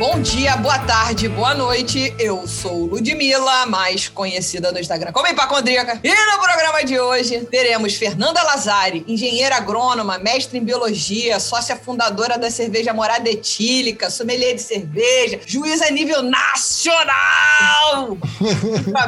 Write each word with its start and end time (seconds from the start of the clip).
Bom 0.00 0.18
dia, 0.22 0.56
boa 0.56 0.78
tarde, 0.78 1.28
boa 1.28 1.52
noite. 1.52 2.14
Eu 2.18 2.46
sou 2.46 2.86
Ludmilla, 2.86 3.66
mais 3.66 4.08
conhecida 4.08 4.72
no 4.72 4.78
Instagram 4.78 5.12
como 5.12 5.26
Hipacondríaca. 5.26 6.00
E 6.02 6.08
no 6.08 6.42
programa 6.42 6.82
de 6.82 6.98
hoje 6.98 7.46
teremos 7.50 7.96
Fernanda 7.96 8.42
Lazari, 8.42 9.04
engenheira 9.06 9.56
agrônoma, 9.56 10.18
mestre 10.18 10.56
em 10.56 10.64
biologia, 10.64 11.38
sócia 11.38 11.76
fundadora 11.76 12.38
da 12.38 12.50
cerveja 12.50 12.94
Morada 12.94 13.28
Etílica, 13.28 14.08
sommelier 14.08 14.54
de 14.54 14.62
cerveja, 14.62 15.38
juíza 15.44 15.84
a 15.88 15.90
nível 15.90 16.22
nacional, 16.22 18.16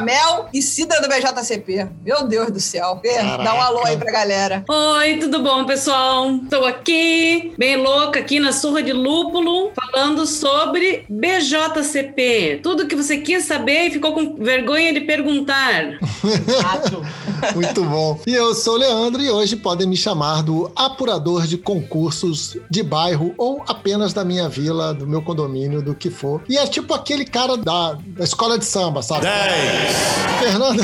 Mel 0.03 0.49
e 0.53 0.61
Cida 0.61 1.01
do 1.01 1.07
BJCP. 1.07 1.89
Meu 2.05 2.27
Deus 2.27 2.51
do 2.51 2.59
céu. 2.59 2.99
Fê, 3.01 3.15
dá 3.43 3.55
um 3.55 3.61
alô 3.61 3.83
aí 3.83 3.97
pra 3.97 4.11
galera. 4.11 4.63
Oi, 4.69 5.17
tudo 5.17 5.41
bom, 5.41 5.65
pessoal? 5.65 6.35
Estou 6.35 6.67
aqui, 6.67 7.51
bem 7.57 7.77
louca, 7.77 8.19
aqui 8.19 8.39
na 8.39 8.51
Surra 8.51 8.83
de 8.83 8.93
Lúpulo, 8.93 9.71
falando 9.73 10.27
sobre 10.27 10.82
BJCP. 11.09 12.59
Tudo 12.61 12.87
que 12.87 12.95
você 12.95 13.17
quis 13.17 13.45
saber 13.45 13.87
e 13.87 13.91
ficou 13.91 14.13
com 14.13 14.35
vergonha 14.35 14.93
de 14.93 15.01
perguntar. 15.01 15.97
Muito 17.53 17.83
bom. 17.83 18.19
E 18.25 18.33
eu 18.33 18.53
sou 18.55 18.75
o 18.75 18.77
Leandro 18.77 19.21
e 19.21 19.29
hoje 19.29 19.55
podem 19.55 19.87
me 19.87 19.97
chamar 19.97 20.43
do 20.43 20.71
apurador 20.75 21.45
de 21.45 21.57
concursos 21.57 22.57
de 22.69 22.81
bairro 22.81 23.33
ou 23.37 23.61
apenas 23.67 24.13
da 24.13 24.23
minha 24.23 24.47
vila, 24.47 24.93
do 24.93 25.05
meu 25.05 25.21
condomínio, 25.21 25.81
do 25.81 25.93
que 25.93 26.09
for. 26.09 26.41
E 26.47 26.57
é 26.57 26.65
tipo 26.65 26.93
aquele 26.93 27.25
cara 27.25 27.57
da, 27.57 27.93
da 27.93 28.23
escola 28.23 28.57
de 28.57 28.65
samba, 28.65 29.01
sabe? 29.01 29.25
10. 29.25 30.33
Fernanda, 30.39 30.83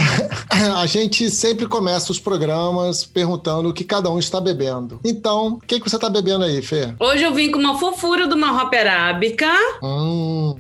a 0.79 0.85
gente 0.85 1.29
sempre 1.29 1.65
começa 1.65 2.11
os 2.11 2.19
programas 2.19 3.05
perguntando 3.05 3.69
o 3.69 3.73
que 3.73 3.83
cada 3.83 4.09
um 4.09 4.19
está 4.19 4.41
bebendo. 4.41 4.99
Então, 5.03 5.53
o 5.53 5.59
que, 5.59 5.79
que 5.79 5.89
você 5.89 5.95
está 5.95 6.09
bebendo 6.09 6.43
aí, 6.43 6.61
Fê? 6.61 6.93
Hoje 6.99 7.23
eu 7.23 7.33
vim 7.33 7.51
com 7.51 7.59
uma 7.59 7.77
fofura 7.77 8.27
de 8.27 8.33
uma 8.33 8.61
hop 8.61 8.73
arábica. 8.73 9.49
Hum. 9.81 9.88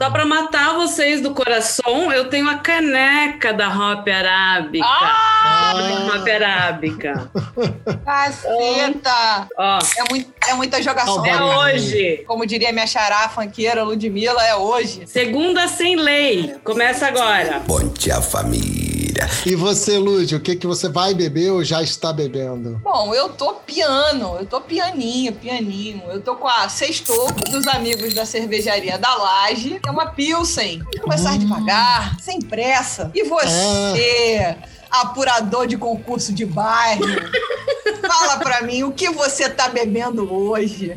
Só 0.01 0.09
pra 0.09 0.25
matar 0.25 0.73
vocês 0.75 1.21
do 1.21 1.33
coração, 1.33 2.11
eu 2.11 2.29
tenho 2.29 2.49
a 2.49 2.55
caneca 2.55 3.53
da 3.53 3.67
hop 3.67 4.07
arábica. 4.07 4.85
Ah! 4.85 5.73
Hop 6.15 6.27
arábica. 6.27 7.29
Caceta! 8.05 9.47
Ó, 9.57 9.79
É, 9.97 10.03
muito, 10.09 10.33
é 10.47 10.53
muita 10.53 10.81
jogação. 10.81 11.25
é 11.25 11.41
hoje. 11.43 12.23
Como 12.27 12.45
diria 12.45 12.71
minha 12.71 12.87
xará 12.87 13.29
funkeira 13.29 13.83
Ludmilla, 13.83 14.41
é 14.45 14.55
hoje. 14.55 15.03
Segunda 15.05 15.67
sem 15.67 15.95
lei. 15.95 16.55
Começa 16.63 17.07
agora. 17.07 17.59
Ponte 17.67 18.11
a 18.11 18.21
família. 18.21 18.78
E 19.45 19.55
você, 19.55 19.97
Lúdio, 19.97 20.37
o 20.37 20.41
que, 20.41 20.55
que 20.55 20.67
você 20.67 20.89
vai 20.89 21.13
beber 21.13 21.51
ou 21.51 21.63
já 21.63 21.81
está 21.81 22.11
bebendo? 22.13 22.79
Bom, 22.83 23.13
eu 23.13 23.29
tô 23.29 23.53
piano, 23.53 24.37
eu 24.39 24.45
tô 24.45 24.61
pianinho, 24.61 25.33
pianinho. 25.33 26.03
Eu 26.09 26.21
tô 26.21 26.35
com 26.35 26.47
a 26.47 26.69
sextou 26.69 27.31
dos 27.51 27.67
amigos 27.67 28.13
da 28.13 28.25
cervejaria 28.25 28.97
da 28.97 29.15
Laje, 29.15 29.79
que 29.81 29.89
é 29.89 29.91
uma 29.91 30.07
Pilsen. 30.07 30.79
Vamos 30.79 31.01
começar 31.01 31.37
devagar, 31.37 32.19
sem 32.19 32.39
pressa. 32.39 33.11
E 33.13 33.23
você, 33.23 34.55
apurador 34.91 35.67
de 35.67 35.77
concurso 35.77 36.33
de 36.33 36.45
bairro, 36.45 37.03
fala 38.07 38.37
pra 38.37 38.61
mim 38.61 38.83
o 38.83 38.91
que 38.91 39.09
você 39.09 39.49
tá 39.49 39.67
bebendo 39.69 40.31
hoje. 40.33 40.95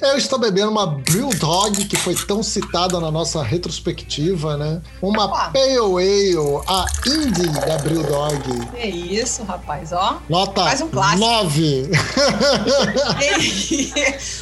Eu 0.00 0.16
estou 0.16 0.38
bebendo 0.38 0.70
uma 0.70 0.86
Brew 0.86 1.30
Dog, 1.30 1.84
que 1.86 1.96
foi 1.96 2.14
tão 2.14 2.40
citada 2.42 3.00
na 3.00 3.10
nossa 3.10 3.42
retrospectiva, 3.42 4.56
né? 4.56 4.80
Uma 5.02 5.24
Opa. 5.24 5.50
Pale 5.50 5.76
Ale, 5.76 6.36
a 6.68 6.86
Indie 7.06 7.48
da 7.66 7.78
Brew 7.78 8.02
Dog. 8.04 8.66
Que 8.76 8.86
isso, 8.86 9.42
rapaz, 9.42 9.92
ó. 9.92 10.18
Nota 10.28 10.62
Mais 10.64 10.80
um 10.80 10.88
clássico. 10.88 11.18
9. 11.20 11.90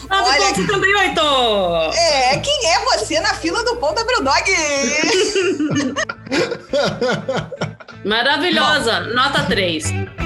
Ah, 0.08 0.22
Olha, 0.22 0.44
Olha, 0.46 0.54
78! 0.54 1.20
é, 1.94 2.38
quem 2.38 2.66
é 2.70 2.84
você 2.84 3.18
na 3.20 3.34
fila 3.34 3.64
do 3.64 3.76
pão 3.76 3.92
da 3.94 4.04
Brewdog? 4.04 4.50
Maravilhosa. 8.04 9.00
Nota 9.14 9.42
3. 9.48 10.25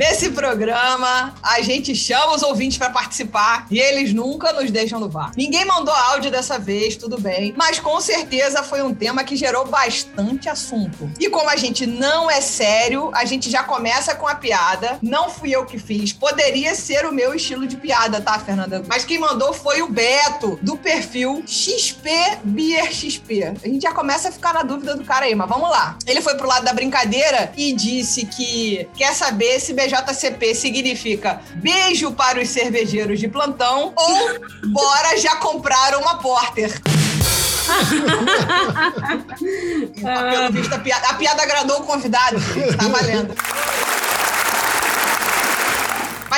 Nesse 0.00 0.30
programa, 0.30 1.34
a 1.42 1.60
gente 1.60 1.94
chama 1.94 2.34
os 2.34 2.42
ouvintes 2.42 2.78
pra 2.78 2.88
participar 2.88 3.66
e 3.70 3.78
eles 3.78 4.14
nunca 4.14 4.50
nos 4.50 4.70
deixam 4.70 4.98
no 4.98 5.10
VAR. 5.10 5.32
Ninguém 5.36 5.66
mandou 5.66 5.92
áudio 5.92 6.30
dessa 6.30 6.58
vez, 6.58 6.96
tudo 6.96 7.20
bem, 7.20 7.52
mas 7.54 7.78
com 7.78 8.00
certeza 8.00 8.62
foi 8.62 8.80
um 8.80 8.94
tema 8.94 9.22
que 9.24 9.36
gerou 9.36 9.66
bastante 9.66 10.48
assunto. 10.48 11.12
E 11.20 11.28
como 11.28 11.50
a 11.50 11.56
gente 11.56 11.84
não 11.86 12.30
é 12.30 12.40
sério, 12.40 13.10
a 13.12 13.26
gente 13.26 13.50
já 13.50 13.62
começa 13.62 14.14
com 14.14 14.26
a 14.26 14.34
piada. 14.34 14.98
Não 15.02 15.28
fui 15.28 15.54
eu 15.54 15.66
que 15.66 15.78
fiz, 15.78 16.14
poderia 16.14 16.74
ser 16.74 17.04
o 17.04 17.12
meu 17.12 17.34
estilo 17.34 17.66
de 17.66 17.76
piada, 17.76 18.22
tá, 18.22 18.38
Fernanda? 18.38 18.82
Mas 18.88 19.04
quem 19.04 19.18
mandou 19.18 19.52
foi 19.52 19.82
o 19.82 19.88
Beto, 19.90 20.58
do 20.62 20.78
perfil 20.78 21.42
XP 21.46 22.08
Beer 22.42 22.90
XP. 22.90 23.52
A 23.62 23.68
gente 23.68 23.82
já 23.82 23.92
começa 23.92 24.30
a 24.30 24.32
ficar 24.32 24.54
na 24.54 24.62
dúvida 24.62 24.96
do 24.96 25.04
cara 25.04 25.26
aí, 25.26 25.34
mas 25.34 25.46
vamos 25.46 25.68
lá. 25.68 25.98
Ele 26.06 26.22
foi 26.22 26.36
pro 26.36 26.48
lado 26.48 26.64
da 26.64 26.72
brincadeira 26.72 27.52
e 27.54 27.74
disse 27.74 28.24
que 28.24 28.88
quer 28.96 29.12
saber 29.12 29.60
se 29.60 29.74
BJCP 29.90 30.54
significa 30.54 31.40
beijo 31.56 32.12
para 32.12 32.40
os 32.40 32.48
cervejeiros 32.48 33.18
de 33.18 33.28
plantão 33.28 33.92
ou 33.96 34.40
bora 34.68 35.18
já 35.18 35.36
comprar 35.36 35.96
uma 35.96 36.18
porter. 36.18 36.70
A 40.00 40.78
piada, 40.78 41.08
a 41.08 41.14
piada 41.14 41.42
agradou 41.42 41.80
o 41.80 41.84
convidado, 41.84 42.38
gente, 42.40 42.76
tá 42.76 42.88
valendo. 42.88 43.34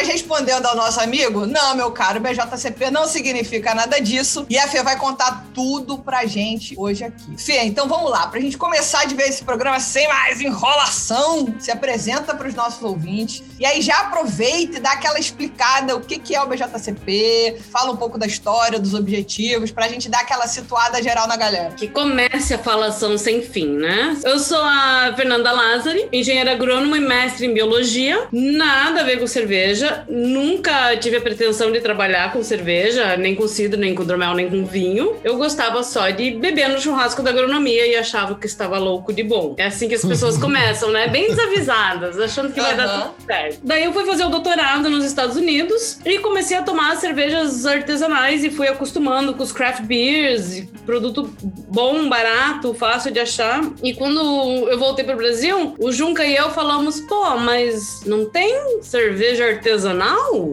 Mas 0.02 0.08
respondendo 0.08 0.66
ao 0.66 0.74
nosso 0.74 0.98
amigo, 0.98 1.46
não, 1.46 1.76
meu 1.76 1.92
caro, 1.92 2.18
BJCP 2.18 2.90
não 2.90 3.06
significa 3.06 3.72
nada 3.72 4.00
disso. 4.00 4.44
E 4.50 4.58
a 4.58 4.66
Fê 4.66 4.82
vai 4.82 4.96
contar 4.96 5.46
tudo 5.54 5.96
pra 5.96 6.26
gente 6.26 6.74
hoje 6.76 7.04
aqui. 7.04 7.36
Fê, 7.38 7.60
então 7.62 7.86
vamos 7.86 8.10
lá. 8.10 8.26
Pra 8.26 8.40
gente 8.40 8.58
começar 8.58 9.04
de 9.04 9.14
ver 9.14 9.28
esse 9.28 9.44
programa 9.44 9.78
sem 9.78 10.08
mais 10.08 10.40
enrolação, 10.40 11.54
se 11.60 11.70
apresenta 11.70 12.34
pros 12.34 12.52
nossos 12.52 12.82
ouvintes. 12.82 13.44
E 13.60 13.64
aí 13.64 13.80
já 13.80 13.96
aproveita 14.00 14.78
e 14.78 14.80
dá 14.80 14.90
aquela 14.90 15.20
explicada 15.20 15.94
o 15.94 16.00
que, 16.00 16.18
que 16.18 16.34
é 16.34 16.42
o 16.42 16.48
BJCP, 16.48 17.60
fala 17.70 17.92
um 17.92 17.96
pouco 17.96 18.18
da 18.18 18.26
história, 18.26 18.80
dos 18.80 18.94
objetivos, 18.94 19.70
pra 19.70 19.86
gente 19.86 20.08
dar 20.08 20.22
aquela 20.22 20.48
situada 20.48 21.00
geral 21.00 21.28
na 21.28 21.36
galera. 21.36 21.74
Que 21.76 21.86
comece 21.86 22.54
a 22.54 22.58
falação 22.58 23.16
sem 23.16 23.40
fim, 23.40 23.68
né? 23.68 24.18
Eu 24.24 24.40
sou 24.40 24.62
a 24.64 25.12
Fernanda 25.14 25.52
Lázari, 25.52 26.08
engenheira 26.12 26.50
agrônoma 26.54 26.96
e 26.96 27.00
mestre 27.00 27.46
em 27.46 27.54
biologia. 27.54 28.26
Nada 28.32 29.02
a 29.02 29.04
ver 29.04 29.20
com 29.20 29.28
cerveja. 29.28 29.91
Nunca 30.08 30.96
tive 30.96 31.16
a 31.16 31.20
pretensão 31.20 31.70
de 31.72 31.80
trabalhar 31.80 32.32
com 32.32 32.42
cerveja, 32.42 33.16
nem 33.16 33.34
com 33.34 33.46
cidro, 33.46 33.78
nem 33.78 33.94
com 33.94 34.04
dromel, 34.04 34.34
nem 34.34 34.48
com 34.48 34.64
vinho. 34.64 35.16
Eu 35.24 35.36
gostava 35.36 35.82
só 35.82 36.10
de 36.10 36.32
beber 36.32 36.68
no 36.68 36.80
churrasco 36.80 37.22
da 37.22 37.30
agronomia 37.30 37.86
e 37.86 37.96
achava 37.96 38.34
que 38.34 38.46
estava 38.46 38.78
louco 38.78 39.12
de 39.12 39.22
bom. 39.22 39.54
É 39.58 39.66
assim 39.66 39.88
que 39.88 39.94
as 39.94 40.04
pessoas 40.04 40.36
começam, 40.38 40.90
né? 40.90 41.08
Bem 41.08 41.28
desavisadas, 41.28 42.18
achando 42.18 42.52
que 42.52 42.60
vai 42.60 42.76
dar 42.76 42.84
Aham. 42.84 43.00
tudo 43.02 43.26
certo. 43.26 43.60
Daí 43.62 43.84
eu 43.84 43.92
fui 43.92 44.04
fazer 44.04 44.24
o 44.24 44.28
doutorado 44.28 44.88
nos 44.90 45.04
Estados 45.04 45.36
Unidos 45.36 45.98
e 46.04 46.18
comecei 46.18 46.56
a 46.56 46.62
tomar 46.62 46.96
cervejas 46.96 47.66
artesanais 47.66 48.44
e 48.44 48.50
fui 48.50 48.68
acostumando 48.68 49.34
com 49.34 49.42
os 49.42 49.52
craft 49.52 49.82
beers, 49.82 50.64
produto 50.84 51.30
bom, 51.68 52.08
barato, 52.08 52.74
fácil 52.74 53.10
de 53.10 53.20
achar. 53.20 53.62
E 53.82 53.94
quando 53.94 54.20
eu 54.68 54.78
voltei 54.78 55.04
pro 55.04 55.16
Brasil, 55.16 55.74
o 55.78 55.92
Junca 55.92 56.24
e 56.24 56.34
eu 56.36 56.50
falamos, 56.50 57.00
pô, 57.00 57.36
mas 57.36 58.02
não 58.04 58.26
tem 58.26 58.80
cerveja 58.82 59.46
artesanal? 59.46 59.71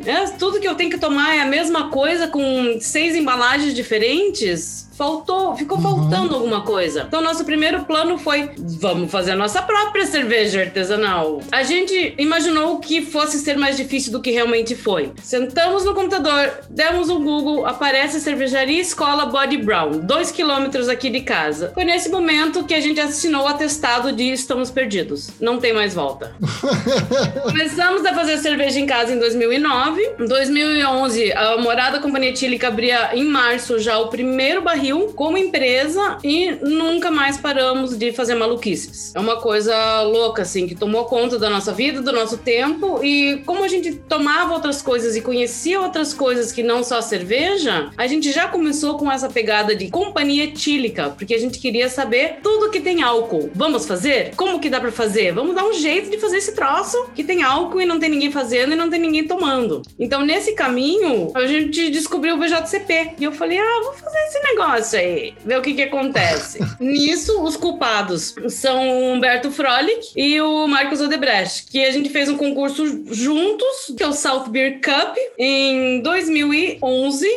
É, 0.06 0.26
tudo 0.32 0.60
que 0.60 0.68
eu 0.68 0.76
tenho 0.76 0.90
que 0.90 0.98
tomar 0.98 1.36
é 1.36 1.42
a 1.42 1.46
mesma 1.46 1.90
coisa 1.90 2.28
com 2.28 2.78
seis 2.80 3.16
embalagens 3.16 3.74
diferentes? 3.74 4.90
Faltou, 5.00 5.56
ficou 5.56 5.80
faltando 5.80 6.36
alguma 6.36 6.60
coisa. 6.60 7.06
Então, 7.08 7.22
nosso 7.22 7.46
primeiro 7.46 7.86
plano 7.86 8.18
foi: 8.18 8.52
vamos 8.58 9.10
fazer 9.10 9.32
a 9.32 9.36
nossa 9.38 9.62
própria 9.62 10.06
cerveja 10.06 10.60
artesanal. 10.60 11.40
A 11.50 11.64
gente 11.64 12.14
imaginou 12.18 12.80
que 12.80 13.02
fosse 13.02 13.40
ser 13.40 13.58
mais 13.58 13.78
difícil 13.78 14.12
do 14.12 14.22
que 14.22 14.30
realmente 14.30 14.76
foi. 14.76 15.14
Sentamos 15.24 15.86
no 15.86 15.96
computador, 15.96 16.52
demos 16.70 17.10
um 17.10 17.24
Google, 17.24 17.66
aparece 17.66 18.18
a 18.18 18.20
cervejaria 18.20 18.82
Escola 18.82 19.26
Body 19.28 19.56
Brown, 19.56 20.00
dois 20.00 20.32
quilômetros 20.32 20.90
aqui 20.90 21.10
de 21.10 21.22
casa. 21.22 21.72
Foi 21.74 21.86
nesse 21.86 22.10
momento 22.10 22.66
que 22.66 22.74
a 22.74 22.82
gente 22.82 23.00
assinou 23.00 23.44
o 23.44 23.48
atestado 23.48 24.12
de 24.12 24.34
estamos 24.34 24.70
perdidos. 24.70 25.30
Não 25.40 25.60
tem 25.60 25.72
mais 25.72 25.94
volta. 25.94 26.36
Começamos 27.42 28.06
a 28.06 28.14
fazer 28.14 28.38
cerveja 28.40 28.82
em 28.82 28.86
casa 28.86 29.09
em 29.10 29.20
2009. 29.20 30.16
Em 30.20 30.26
2011, 30.26 31.32
a 31.34 31.58
Morada 31.58 32.00
Companhia 32.00 32.30
Etílica 32.30 32.68
abria 32.68 33.16
em 33.16 33.24
março 33.24 33.80
já 33.80 33.98
o 33.98 34.08
primeiro 34.08 34.62
barril 34.62 35.14
como 35.16 35.38
empresa 35.38 36.18
e 36.24 36.52
nunca 36.62 37.12
mais 37.12 37.38
paramos 37.38 37.98
de 37.98 38.12
fazer 38.12 38.36
maluquices. 38.36 39.14
É 39.16 39.20
uma 39.20 39.38
coisa 39.38 40.02
louca, 40.04 40.42
assim, 40.42 40.68
que 40.68 40.76
tomou 40.76 41.06
conta 41.06 41.38
da 41.38 41.50
nossa 41.50 41.72
vida, 41.72 42.02
do 42.02 42.12
nosso 42.12 42.38
tempo 42.38 43.04
e 43.04 43.42
como 43.46 43.64
a 43.64 43.68
gente 43.68 43.94
tomava 43.94 44.54
outras 44.54 44.82
coisas 44.82 45.16
e 45.16 45.22
conhecia 45.22 45.80
outras 45.80 46.14
coisas 46.14 46.52
que 46.52 46.64
não 46.64 46.84
só 46.84 47.02
cerveja, 47.02 47.90
a 47.98 48.08
gente 48.08 48.32
já 48.32 48.48
começou 48.48 48.98
com 48.98 49.12
essa 49.12 49.30
pegada 49.30 49.76
de 49.76 49.90
companhia 49.90 50.46
etílica, 50.46 51.10
porque 51.10 51.34
a 51.34 51.40
gente 51.40 51.60
queria 51.60 51.90
saber 51.90 52.40
tudo 52.42 52.70
que 52.70 52.80
tem 52.80 53.02
álcool. 53.02 53.50
Vamos 53.54 53.86
fazer? 53.86 54.36
Como 54.36 54.60
que 54.60 54.70
dá 54.70 54.80
para 54.80 54.92
fazer? 54.92 55.34
Vamos 55.34 55.56
dar 55.56 55.66
um 55.66 55.74
jeito 55.74 56.10
de 56.10 56.18
fazer 56.18 56.38
esse 56.38 56.54
troço 56.54 57.10
que 57.16 57.24
tem 57.24 57.44
álcool 57.44 57.82
e 57.82 57.86
não 57.86 58.00
tem 58.00 58.10
ninguém 58.10 58.32
fazendo 58.32 58.74
e 58.74 58.76
não 58.76 58.90
tem 58.90 58.99
ninguém 59.00 59.26
tomando. 59.26 59.82
Então, 59.98 60.26
nesse 60.26 60.54
caminho, 60.54 61.32
a 61.36 61.46
gente 61.46 61.90
descobriu 61.90 62.36
o 62.36 62.38
BJCP. 62.38 63.12
E 63.20 63.24
eu 63.24 63.32
falei, 63.32 63.58
ah, 63.58 63.82
vou 63.84 63.94
fazer 63.94 64.20
esse 64.28 64.40
negócio 64.44 65.00
aí, 65.00 65.34
ver 65.46 65.58
o 65.58 65.62
que 65.62 65.74
que 65.74 65.84
acontece. 65.84 66.60
Nisso, 66.80 67.42
os 67.42 67.56
culpados 67.56 68.36
são 68.50 68.88
o 68.88 69.14
Humberto 69.14 69.52
Frolic 69.52 70.12
e 70.16 70.40
o 70.42 70.68
Marcos 70.68 71.02
Odebrecht, 71.02 71.66
que 71.70 71.84
a 71.84 71.92
gente 71.92 72.10
fez 72.10 72.30
um 72.30 72.38
concurso 72.38 72.86
juntos, 73.14 73.94
que 73.96 74.04
é 74.04 74.08
o 74.08 74.14
South 74.14 74.50
Beer 74.50 74.80
Cup, 74.82 75.16
em 75.38 76.02
2011. 76.02 77.28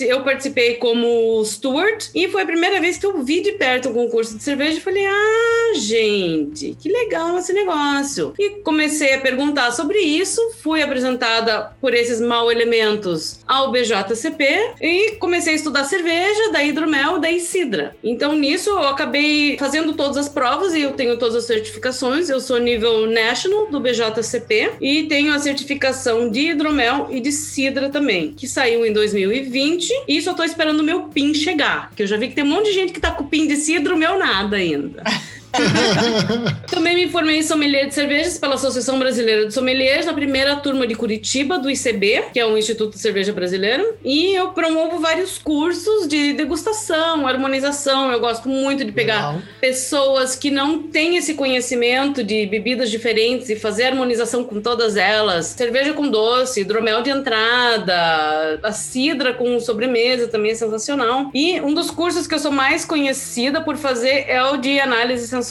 Eu 0.00 0.22
participei 0.22 0.74
como 0.74 1.44
steward 1.44 2.10
e 2.14 2.28
foi 2.28 2.42
a 2.42 2.46
primeira 2.46 2.80
vez 2.80 2.98
que 2.98 3.06
eu 3.06 3.22
vi 3.22 3.40
de 3.40 3.52
perto 3.52 3.88
um 3.88 3.92
concurso 3.92 4.36
de 4.36 4.42
cerveja 4.42 4.78
e 4.78 4.80
falei, 4.80 5.04
ah, 5.06 5.72
gente, 5.76 6.76
que 6.80 6.88
legal 6.88 7.38
esse 7.38 7.52
negócio. 7.52 8.34
E 8.38 8.60
comecei 8.62 9.14
a 9.14 9.20
perguntar 9.20 9.72
sobre 9.72 9.98
isso, 9.98 10.40
fui 10.62 10.82
apresentada 11.02 11.72
por 11.80 11.92
esses 11.92 12.20
mal 12.20 12.50
elementos 12.50 13.40
ao 13.46 13.72
BJCP 13.72 14.74
e 14.80 15.16
comecei 15.16 15.52
a 15.52 15.56
estudar 15.56 15.84
cerveja, 15.84 16.52
da 16.52 16.62
hidromel, 16.62 17.18
da 17.18 17.32
cidra. 17.40 17.96
Então 18.04 18.34
nisso 18.36 18.70
eu 18.70 18.86
acabei 18.86 19.56
fazendo 19.58 19.94
todas 19.94 20.16
as 20.16 20.28
provas 20.28 20.74
e 20.74 20.82
eu 20.82 20.92
tenho 20.92 21.18
todas 21.18 21.34
as 21.34 21.44
certificações. 21.44 22.28
Eu 22.28 22.40
sou 22.40 22.58
nível 22.58 23.06
national 23.10 23.66
do 23.66 23.80
BJCP 23.80 24.74
e 24.80 25.04
tenho 25.04 25.34
a 25.34 25.38
certificação 25.38 26.30
de 26.30 26.50
hidromel 26.50 27.08
e 27.10 27.20
de 27.20 27.32
cidra 27.32 27.88
também, 27.88 28.32
que 28.32 28.46
saiu 28.46 28.86
em 28.86 28.92
2020 28.92 29.90
e 30.06 30.22
só 30.22 30.34
tô 30.34 30.44
esperando 30.44 30.80
o 30.80 30.84
meu 30.84 31.04
PIN 31.08 31.34
chegar, 31.34 31.90
que 31.96 32.02
eu 32.02 32.06
já 32.06 32.16
vi 32.16 32.28
que 32.28 32.34
tem 32.34 32.44
um 32.44 32.48
monte 32.48 32.66
de 32.66 32.72
gente 32.72 32.92
que 32.92 33.00
tá 33.00 33.10
com 33.10 33.26
PIN 33.26 33.46
de 33.48 33.56
cidra, 33.56 33.94
o 33.94 33.98
meu 33.98 34.18
nada 34.18 34.56
ainda. 34.56 35.02
Também 36.70 36.94
me 36.94 37.08
formei 37.08 37.38
em 37.38 37.42
sommelier 37.42 37.86
de 37.86 37.94
cervejas 37.94 38.38
pela 38.38 38.54
Associação 38.54 38.98
Brasileira 38.98 39.46
de 39.46 39.54
Sommeliers 39.54 40.06
na 40.06 40.14
primeira 40.14 40.56
turma 40.56 40.86
de 40.86 40.94
Curitiba 40.94 41.58
do 41.58 41.70
ICB, 41.70 42.24
que 42.32 42.40
é 42.40 42.46
o 42.46 42.56
Instituto 42.56 42.94
de 42.94 42.98
Cerveja 42.98 43.32
Brasileiro, 43.32 43.94
e 44.04 44.34
eu 44.34 44.48
promovo 44.48 44.98
vários 44.98 45.38
cursos 45.38 46.06
de 46.08 46.32
degustação, 46.32 47.26
harmonização. 47.26 48.10
Eu 48.10 48.20
gosto 48.20 48.48
muito 48.48 48.84
de 48.84 48.92
pegar 48.92 49.28
Legal. 49.28 49.42
pessoas 49.60 50.36
que 50.36 50.50
não 50.50 50.82
têm 50.82 51.16
esse 51.16 51.34
conhecimento 51.34 52.24
de 52.24 52.46
bebidas 52.46 52.90
diferentes 52.90 53.50
e 53.50 53.56
fazer 53.56 53.84
harmonização 53.84 54.44
com 54.44 54.60
todas 54.60 54.96
elas. 54.96 55.46
Cerveja 55.46 55.92
com 55.92 56.08
doce, 56.08 56.60
hidromel 56.60 57.02
de 57.02 57.10
entrada, 57.10 58.58
a 58.62 58.72
cidra 58.72 59.32
com 59.32 59.58
sobremesa 59.60 60.28
também 60.28 60.52
é 60.52 60.54
sensacional. 60.54 61.30
E 61.34 61.60
um 61.60 61.74
dos 61.74 61.90
cursos 61.90 62.26
que 62.26 62.34
eu 62.34 62.38
sou 62.38 62.50
mais 62.50 62.84
conhecida 62.84 63.60
por 63.60 63.76
fazer 63.76 64.24
é 64.28 64.42
o 64.42 64.56
de 64.56 64.80
análise 64.80 65.26
sensorial, 65.26 65.41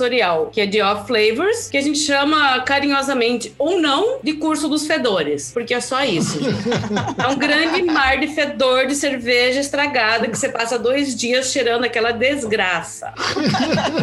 que 0.52 0.62
é 0.62 0.66
de 0.66 0.82
Off 0.82 1.08
Flavors, 1.08 1.70
que 1.70 1.78
a 1.78 1.82
gente 1.82 2.00
chama 2.00 2.60
carinhosamente 2.62 3.54
ou 3.58 3.80
não 3.80 4.20
de 4.24 4.34
curso 4.34 4.68
dos 4.68 4.86
fedores, 4.86 5.52
porque 5.52 5.74
é 5.74 5.80
só 5.80 6.04
isso. 6.04 6.40
é 7.18 7.28
um 7.28 7.38
grande 7.38 7.82
mar 7.84 8.20
de 8.20 8.28
fedor 8.28 8.88
de 8.88 8.96
cerveja 8.96 9.60
estragada 9.60 10.28
que 10.28 10.38
você 10.38 10.50
passa 10.50 10.78
dois 10.78 11.16
dias 11.16 11.52
cheirando 11.52 11.84
aquela 11.84 12.12
desgraça. 12.12 13.14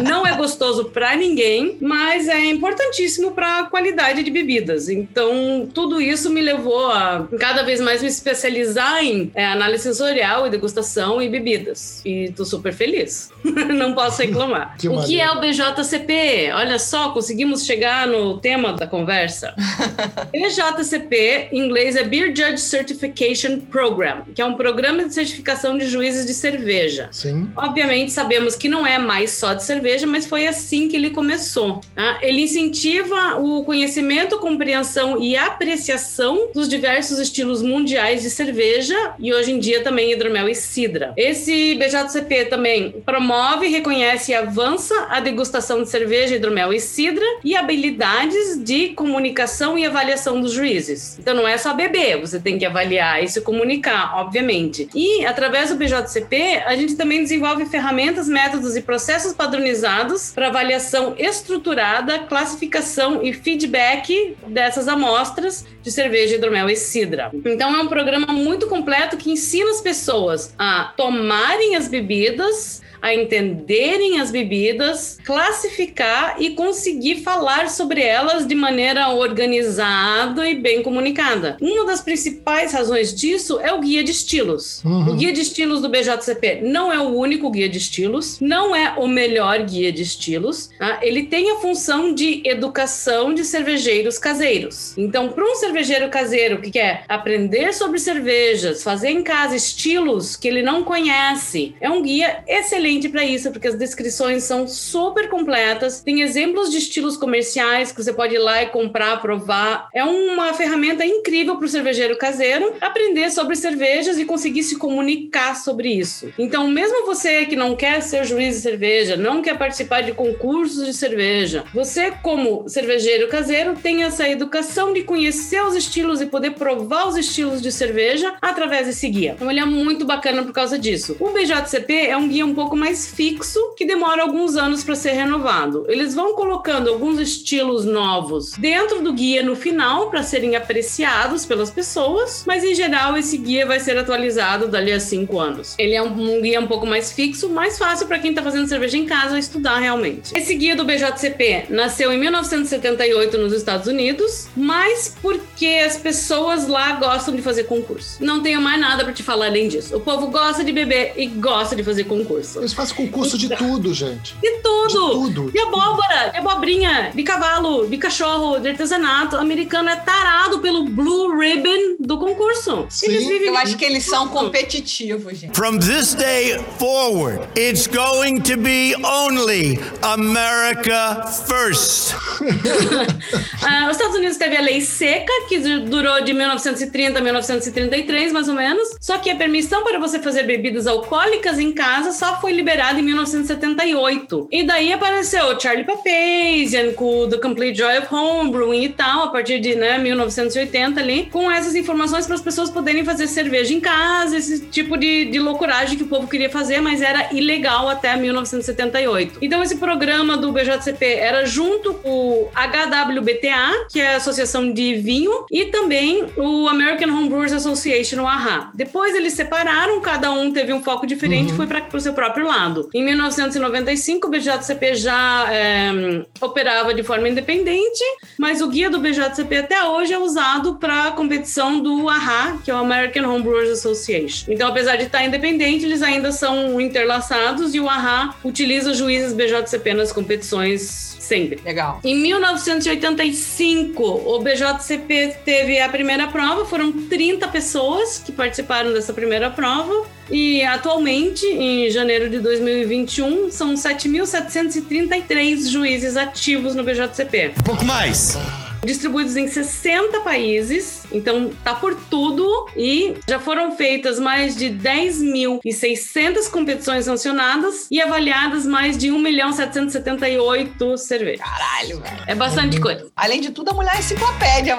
não 0.07 0.25
é 0.25 0.35
gostoso 0.35 0.85
para 0.85 1.15
ninguém, 1.15 1.77
mas 1.81 2.27
é 2.27 2.45
importantíssimo 2.45 3.31
para 3.31 3.59
a 3.59 3.63
qualidade 3.63 4.23
de 4.23 4.31
bebidas. 4.31 4.89
Então, 4.89 5.67
tudo 5.73 6.01
isso 6.01 6.29
me 6.29 6.41
levou 6.41 6.91
a 6.91 7.27
cada 7.39 7.63
vez 7.63 7.79
mais 7.79 8.01
me 8.01 8.07
especializar 8.07 9.03
em 9.03 9.31
é, 9.35 9.45
análise 9.45 9.83
sensorial 9.83 10.47
e 10.47 10.49
degustação 10.49 11.21
e 11.21 11.29
bebidas. 11.29 12.01
E 12.05 12.31
tô 12.35 12.45
super 12.45 12.73
feliz. 12.73 13.31
não 13.43 13.93
posso 13.93 14.21
reclamar. 14.21 14.75
Que 14.77 14.87
o 14.87 15.03
que 15.03 15.19
é 15.19 15.31
o 15.31 15.39
BJ 15.39 15.78
BJCP, 15.79 16.51
olha 16.53 16.77
só, 16.77 17.11
conseguimos 17.11 17.65
chegar 17.65 18.05
no 18.05 18.37
tema 18.37 18.73
da 18.73 18.85
conversa. 18.85 19.53
BJCP, 20.31 21.49
em 21.51 21.65
inglês, 21.65 21.95
é 21.95 22.03
Beer 22.03 22.35
Judge 22.35 22.59
Certification 22.59 23.59
Program, 23.59 24.23
que 24.35 24.41
é 24.41 24.45
um 24.45 24.55
programa 24.55 25.05
de 25.05 25.13
certificação 25.13 25.77
de 25.77 25.87
juízes 25.87 26.25
de 26.25 26.33
cerveja. 26.33 27.07
Sim. 27.11 27.49
Obviamente, 27.55 28.11
sabemos 28.11 28.55
que 28.55 28.67
não 28.67 28.85
é 28.85 28.97
mais 28.97 29.31
só 29.31 29.53
de 29.53 29.63
cerveja, 29.63 30.05
mas 30.05 30.25
foi 30.25 30.47
assim 30.47 30.87
que 30.89 30.95
ele 30.95 31.11
começou. 31.11 31.81
Tá? 31.95 32.19
Ele 32.21 32.41
incentiva 32.41 33.37
o 33.39 33.63
conhecimento, 33.63 34.37
compreensão 34.39 35.21
e 35.21 35.37
apreciação 35.37 36.49
dos 36.53 36.67
diversos 36.67 37.19
estilos 37.19 37.61
mundiais 37.61 38.21
de 38.21 38.29
cerveja 38.29 39.13
e 39.19 39.33
hoje 39.33 39.51
em 39.51 39.59
dia 39.59 39.81
também 39.81 40.11
hidromel 40.11 40.49
e 40.49 40.55
cidra. 40.55 41.13
Esse 41.15 41.75
BJCP 41.75 42.45
também 42.45 42.91
promove, 43.05 43.67
reconhece 43.67 44.31
e 44.31 44.35
avança 44.35 45.07
a 45.09 45.19
degustação 45.19 45.68
de 45.77 45.89
cerveja, 45.89 46.35
hidromel 46.35 46.73
e 46.73 46.79
cidra 46.79 47.25
e 47.43 47.55
habilidades 47.55 48.61
de 48.63 48.89
comunicação 48.89 49.77
e 49.77 49.85
avaliação 49.85 50.41
dos 50.41 50.51
juízes. 50.51 51.17
Então 51.19 51.35
não 51.35 51.47
é 51.47 51.57
só 51.57 51.73
beber, 51.73 52.19
você 52.19 52.39
tem 52.39 52.57
que 52.57 52.65
avaliar 52.65 53.23
e 53.23 53.27
se 53.27 53.41
comunicar, 53.41 54.15
obviamente. 54.15 54.89
E 54.93 55.25
através 55.25 55.69
do 55.69 55.75
BJCP, 55.75 56.63
a 56.65 56.75
gente 56.75 56.95
também 56.95 57.21
desenvolve 57.21 57.65
ferramentas, 57.65 58.27
métodos 58.27 58.75
e 58.75 58.81
processos 58.81 59.33
padronizados 59.33 60.31
para 60.33 60.47
avaliação 60.47 61.15
estruturada, 61.17 62.19
classificação 62.19 63.23
e 63.23 63.33
feedback 63.33 64.35
dessas 64.47 64.87
amostras 64.87 65.65
de 65.81 65.91
cerveja, 65.91 66.35
hidromel 66.35 66.69
e 66.69 66.75
cidra. 66.75 67.31
Então 67.45 67.75
é 67.75 67.81
um 67.81 67.87
programa 67.87 68.33
muito 68.33 68.67
completo 68.67 69.17
que 69.17 69.31
ensina 69.31 69.69
as 69.71 69.81
pessoas 69.81 70.53
a 70.57 70.93
tomarem 70.95 71.75
as 71.75 71.87
bebidas 71.87 72.81
a 73.01 73.13
entenderem 73.13 74.19
as 74.19 74.31
bebidas, 74.31 75.17
classificar 75.23 76.35
e 76.39 76.51
conseguir 76.51 77.21
falar 77.21 77.69
sobre 77.69 78.01
elas 78.01 78.45
de 78.45 78.55
maneira 78.55 79.09
organizada 79.09 80.47
e 80.49 80.55
bem 80.55 80.83
comunicada. 80.83 81.57
Uma 81.61 81.85
das 81.85 82.01
principais 82.01 82.73
razões 82.73 83.13
disso 83.13 83.59
é 83.59 83.73
o 83.73 83.79
guia 83.79 84.03
de 84.03 84.11
estilos. 84.11 84.83
Uhum. 84.83 85.13
O 85.13 85.15
guia 85.15 85.31
de 85.31 85.41
estilos 85.41 85.81
do 85.81 85.89
BJCP 85.89 86.61
não 86.63 86.91
é 86.91 86.99
o 86.99 87.09
único 87.09 87.49
guia 87.49 87.69
de 87.69 87.77
estilos, 87.77 88.39
não 88.39 88.75
é 88.75 88.95
o 88.97 89.07
melhor 89.07 89.63
guia 89.63 89.91
de 89.91 90.01
estilos. 90.01 90.69
Tá? 90.77 90.99
Ele 91.01 91.23
tem 91.23 91.51
a 91.51 91.57
função 91.57 92.13
de 92.13 92.41
educação 92.45 93.33
de 93.33 93.45
cervejeiros 93.45 94.17
caseiros. 94.17 94.97
Então, 94.97 95.29
para 95.29 95.43
um 95.43 95.55
cervejeiro 95.55 96.09
caseiro 96.09 96.61
que 96.61 96.71
quer 96.71 97.03
aprender 97.07 97.73
sobre 97.73 97.99
cervejas, 97.99 98.83
fazer 98.83 99.09
em 99.09 99.23
casa 99.23 99.55
estilos 99.55 100.35
que 100.35 100.47
ele 100.47 100.61
não 100.61 100.83
conhece, 100.83 101.75
é 101.79 101.89
um 101.89 102.01
guia 102.01 102.43
excelente 102.47 102.88
para 103.09 103.23
isso, 103.23 103.51
porque 103.51 103.67
as 103.67 103.75
descrições 103.75 104.43
são 104.43 104.67
super 104.67 105.29
completas. 105.29 106.01
Tem 106.01 106.21
exemplos 106.21 106.71
de 106.71 106.77
estilos 106.77 107.15
comerciais 107.15 107.91
que 107.91 108.03
você 108.03 108.11
pode 108.11 108.35
ir 108.35 108.39
lá 108.39 108.63
e 108.63 108.67
comprar, 108.67 109.21
provar. 109.21 109.89
É 109.93 110.03
uma 110.03 110.53
ferramenta 110.53 111.05
incrível 111.05 111.57
para 111.57 111.65
o 111.65 111.69
cervejeiro 111.69 112.17
caseiro 112.17 112.73
aprender 112.81 113.29
sobre 113.29 113.55
cervejas 113.55 114.17
e 114.17 114.25
conseguir 114.25 114.63
se 114.63 114.77
comunicar 114.77 115.55
sobre 115.55 115.89
isso. 115.89 116.33
Então, 116.37 116.67
mesmo 116.67 117.05
você 117.05 117.45
que 117.45 117.55
não 117.55 117.75
quer 117.75 118.01
ser 118.01 118.25
juiz 118.25 118.55
de 118.55 118.61
cerveja, 118.61 119.15
não 119.15 119.41
quer 119.41 119.57
participar 119.57 120.01
de 120.01 120.13
concursos 120.13 120.85
de 120.85 120.93
cerveja, 120.93 121.63
você, 121.73 122.11
como 122.23 122.67
cervejeiro 122.67 123.27
caseiro, 123.27 123.75
tem 123.75 124.03
essa 124.03 124.27
educação 124.27 124.93
de 124.93 125.03
conhecer 125.03 125.63
os 125.63 125.75
estilos 125.75 126.21
e 126.21 126.25
poder 126.25 126.51
provar 126.51 127.07
os 127.07 127.17
estilos 127.17 127.61
de 127.61 127.71
cerveja 127.71 128.33
através 128.41 128.87
desse 128.87 129.07
guia. 129.09 129.33
Então, 129.35 129.51
ele 129.51 129.59
é 129.59 129.65
muito 129.65 130.05
bacana 130.05 130.43
por 130.43 130.53
causa 130.53 130.79
disso. 130.79 131.15
O 131.19 131.29
BJCP 131.29 132.07
é 132.07 132.17
um 132.17 132.27
guia 132.27 132.45
um 132.45 132.55
pouco 132.55 132.75
mais 132.79 133.07
fixo 133.07 133.59
que 133.75 133.85
demora 133.85 134.23
alguns 134.23 134.55
anos 134.55 134.83
para 134.83 134.95
ser 134.95 135.11
renovado. 135.11 135.85
Eles 135.87 136.15
vão 136.15 136.33
colocando 136.33 136.89
alguns 136.89 137.19
estilos 137.19 137.85
novos 137.85 138.53
dentro 138.53 139.01
do 139.01 139.13
guia 139.13 139.43
no 139.43 139.55
final 139.55 140.09
para 140.09 140.23
serem 140.23 140.55
apreciados 140.55 141.45
pelas 141.45 141.69
pessoas, 141.69 142.43
mas 142.47 142.63
em 142.63 142.73
geral 142.73 143.17
esse 143.17 143.37
guia 143.37 143.65
vai 143.65 143.79
ser 143.79 143.97
atualizado 143.97 144.67
dali 144.67 144.91
a 144.91 144.99
cinco 144.99 145.39
anos. 145.39 145.75
Ele 145.77 145.93
é 145.93 146.01
um, 146.01 146.41
guia 146.41 146.59
um 146.59 146.67
pouco 146.67 146.85
mais 146.85 147.11
fixo, 147.11 147.49
mais 147.49 147.77
fácil 147.77 148.07
para 148.07 148.19
quem 148.19 148.31
está 148.31 148.41
fazendo 148.41 148.67
cerveja 148.67 148.97
em 148.97 149.05
casa 149.05 149.37
estudar 149.37 149.79
realmente. 149.79 150.35
Esse 150.35 150.55
guia 150.55 150.75
do 150.75 150.85
BJCP 150.85 151.65
nasceu 151.69 152.11
em 152.13 152.17
1978 152.17 153.37
nos 153.37 153.53
Estados 153.53 153.87
Unidos, 153.87 154.47
mas 154.55 155.15
porque 155.21 155.81
as 155.85 155.97
pessoas 155.97 156.67
lá 156.67 156.93
gostam 156.93 157.35
de 157.35 157.41
fazer 157.41 157.65
concurso. 157.65 158.23
Não 158.23 158.41
tenho 158.41 158.61
mais 158.61 158.79
nada 158.79 159.03
para 159.03 159.13
te 159.13 159.23
falar 159.23 159.47
além 159.47 159.67
disso. 159.67 159.95
O 159.95 159.99
povo 159.99 160.27
gosta 160.27 160.63
de 160.63 160.71
beber 160.71 161.13
e 161.17 161.27
gosta 161.27 161.75
de 161.75 161.83
fazer 161.83 162.05
concurso. 162.05 162.61
Eles 162.69 162.73
fazem 162.73 162.95
concurso 162.95 163.35
de 163.35 163.49
tudo, 163.49 163.93
gente. 163.93 164.35
De 164.39 164.51
tudo! 164.61 164.89
De 164.89 164.93
tudo. 164.93 165.51
De 165.51 165.59
abóbora, 165.59 166.29
de 166.31 166.37
abobrinha, 166.37 167.11
de 167.15 167.23
cavalo, 167.23 167.87
de 167.87 167.97
cachorro, 167.97 168.59
de 168.59 168.69
artesanato. 168.69 169.35
O 169.35 169.39
americano 169.39 169.89
é 169.89 169.95
tarado 169.95 170.59
pelo 170.59 170.85
Blue 170.85 171.35
Ribbon 171.37 171.95
do 171.99 172.17
concurso. 172.19 172.85
Sim. 172.89 173.07
Eles 173.07 173.27
vivem 173.27 173.47
Eu 173.47 173.57
acho 173.57 173.75
que 173.75 173.85
eles 173.85 174.05
são 174.05 174.27
competitivos, 174.27 175.37
gente. 175.37 175.55
From 175.55 175.79
this 175.79 176.13
day 176.13 176.59
forward, 176.77 177.47
it's 177.57 177.87
going 177.87 178.41
to 178.41 178.55
be 178.57 178.95
only 179.03 179.79
America 180.03 181.25
first. 181.47 182.13
Ah, 183.61 183.87
os 183.89 183.97
Estados 183.97 184.15
Unidos 184.15 184.37
teve 184.37 184.55
a 184.55 184.61
lei 184.61 184.81
seca, 184.81 185.31
que 185.47 185.59
durou 185.59 186.23
de 186.23 186.33
1930 186.33 187.19
a 187.19 187.21
1933, 187.21 188.31
mais 188.31 188.47
ou 188.47 188.55
menos. 188.55 188.95
Só 188.99 189.17
que 189.17 189.29
a 189.29 189.35
permissão 189.35 189.83
para 189.83 189.99
você 189.99 190.17
fazer 190.19 190.43
bebidas 190.43 190.87
alcoólicas 190.87 191.59
em 191.59 191.71
casa 191.71 192.11
só 192.11 192.39
foi 192.39 192.53
liberada 192.59 192.99
em 192.99 193.03
1978. 193.03 194.49
E 194.51 194.63
daí 194.63 194.91
apareceu 194.91 195.57
Charlie 195.59 195.85
Papazian 195.85 196.93
com 196.93 197.29
The 197.29 197.37
Complete 197.37 197.77
Joy 197.77 197.99
of 197.99 198.13
Homebrewing 198.13 198.83
e 198.83 198.89
tal, 198.89 199.23
a 199.23 199.27
partir 199.29 199.59
de 199.59 199.75
né, 199.75 199.97
1980 199.97 200.99
ali, 200.99 201.29
com 201.31 201.49
essas 201.49 201.73
informações 201.75 202.25
para 202.25 202.35
as 202.35 202.41
pessoas 202.41 202.69
poderem 202.69 203.05
fazer 203.05 203.27
cerveja 203.27 203.73
em 203.73 203.79
casa, 203.79 204.37
esse 204.37 204.59
tipo 204.65 204.97
de, 204.97 205.25
de 205.25 205.39
loucuragem 205.39 205.97
que 205.97 206.03
o 206.03 206.07
povo 206.07 206.27
queria 206.27 206.49
fazer, 206.49 206.81
mas 206.81 207.01
era 207.01 207.33
ilegal 207.33 207.87
até 207.87 208.15
1978. 208.17 209.39
Então 209.41 209.63
esse 209.63 209.77
programa 209.77 210.35
do 210.35 210.51
BJCP 210.51 211.05
era 211.05 211.45
junto 211.45 211.93
com 211.93 212.09
o 212.09 212.49
HWBTA, 212.53 213.87
que 213.89 214.01
é 214.01 214.15
a 214.15 214.17
Associação 214.17 214.71
de 214.71 214.95
Vinho, 214.95 215.45
e 215.49 215.65
também 215.65 216.25
o 216.35 216.67
American 216.67 217.09
Homebrewers 217.09 217.53
Association, 217.53 218.23
o 218.23 218.27
AHA. 218.27 218.71
Depois 218.73 219.15
eles 219.15 219.33
separaram, 219.33 220.01
cada 220.01 220.29
um 220.31 220.51
teve 220.51 220.73
um 220.73 220.83
foco 220.83 221.07
diferente 221.07 221.53
e 221.53 221.55
foi 221.55 221.67
para 221.67 221.85
o 221.93 222.01
seu 222.01 222.13
próprio 222.13 222.48
lado. 222.49 222.89
Em 222.93 223.03
1995, 223.03 224.27
o 224.27 224.29
BJCP 224.29 224.95
já 224.95 225.47
é, 225.49 226.25
operava 226.41 226.93
de 226.93 227.03
forma 227.03 227.29
independente, 227.29 228.03
mas 228.37 228.61
o 228.61 228.67
guia 228.67 228.89
do 228.89 228.99
BJCP 228.99 229.57
até 229.57 229.83
hoje 229.83 230.13
é 230.13 230.19
usado 230.19 230.75
para 230.75 231.07
a 231.07 231.11
competição 231.11 231.79
do 231.79 232.09
AHA, 232.09 232.57
que 232.63 232.71
é 232.71 232.73
o 232.73 232.77
American 232.77 233.29
Homebrewers 233.29 233.69
Association. 233.69 234.51
Então, 234.51 234.67
apesar 234.67 234.95
de 234.95 235.03
estar 235.03 235.23
independente, 235.23 235.85
eles 235.85 236.01
ainda 236.01 236.31
são 236.31 236.81
interlaçados 236.81 237.73
e 237.73 237.79
o 237.79 237.87
AHA 237.87 238.35
utiliza 238.43 238.93
juízes 238.93 239.33
BJCP 239.33 239.93
nas 239.93 240.11
competições 240.11 241.09
sempre. 241.29 241.61
Legal. 241.63 241.99
Em 242.03 242.15
1985, 242.15 244.03
o 244.03 244.39
BJCP 244.39 245.37
teve 245.45 245.79
a 245.79 245.87
primeira 245.87 246.27
prova, 246.27 246.65
foram 246.65 246.91
30 246.91 247.47
pessoas 247.49 248.17
que 248.17 248.31
participaram 248.31 248.91
dessa 248.91 249.13
primeira 249.13 249.51
prova. 249.51 250.07
E 250.31 250.63
atualmente, 250.63 251.45
em 251.45 251.89
janeiro 251.89 252.29
de 252.29 252.39
2021, 252.39 253.49
são 253.51 253.73
7.733 253.73 255.67
juízes 255.69 256.15
ativos 256.17 256.75
no 256.75 256.83
BJCP, 256.83 257.53
Um 257.59 257.63
pouco 257.63 257.83
mais. 257.85 258.37
distribuídos 258.85 259.35
em 259.35 259.47
60 259.47 260.21
países, 260.21 261.03
então 261.11 261.49
tá 261.63 261.73
por 261.75 261.95
tudo 262.09 262.67
e 262.77 263.15
já 263.27 263.39
foram 263.39 263.75
feitas 263.75 264.19
mais 264.19 264.55
de 264.55 264.69
10.600 264.69 266.49
competições 266.49 267.05
sancionadas 267.05 267.87
e 267.91 268.01
avaliadas 268.01 268.65
mais 268.65 268.97
de 268.97 269.09
1.778 269.09 270.97
cervejas. 270.97 271.41
Caralho, 271.41 271.99
velho. 272.01 272.23
É 272.27 272.35
bastante 272.35 272.79
coisa. 272.79 273.07
Além 273.15 273.41
de 273.41 273.51
tudo, 273.51 273.71
a 273.71 273.73
mulher 273.73 273.95
é 273.95 273.99
enciclopédia. 273.99 274.77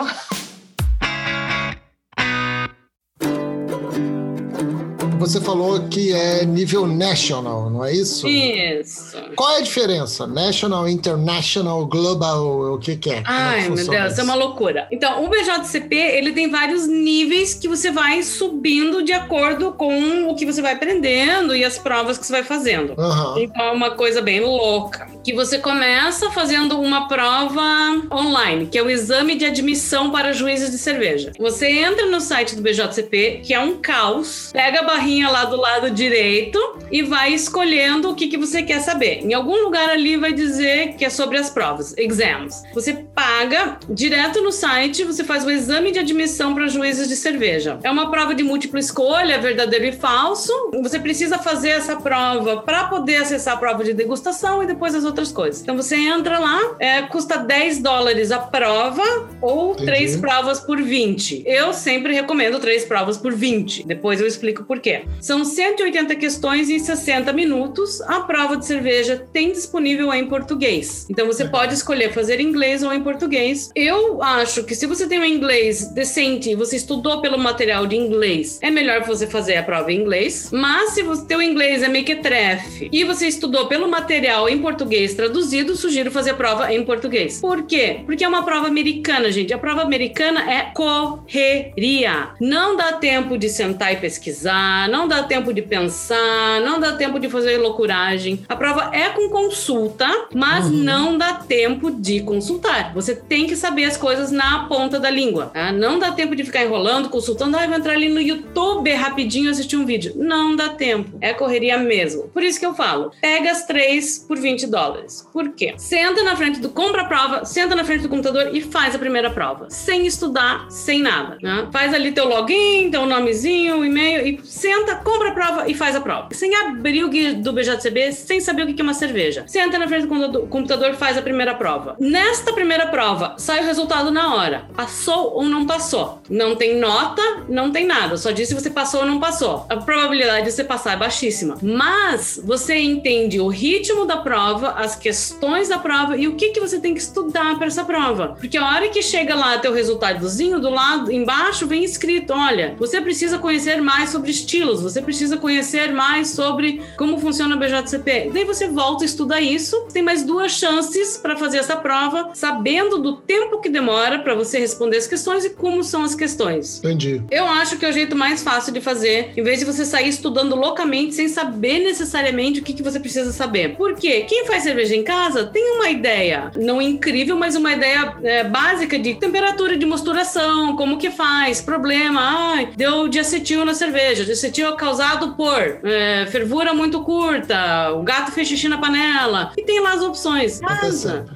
Você 5.20 5.38
falou 5.38 5.80
que 5.88 6.14
é 6.14 6.46
nível 6.46 6.86
national, 6.86 7.68
não 7.68 7.84
é 7.84 7.92
isso? 7.92 8.26
Isso. 8.26 9.16
Qual 9.36 9.50
é 9.50 9.58
a 9.58 9.60
diferença? 9.60 10.26
National, 10.26 10.88
international, 10.88 11.86
global, 11.86 12.72
o 12.72 12.78
que, 12.78 12.96
que 12.96 13.10
é? 13.10 13.18
É 13.18 13.22
Ai, 13.26 13.68
meu 13.68 13.76
Deus, 13.86 14.12
isso 14.12 14.20
é 14.20 14.24
uma 14.24 14.34
loucura. 14.34 14.88
Então, 14.90 15.22
o 15.22 15.28
BJCP, 15.28 15.94
ele 15.94 16.32
tem 16.32 16.50
vários 16.50 16.86
níveis 16.86 17.52
que 17.52 17.68
você 17.68 17.90
vai 17.90 18.22
subindo 18.22 19.02
de 19.02 19.12
acordo 19.12 19.72
com 19.72 20.30
o 20.30 20.34
que 20.34 20.46
você 20.46 20.62
vai 20.62 20.72
aprendendo 20.72 21.54
e 21.54 21.64
as 21.64 21.78
provas 21.78 22.16
que 22.16 22.24
você 22.24 22.32
vai 22.32 22.42
fazendo. 22.42 22.94
Aham. 22.98 23.34
Então, 23.38 23.62
é 23.62 23.72
uma 23.72 23.90
coisa 23.90 24.22
bem 24.22 24.40
louca. 24.40 25.06
Que 25.22 25.34
você 25.34 25.58
começa 25.58 26.30
fazendo 26.30 26.80
uma 26.80 27.06
prova 27.06 27.62
online, 28.10 28.66
que 28.66 28.78
é 28.78 28.82
o 28.82 28.88
exame 28.88 29.36
de 29.36 29.44
admissão 29.44 30.10
para 30.10 30.32
juízes 30.32 30.70
de 30.70 30.78
cerveja. 30.78 31.32
Você 31.38 31.68
entra 31.68 32.06
no 32.06 32.20
site 32.20 32.56
do 32.56 32.62
BJCP, 32.62 33.42
que 33.44 33.52
é 33.52 33.60
um 33.60 33.76
caos, 33.76 34.50
pega 34.52 34.80
a 34.80 34.84
barrinha 34.84 35.28
lá 35.28 35.44
do 35.44 35.56
lado 35.56 35.90
direito 35.90 36.58
e 36.90 37.02
vai 37.02 37.34
escolhendo 37.34 38.10
o 38.10 38.14
que, 38.14 38.28
que 38.28 38.38
você 38.38 38.62
quer 38.62 38.80
saber. 38.80 39.20
Em 39.22 39.34
algum 39.34 39.62
lugar 39.62 39.90
ali 39.90 40.16
vai 40.16 40.32
dizer 40.32 40.94
que 40.94 41.04
é 41.04 41.10
sobre 41.10 41.36
as 41.36 41.50
provas, 41.50 41.94
exams. 41.98 42.62
Você 42.72 42.94
paga 43.14 43.78
direto 43.88 44.40
no 44.40 44.50
site, 44.50 45.04
você 45.04 45.22
faz 45.22 45.44
o 45.44 45.50
exame 45.50 45.92
de 45.92 45.98
admissão 45.98 46.54
para 46.54 46.66
juízes 46.66 47.08
de 47.08 47.16
cerveja. 47.16 47.78
É 47.82 47.90
uma 47.90 48.10
prova 48.10 48.34
de 48.34 48.42
múltipla 48.42 48.80
escolha, 48.80 49.38
verdadeiro 49.38 49.86
e 49.86 49.92
falso. 49.92 50.52
Você 50.82 50.98
precisa 50.98 51.38
fazer 51.38 51.70
essa 51.70 51.96
prova 51.96 52.62
para 52.62 52.84
poder 52.84 53.16
acessar 53.16 53.54
a 53.54 53.58
prova 53.58 53.84
de 53.84 53.92
degustação 53.92 54.62
e 54.62 54.66
depois 54.66 54.94
as 54.94 55.04
outras 55.10 55.30
coisas. 55.32 55.60
Então 55.60 55.76
você 55.76 55.96
entra 55.96 56.38
lá, 56.38 56.76
é, 56.78 57.02
custa 57.02 57.36
10 57.36 57.80
dólares 57.80 58.30
a 58.30 58.38
prova 58.38 59.02
ou 59.40 59.72
Entendi. 59.72 59.86
três 59.86 60.16
provas 60.16 60.60
por 60.60 60.80
20. 60.80 61.42
Eu 61.46 61.72
sempre 61.72 62.14
recomendo 62.14 62.58
três 62.58 62.84
provas 62.84 63.16
por 63.18 63.32
20. 63.32 63.86
Depois 63.86 64.20
eu 64.20 64.26
explico 64.26 64.64
por 64.64 64.80
quê. 64.80 65.04
São 65.20 65.44
180 65.44 66.14
questões 66.16 66.70
em 66.70 66.78
60 66.78 67.32
minutos. 67.32 68.00
A 68.02 68.20
prova 68.20 68.56
de 68.56 68.66
cerveja 68.66 69.26
tem 69.32 69.52
disponível 69.52 70.12
em 70.12 70.26
português. 70.26 71.06
Então 71.10 71.26
você 71.26 71.46
pode 71.46 71.74
escolher 71.74 72.12
fazer 72.12 72.40
em 72.40 72.46
inglês 72.46 72.82
ou 72.82 72.92
em 72.92 73.02
português. 73.02 73.70
Eu 73.74 74.22
acho 74.22 74.64
que 74.64 74.74
se 74.74 74.86
você 74.86 75.06
tem 75.06 75.18
um 75.18 75.24
inglês 75.24 75.88
decente 75.92 76.50
e 76.50 76.54
você 76.54 76.76
estudou 76.76 77.20
pelo 77.20 77.38
material 77.38 77.86
de 77.86 77.96
inglês, 77.96 78.58
é 78.62 78.70
melhor 78.70 79.04
você 79.04 79.26
fazer 79.26 79.56
a 79.56 79.62
prova 79.62 79.92
em 79.92 80.00
inglês. 80.00 80.50
Mas 80.52 80.92
se 80.92 81.02
o 81.02 81.26
teu 81.26 81.42
inglês 81.42 81.82
é 81.82 81.88
mequetrefe 81.88 82.88
e 82.92 83.04
você 83.04 83.26
estudou 83.26 83.66
pelo 83.66 83.88
material 83.88 84.48
em 84.48 84.58
português 84.58 84.99
traduzido, 85.08 85.76
sugiro 85.76 86.10
fazer 86.10 86.30
a 86.30 86.34
prova 86.34 86.72
em 86.72 86.84
português. 86.84 87.40
Por 87.40 87.62
quê? 87.64 88.00
Porque 88.06 88.24
é 88.24 88.28
uma 88.28 88.44
prova 88.44 88.66
americana, 88.66 89.30
gente. 89.30 89.52
A 89.52 89.58
prova 89.58 89.82
americana 89.82 90.50
é 90.50 90.72
correria. 90.74 92.30
Não 92.40 92.76
dá 92.76 92.92
tempo 92.92 93.36
de 93.36 93.48
sentar 93.48 93.92
e 93.92 93.96
pesquisar, 93.96 94.88
não 94.88 95.06
dá 95.08 95.22
tempo 95.22 95.52
de 95.52 95.62
pensar, 95.62 96.60
não 96.62 96.78
dá 96.80 96.92
tempo 96.92 97.18
de 97.18 97.28
fazer 97.28 97.58
loucuragem. 97.58 98.40
A 98.48 98.56
prova 98.56 98.90
é 98.94 99.08
com 99.10 99.28
consulta, 99.28 100.06
mas 100.34 100.70
não 100.70 101.16
dá 101.16 101.34
tempo 101.34 101.90
de 101.90 102.20
consultar. 102.20 102.92
Você 102.94 103.14
tem 103.14 103.46
que 103.46 103.56
saber 103.56 103.84
as 103.84 103.96
coisas 103.96 104.30
na 104.30 104.64
ponta 104.68 104.98
da 104.98 105.10
língua. 105.10 105.46
tá? 105.46 105.72
Não 105.72 105.98
dá 105.98 106.12
tempo 106.12 106.34
de 106.36 106.44
ficar 106.44 106.64
enrolando, 106.64 107.08
consultando. 107.08 107.56
Ah, 107.56 107.66
vou 107.66 107.76
entrar 107.76 107.94
ali 107.94 108.08
no 108.08 108.20
YouTube 108.20 108.92
rapidinho 108.92 109.50
assistir 109.50 109.76
um 109.76 109.84
vídeo. 109.84 110.12
Não 110.16 110.54
dá 110.54 110.68
tempo. 110.68 111.18
É 111.20 111.32
correria 111.32 111.78
mesmo. 111.78 112.28
Por 112.28 112.42
isso 112.42 112.58
que 112.58 112.66
eu 112.66 112.74
falo: 112.74 113.12
pega 113.20 113.50
as 113.50 113.66
três 113.66 114.18
por 114.18 114.38
20 114.38 114.66
dólares. 114.66 114.89
Por 115.32 115.50
quê? 115.50 115.74
Senta 115.76 116.22
na 116.22 116.36
frente 116.36 116.60
do 116.60 116.68
compra 116.70 117.02
a 117.02 117.04
prova, 117.04 117.44
senta 117.44 117.74
na 117.74 117.84
frente 117.84 118.02
do 118.02 118.08
computador 118.08 118.50
e 118.54 118.60
faz 118.60 118.94
a 118.94 118.98
primeira 118.98 119.30
prova. 119.30 119.68
Sem 119.70 120.06
estudar, 120.06 120.66
sem 120.70 121.00
nada. 121.00 121.38
né? 121.42 121.68
Faz 121.72 121.92
ali 121.94 122.12
teu 122.12 122.28
login, 122.28 122.90
teu 122.90 123.06
nomezinho, 123.06 123.84
e-mail 123.84 124.26
e 124.26 124.40
senta, 124.44 124.96
compra 124.96 125.28
a 125.30 125.32
prova 125.32 125.68
e 125.68 125.74
faz 125.74 125.94
a 125.96 126.00
prova. 126.00 126.28
Sem 126.32 126.54
abrir 126.54 127.04
o 127.04 127.08
guia 127.08 127.34
do 127.34 127.52
BJCB, 127.52 128.12
sem 128.12 128.40
saber 128.40 128.62
o 128.64 128.74
que 128.74 128.80
é 128.80 128.84
uma 128.84 128.94
cerveja. 128.94 129.44
Senta 129.46 129.78
na 129.78 129.86
frente 129.88 130.06
do 130.06 130.46
computador, 130.46 130.94
faz 130.94 131.16
a 131.16 131.22
primeira 131.22 131.54
prova. 131.54 131.96
Nesta 131.98 132.52
primeira 132.52 132.86
prova, 132.86 133.34
sai 133.38 133.60
o 133.62 133.66
resultado 133.66 134.10
na 134.10 134.34
hora. 134.34 134.66
Passou 134.76 135.34
ou 135.34 135.44
não 135.44 135.66
passou? 135.66 136.22
Não 136.28 136.56
tem 136.56 136.78
nota, 136.78 137.22
não 137.48 137.70
tem 137.70 137.86
nada. 137.86 138.16
Só 138.16 138.30
diz 138.30 138.48
se 138.48 138.54
você 138.54 138.70
passou 138.70 139.00
ou 139.00 139.06
não 139.06 139.20
passou. 139.20 139.66
A 139.68 139.76
probabilidade 139.76 140.46
de 140.46 140.52
você 140.52 140.64
passar 140.64 140.92
é 140.94 140.96
baixíssima. 140.96 141.56
Mas 141.62 142.40
você 142.44 142.78
entende 142.78 143.40
o 143.40 143.48
ritmo 143.48 144.04
da 144.04 144.16
prova, 144.18 144.70
as 144.80 144.96
questões 144.96 145.68
da 145.68 145.78
prova 145.78 146.16
e 146.16 146.28
o 146.28 146.34
que, 146.34 146.50
que 146.50 146.60
você 146.60 146.78
tem 146.78 146.94
que 146.94 147.00
estudar 147.00 147.56
para 147.56 147.66
essa 147.66 147.84
prova. 147.84 148.36
Porque 148.38 148.56
a 148.56 148.66
hora 148.66 148.88
que 148.88 149.02
chega 149.02 149.34
lá 149.34 149.58
teu 149.58 149.72
resultadozinho, 149.72 150.60
do 150.60 150.70
lado 150.70 151.12
embaixo 151.12 151.66
vem 151.66 151.84
escrito: 151.84 152.32
olha, 152.32 152.74
você 152.78 153.00
precisa 153.00 153.38
conhecer 153.38 153.80
mais 153.80 154.10
sobre 154.10 154.30
estilos, 154.30 154.82
você 154.82 155.00
precisa 155.00 155.36
conhecer 155.36 155.92
mais 155.92 156.30
sobre 156.30 156.82
como 156.96 157.18
funciona 157.18 157.54
o 157.54 157.58
BJCP. 157.58 158.30
Daí 158.32 158.44
você 158.44 158.68
volta 158.68 159.04
e 159.04 159.06
estuda 159.06 159.40
isso. 159.40 159.86
Tem 159.92 160.02
mais 160.02 160.22
duas 160.22 160.52
chances 160.52 161.16
para 161.16 161.36
fazer 161.36 161.58
essa 161.58 161.76
prova, 161.76 162.30
sabendo 162.34 162.98
do 162.98 163.16
tempo 163.16 163.60
que 163.60 163.68
demora 163.68 164.18
para 164.20 164.34
você 164.34 164.58
responder 164.58 164.96
as 164.96 165.06
questões 165.06 165.44
e 165.44 165.50
como 165.50 165.82
são 165.82 166.02
as 166.02 166.14
questões. 166.14 166.78
Entendi. 166.78 167.22
Eu 167.30 167.46
acho 167.46 167.76
que 167.78 167.84
é 167.84 167.88
o 167.88 167.92
jeito 167.92 168.16
mais 168.16 168.42
fácil 168.42 168.72
de 168.72 168.80
fazer, 168.80 169.32
em 169.36 169.42
vez 169.42 169.58
de 169.58 169.64
você 169.64 169.84
sair 169.84 170.08
estudando 170.08 170.54
loucamente 170.54 171.14
sem 171.14 171.28
saber 171.28 171.80
necessariamente 171.80 172.60
o 172.60 172.62
que, 172.62 172.72
que 172.72 172.82
você 172.82 172.98
precisa 172.98 173.32
saber. 173.32 173.76
Por 173.76 173.94
quê? 173.94 174.24
Quem 174.28 174.46
faz 174.46 174.64
cerveja 174.70 174.94
em 174.94 175.02
casa, 175.02 175.44
tem 175.46 175.72
uma 175.72 175.90
ideia, 175.90 176.52
não 176.56 176.80
incrível, 176.80 177.36
mas 177.36 177.56
uma 177.56 177.72
ideia 177.72 178.14
é, 178.22 178.44
básica 178.44 178.96
de 178.98 179.14
temperatura 179.14 179.76
de 179.76 179.84
mosturação, 179.84 180.76
como 180.76 180.96
que 180.96 181.10
faz, 181.10 181.60
problema, 181.60 182.20
ai, 182.22 182.72
deu 182.76 183.08
diacetil 183.08 183.64
na 183.64 183.74
cerveja, 183.74 184.24
diacetil 184.24 184.68
é 184.68 184.76
causado 184.76 185.34
por 185.34 185.80
é, 185.82 186.26
fervura 186.26 186.72
muito 186.72 187.02
curta, 187.02 187.92
o 187.94 188.02
gato 188.04 188.30
fez 188.30 188.46
xixi 188.46 188.68
na 188.68 188.78
panela, 188.78 189.52
e 189.56 189.62
tem 189.64 189.80
lá 189.80 189.94
as 189.94 190.02
opções. 190.02 190.60
Casa, 190.60 191.26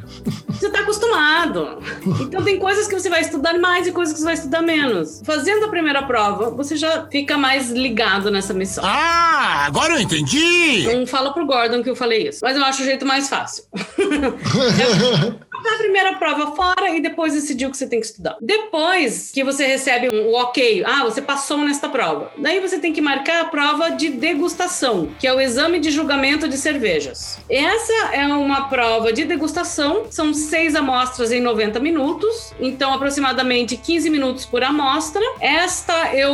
você 0.64 0.70
tá 0.70 0.80
acostumado. 0.80 1.78
Então 2.22 2.42
tem 2.42 2.58
coisas 2.58 2.86
que 2.86 2.98
você 2.98 3.10
vai 3.10 3.20
estudar 3.20 3.58
mais 3.58 3.86
e 3.86 3.92
coisas 3.92 4.14
que 4.14 4.20
você 4.20 4.24
vai 4.24 4.34
estudar 4.34 4.62
menos. 4.62 5.20
Fazendo 5.24 5.66
a 5.66 5.68
primeira 5.68 6.02
prova, 6.02 6.50
você 6.50 6.76
já 6.76 7.06
fica 7.10 7.36
mais 7.36 7.70
ligado 7.70 8.30
nessa 8.30 8.54
missão. 8.54 8.82
Ah, 8.86 9.64
agora 9.66 9.94
eu 9.94 10.00
entendi! 10.00 10.86
Não 10.86 11.06
fala 11.06 11.32
pro 11.32 11.46
Gordon 11.46 11.82
que 11.82 11.90
eu 11.90 11.96
falei 11.96 12.28
isso, 12.28 12.40
mas 12.42 12.56
eu 12.56 12.64
acho 12.64 12.82
o 12.82 12.84
jeito 12.84 13.04
mais 13.04 13.28
fácil. 13.28 13.64
a 15.72 15.78
primeira 15.78 16.14
prova 16.14 16.54
fora 16.54 16.90
e 16.90 17.00
depois 17.00 17.32
decidir 17.32 17.66
o 17.66 17.70
que 17.70 17.76
você 17.76 17.86
tem 17.86 18.00
que 18.00 18.06
estudar. 18.06 18.36
Depois 18.40 19.30
que 19.32 19.42
você 19.42 19.66
recebe 19.66 20.14
um, 20.14 20.28
o 20.28 20.34
ok, 20.34 20.84
ah, 20.86 21.04
você 21.04 21.22
passou 21.22 21.58
nesta 21.58 21.88
prova. 21.88 22.32
Daí 22.38 22.60
você 22.60 22.78
tem 22.78 22.92
que 22.92 23.00
marcar 23.00 23.42
a 23.42 23.44
prova 23.46 23.90
de 23.90 24.10
degustação, 24.10 25.08
que 25.18 25.26
é 25.26 25.32
o 25.32 25.40
exame 25.40 25.78
de 25.78 25.90
julgamento 25.90 26.48
de 26.48 26.56
cervejas. 26.56 27.38
Essa 27.48 28.14
é 28.14 28.26
uma 28.26 28.68
prova 28.68 29.12
de 29.12 29.24
degustação, 29.24 30.06
são 30.10 30.32
seis 30.34 30.53
amostras 30.54 31.32
em 31.32 31.40
90 31.40 31.80
minutos, 31.80 32.54
então 32.60 32.92
aproximadamente 32.92 33.76
15 33.76 34.08
minutos 34.08 34.46
por 34.46 34.62
amostra. 34.62 35.20
Esta 35.40 36.14
eu 36.14 36.32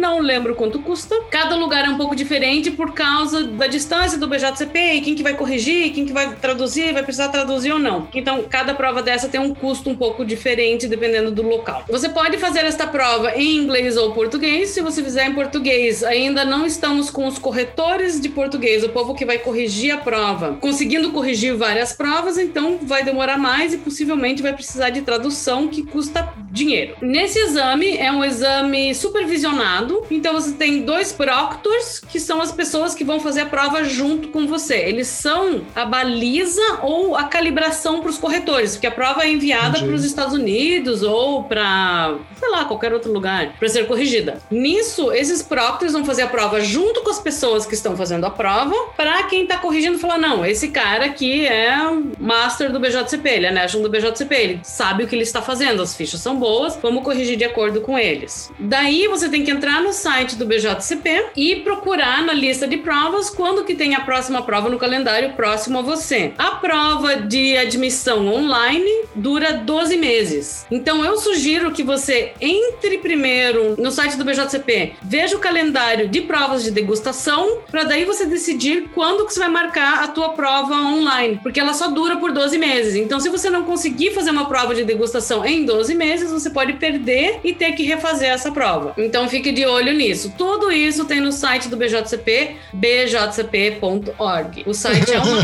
não 0.00 0.20
lembro 0.20 0.54
quanto 0.54 0.78
custa. 0.78 1.20
Cada 1.30 1.56
lugar 1.56 1.84
é 1.84 1.88
um 1.88 1.96
pouco 1.96 2.14
diferente 2.14 2.70
por 2.70 2.92
causa 2.92 3.42
da 3.44 3.66
distância 3.66 4.16
do 4.18 4.28
BJCP 4.28 4.78
e 4.78 5.00
quem 5.00 5.14
que 5.16 5.22
vai 5.22 5.34
corrigir, 5.34 5.92
quem 5.92 6.06
que 6.06 6.12
vai 6.12 6.32
traduzir, 6.36 6.92
vai 6.92 7.02
precisar 7.02 7.28
traduzir 7.28 7.72
ou 7.72 7.78
não. 7.78 8.06
Então, 8.14 8.44
cada 8.48 8.72
prova 8.72 9.02
dessa 9.02 9.28
tem 9.28 9.40
um 9.40 9.52
custo 9.52 9.90
um 9.90 9.96
pouco 9.96 10.24
diferente 10.24 10.86
dependendo 10.86 11.32
do 11.32 11.42
local. 11.42 11.84
Você 11.88 12.08
pode 12.08 12.38
fazer 12.38 12.64
esta 12.64 12.86
prova 12.86 13.34
em 13.34 13.56
inglês 13.56 13.96
ou 13.96 14.12
português. 14.12 14.70
Se 14.70 14.80
você 14.80 15.02
fizer 15.02 15.26
em 15.26 15.34
português, 15.34 16.04
ainda 16.04 16.44
não 16.44 16.64
estamos 16.64 17.10
com 17.10 17.26
os 17.26 17.38
corretores 17.38 18.20
de 18.20 18.28
português, 18.28 18.84
o 18.84 18.90
povo 18.90 19.12
que 19.14 19.24
vai 19.24 19.38
corrigir 19.38 19.92
a 19.92 19.98
prova, 19.98 20.56
conseguindo 20.60 21.10
corrigir 21.10 21.56
várias 21.56 21.92
provas, 21.92 22.38
então 22.38 22.75
vai 22.82 23.04
demorar 23.04 23.38
mais 23.38 23.72
e 23.72 23.78
possivelmente 23.78 24.42
vai 24.42 24.52
precisar 24.52 24.90
de 24.90 25.02
tradução 25.02 25.68
que 25.68 25.82
custa 25.82 26.32
dinheiro. 26.50 26.96
Nesse 27.00 27.38
exame 27.38 27.96
é 27.96 28.10
um 28.10 28.24
exame 28.24 28.94
supervisionado, 28.94 30.04
então 30.10 30.32
você 30.32 30.52
tem 30.52 30.82
dois 30.82 31.12
proctors, 31.12 32.00
que 32.00 32.18
são 32.18 32.40
as 32.40 32.52
pessoas 32.52 32.94
que 32.94 33.04
vão 33.04 33.20
fazer 33.20 33.42
a 33.42 33.46
prova 33.46 33.84
junto 33.84 34.28
com 34.28 34.46
você. 34.46 34.76
Eles 34.76 35.08
são 35.08 35.62
a 35.74 35.84
baliza 35.84 36.62
ou 36.82 37.16
a 37.16 37.24
calibração 37.24 38.00
para 38.00 38.10
os 38.10 38.18
corretores, 38.18 38.72
porque 38.72 38.86
a 38.86 38.90
prova 38.90 39.24
é 39.24 39.30
enviada 39.30 39.78
para 39.78 39.94
os 39.94 40.04
Estados 40.04 40.34
Unidos 40.34 41.02
ou 41.02 41.44
para, 41.44 42.16
sei 42.38 42.48
lá, 42.48 42.64
qualquer 42.64 42.92
outro 42.92 43.12
lugar, 43.12 43.54
para 43.58 43.68
ser 43.68 43.86
corrigida. 43.86 44.38
Nisso, 44.50 45.12
esses 45.12 45.42
proctors 45.42 45.92
vão 45.92 46.04
fazer 46.04 46.22
a 46.22 46.26
prova 46.28 46.60
junto 46.60 47.02
com 47.02 47.10
as 47.10 47.18
pessoas 47.18 47.66
que 47.66 47.74
estão 47.74 47.96
fazendo 47.96 48.24
a 48.24 48.30
prova, 48.30 48.74
para 48.96 49.22
quem 49.24 49.42
está 49.42 49.58
corrigindo 49.58 49.98
falar: 49.98 50.18
não, 50.18 50.44
esse 50.44 50.68
cara 50.68 51.06
aqui 51.06 51.46
é 51.46 51.76
master 52.18 52.55
do 52.64 52.80
BJCP, 52.80 53.28
ele 53.28 53.46
é 53.46 53.50
national 53.50 53.88
do 53.88 53.90
BJCP, 53.90 54.34
ele 54.34 54.60
sabe 54.62 55.04
o 55.04 55.06
que 55.06 55.14
ele 55.14 55.22
está 55.22 55.42
fazendo, 55.42 55.82
as 55.82 55.94
fichas 55.94 56.20
são 56.20 56.36
boas, 56.36 56.78
vamos 56.82 57.02
corrigir 57.02 57.36
de 57.36 57.44
acordo 57.44 57.80
com 57.80 57.98
eles. 57.98 58.50
Daí 58.58 59.06
você 59.08 59.28
tem 59.28 59.44
que 59.44 59.50
entrar 59.50 59.82
no 59.82 59.92
site 59.92 60.36
do 60.36 60.46
BJCP 60.46 61.26
e 61.36 61.56
procurar 61.56 62.22
na 62.22 62.32
lista 62.32 62.66
de 62.66 62.76
provas 62.78 63.30
quando 63.30 63.64
que 63.64 63.74
tem 63.74 63.94
a 63.94 64.00
próxima 64.00 64.42
prova 64.42 64.68
no 64.68 64.78
calendário 64.78 65.34
próximo 65.34 65.78
a 65.78 65.82
você. 65.82 66.32
A 66.38 66.52
prova 66.52 67.16
de 67.16 67.56
admissão 67.56 68.26
online 68.26 68.90
dura 69.14 69.52
12 69.52 69.96
meses. 69.96 70.66
Então 70.70 71.04
eu 71.04 71.16
sugiro 71.16 71.72
que 71.72 71.82
você 71.82 72.32
entre 72.40 72.98
primeiro 72.98 73.74
no 73.80 73.90
site 73.90 74.16
do 74.16 74.24
BJCP, 74.24 74.94
veja 75.02 75.36
o 75.36 75.40
calendário 75.40 76.08
de 76.08 76.20
provas 76.20 76.62
de 76.62 76.70
degustação, 76.70 77.58
para 77.70 77.84
daí 77.84 78.04
você 78.04 78.26
decidir 78.26 78.90
quando 78.94 79.26
que 79.26 79.32
você 79.32 79.40
vai 79.40 79.48
marcar 79.48 80.04
a 80.04 80.08
tua 80.08 80.30
prova 80.30 80.74
online, 80.74 81.40
porque 81.42 81.58
ela 81.58 81.72
só 81.72 81.88
dura 81.88 82.16
por 82.16 82.32
12 82.32 82.45
meses. 82.54 82.94
Então 82.94 83.18
se 83.18 83.28
você 83.28 83.50
não 83.50 83.64
conseguir 83.64 84.12
fazer 84.12 84.30
uma 84.30 84.46
prova 84.46 84.74
de 84.74 84.84
degustação 84.84 85.44
em 85.44 85.64
12 85.64 85.94
meses, 85.94 86.30
você 86.30 86.50
pode 86.50 86.74
perder 86.74 87.40
e 87.42 87.52
ter 87.52 87.72
que 87.72 87.82
refazer 87.82 88.30
essa 88.30 88.52
prova. 88.52 88.94
Então 88.98 89.28
fique 89.28 89.52
de 89.52 89.64
olho 89.64 89.92
nisso. 89.92 90.32
Tudo 90.36 90.70
isso 90.70 91.04
tem 91.04 91.20
no 91.20 91.32
site 91.32 91.68
do 91.68 91.76
BJCP, 91.76 92.56
bjcp.org. 92.72 94.64
O 94.66 94.74
site 94.74 95.12
é 95.12 95.18
uma 95.18 95.42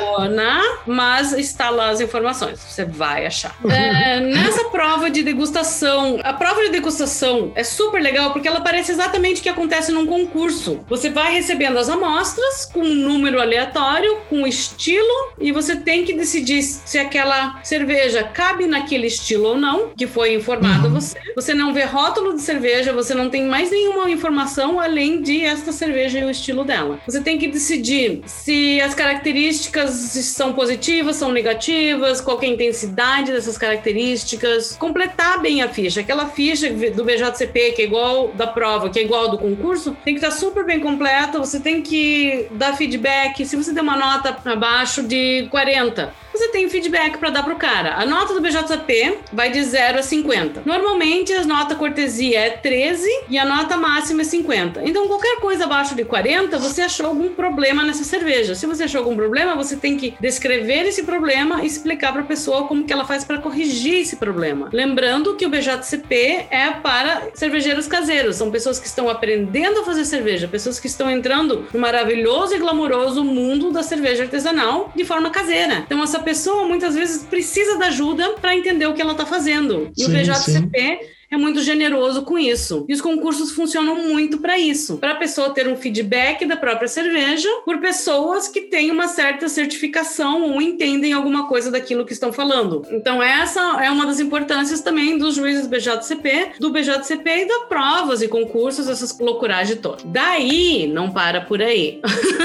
zona, 0.00 0.62
mas 0.86 1.32
está 1.32 1.70
lá 1.70 1.90
as 1.90 2.00
informações. 2.00 2.60
Você 2.60 2.84
vai 2.84 3.26
achar. 3.26 3.56
É, 3.68 4.20
nessa 4.20 4.64
prova 4.70 5.10
de 5.10 5.22
degustação, 5.22 6.18
a 6.22 6.32
prova 6.32 6.62
de 6.64 6.70
degustação 6.70 7.52
é 7.54 7.64
super 7.64 8.00
legal 8.00 8.32
porque 8.32 8.48
ela 8.48 8.60
parece 8.60 8.92
exatamente 8.92 9.40
o 9.40 9.42
que 9.42 9.48
acontece 9.48 9.92
num 9.92 10.06
concurso. 10.06 10.80
Você 10.88 11.10
vai 11.10 11.32
recebendo 11.32 11.78
as 11.78 11.88
amostras 11.88 12.64
com 12.66 12.80
um 12.80 12.94
número 12.94 13.40
aleatório, 13.40 14.18
com 14.28 14.46
estilo, 14.46 15.32
e 15.38 15.52
você 15.52 15.76
tem 15.76 16.04
que 16.04 16.12
decidir 16.12 16.37
se 16.84 16.98
aquela 16.98 17.60
cerveja 17.62 18.22
cabe 18.24 18.66
naquele 18.66 19.06
estilo 19.06 19.48
ou 19.48 19.58
não, 19.58 19.90
que 19.96 20.06
foi 20.06 20.34
informado 20.34 20.86
a 20.86 20.90
você. 20.90 21.18
Você 21.34 21.54
não 21.54 21.72
vê 21.72 21.84
rótulo 21.84 22.34
de 22.34 22.42
cerveja, 22.42 22.92
você 22.92 23.14
não 23.14 23.30
tem 23.30 23.44
mais 23.44 23.70
nenhuma 23.70 24.10
informação 24.10 24.80
além 24.80 25.22
de 25.22 25.44
esta 25.44 25.72
cerveja 25.72 26.18
e 26.18 26.24
o 26.24 26.30
estilo 26.30 26.64
dela. 26.64 26.98
Você 27.06 27.20
tem 27.20 27.38
que 27.38 27.48
decidir 27.48 28.22
se 28.26 28.80
as 28.80 28.94
características 28.94 29.90
são 29.90 30.52
positivas, 30.52 31.16
são 31.16 31.32
negativas, 31.32 32.20
qual 32.20 32.40
é 32.42 32.46
a 32.46 32.48
intensidade 32.48 33.32
dessas 33.32 33.58
características, 33.58 34.76
completar 34.76 35.40
bem 35.40 35.62
a 35.62 35.68
ficha. 35.68 36.00
Aquela 36.00 36.26
ficha 36.26 36.70
do 36.70 37.04
BJCP, 37.04 37.72
que 37.72 37.82
é 37.82 37.84
igual 37.84 38.28
da 38.28 38.46
prova, 38.46 38.90
que 38.90 38.98
é 38.98 39.02
igual 39.02 39.28
do 39.28 39.38
concurso, 39.38 39.96
tem 40.04 40.14
que 40.14 40.24
estar 40.24 40.30
super 40.30 40.64
bem 40.64 40.80
completa, 40.80 41.38
você 41.38 41.60
tem 41.60 41.82
que 41.82 42.46
dar 42.52 42.76
feedback. 42.76 43.44
Se 43.44 43.56
você 43.56 43.72
der 43.72 43.82
uma 43.82 43.96
nota 43.96 44.36
abaixo 44.44 45.02
de 45.02 45.46
40, 45.50 46.12
você 46.38 46.48
tem 46.48 46.68
feedback 46.68 47.18
para 47.18 47.30
dar 47.30 47.42
pro 47.42 47.56
cara. 47.56 47.96
A 47.96 48.06
nota 48.06 48.32
do 48.32 48.40
BJP 48.40 49.18
vai 49.32 49.50
de 49.50 49.62
0 49.62 49.98
a 49.98 50.02
50. 50.02 50.62
Normalmente 50.64 51.32
a 51.32 51.44
nota 51.44 51.74
cortesia 51.74 52.38
é 52.38 52.50
13 52.50 53.08
e 53.28 53.36
a 53.36 53.44
nota 53.44 53.76
máxima 53.76 54.22
é 54.22 54.24
50. 54.24 54.82
Então 54.84 55.08
qualquer 55.08 55.40
coisa 55.40 55.64
abaixo 55.64 55.96
de 55.96 56.04
40, 56.04 56.56
você 56.58 56.82
achou 56.82 57.06
algum 57.06 57.30
problema 57.30 57.82
nessa 57.82 58.04
cerveja. 58.04 58.54
Se 58.54 58.66
você 58.66 58.84
achou 58.84 59.00
algum 59.00 59.16
problema, 59.16 59.56
você 59.56 59.76
tem 59.76 59.96
que 59.96 60.14
descrever 60.20 60.86
esse 60.86 61.02
problema 61.02 61.62
e 61.62 61.66
explicar 61.66 62.12
para 62.12 62.22
a 62.22 62.26
pessoa 62.26 62.68
como 62.68 62.84
que 62.84 62.92
ela 62.92 63.04
faz 63.04 63.24
para 63.24 63.38
corrigir 63.38 64.02
esse 64.02 64.16
problema. 64.16 64.70
Lembrando 64.72 65.34
que 65.34 65.44
o 65.44 65.48
BJCP 65.48 66.46
é 66.50 66.70
para 66.70 67.28
cervejeiros 67.34 67.88
caseiros, 67.88 68.36
são 68.36 68.50
pessoas 68.50 68.78
que 68.78 68.86
estão 68.86 69.08
aprendendo 69.08 69.80
a 69.80 69.84
fazer 69.84 70.04
cerveja, 70.04 70.46
pessoas 70.46 70.78
que 70.78 70.86
estão 70.86 71.10
entrando 71.10 71.66
no 71.72 71.80
maravilhoso 71.80 72.54
e 72.54 72.58
glamouroso 72.58 73.24
mundo 73.24 73.72
da 73.72 73.82
cerveja 73.82 74.22
artesanal 74.22 74.92
de 74.94 75.04
forma 75.04 75.30
caseira. 75.30 75.82
Então 75.84 76.02
essa 76.02 76.20
pessoa 76.28 76.68
muitas 76.68 76.94
vezes 76.94 77.22
precisa 77.22 77.78
da 77.78 77.86
ajuda 77.86 78.34
para 78.34 78.54
entender 78.54 78.84
o 78.86 78.92
que 78.92 79.00
ela 79.00 79.12
está 79.12 79.24
fazendo. 79.24 79.90
E 79.96 80.04
Sim, 80.04 80.10
o 80.10 80.12
BJCP 80.12 80.78
sim. 80.78 81.08
é 81.30 81.38
muito 81.38 81.62
generoso 81.62 82.20
com 82.20 82.38
isso. 82.38 82.84
E 82.86 82.92
os 82.92 83.00
concursos 83.00 83.52
funcionam 83.52 83.94
muito 83.94 84.36
para 84.36 84.58
isso, 84.58 84.98
para 84.98 85.12
a 85.12 85.14
pessoa 85.14 85.54
ter 85.54 85.66
um 85.66 85.74
feedback 85.74 86.44
da 86.44 86.54
própria 86.54 86.86
cerveja 86.86 87.48
por 87.64 87.78
pessoas 87.78 88.46
que 88.46 88.60
têm 88.60 88.90
uma 88.90 89.08
certa 89.08 89.48
certificação 89.48 90.42
ou 90.52 90.60
entendem 90.60 91.14
alguma 91.14 91.48
coisa 91.48 91.70
daquilo 91.70 92.04
que 92.04 92.12
estão 92.12 92.30
falando. 92.30 92.84
Então 92.90 93.22
essa 93.22 93.82
é 93.82 93.90
uma 93.90 94.04
das 94.04 94.20
importâncias 94.20 94.82
também 94.82 95.16
dos 95.16 95.36
juízes 95.36 95.66
BJCP, 95.66 96.60
do 96.60 96.70
BJCP 96.70 97.30
e 97.30 97.48
da 97.48 97.60
provas 97.60 98.20
e 98.20 98.28
concursos, 98.28 98.86
essas 98.86 99.18
loucuragens 99.18 99.80
todas. 99.80 100.02
Daí 100.04 100.86
não 100.86 101.10
para 101.10 101.40
por 101.40 101.62
aí. 101.62 102.02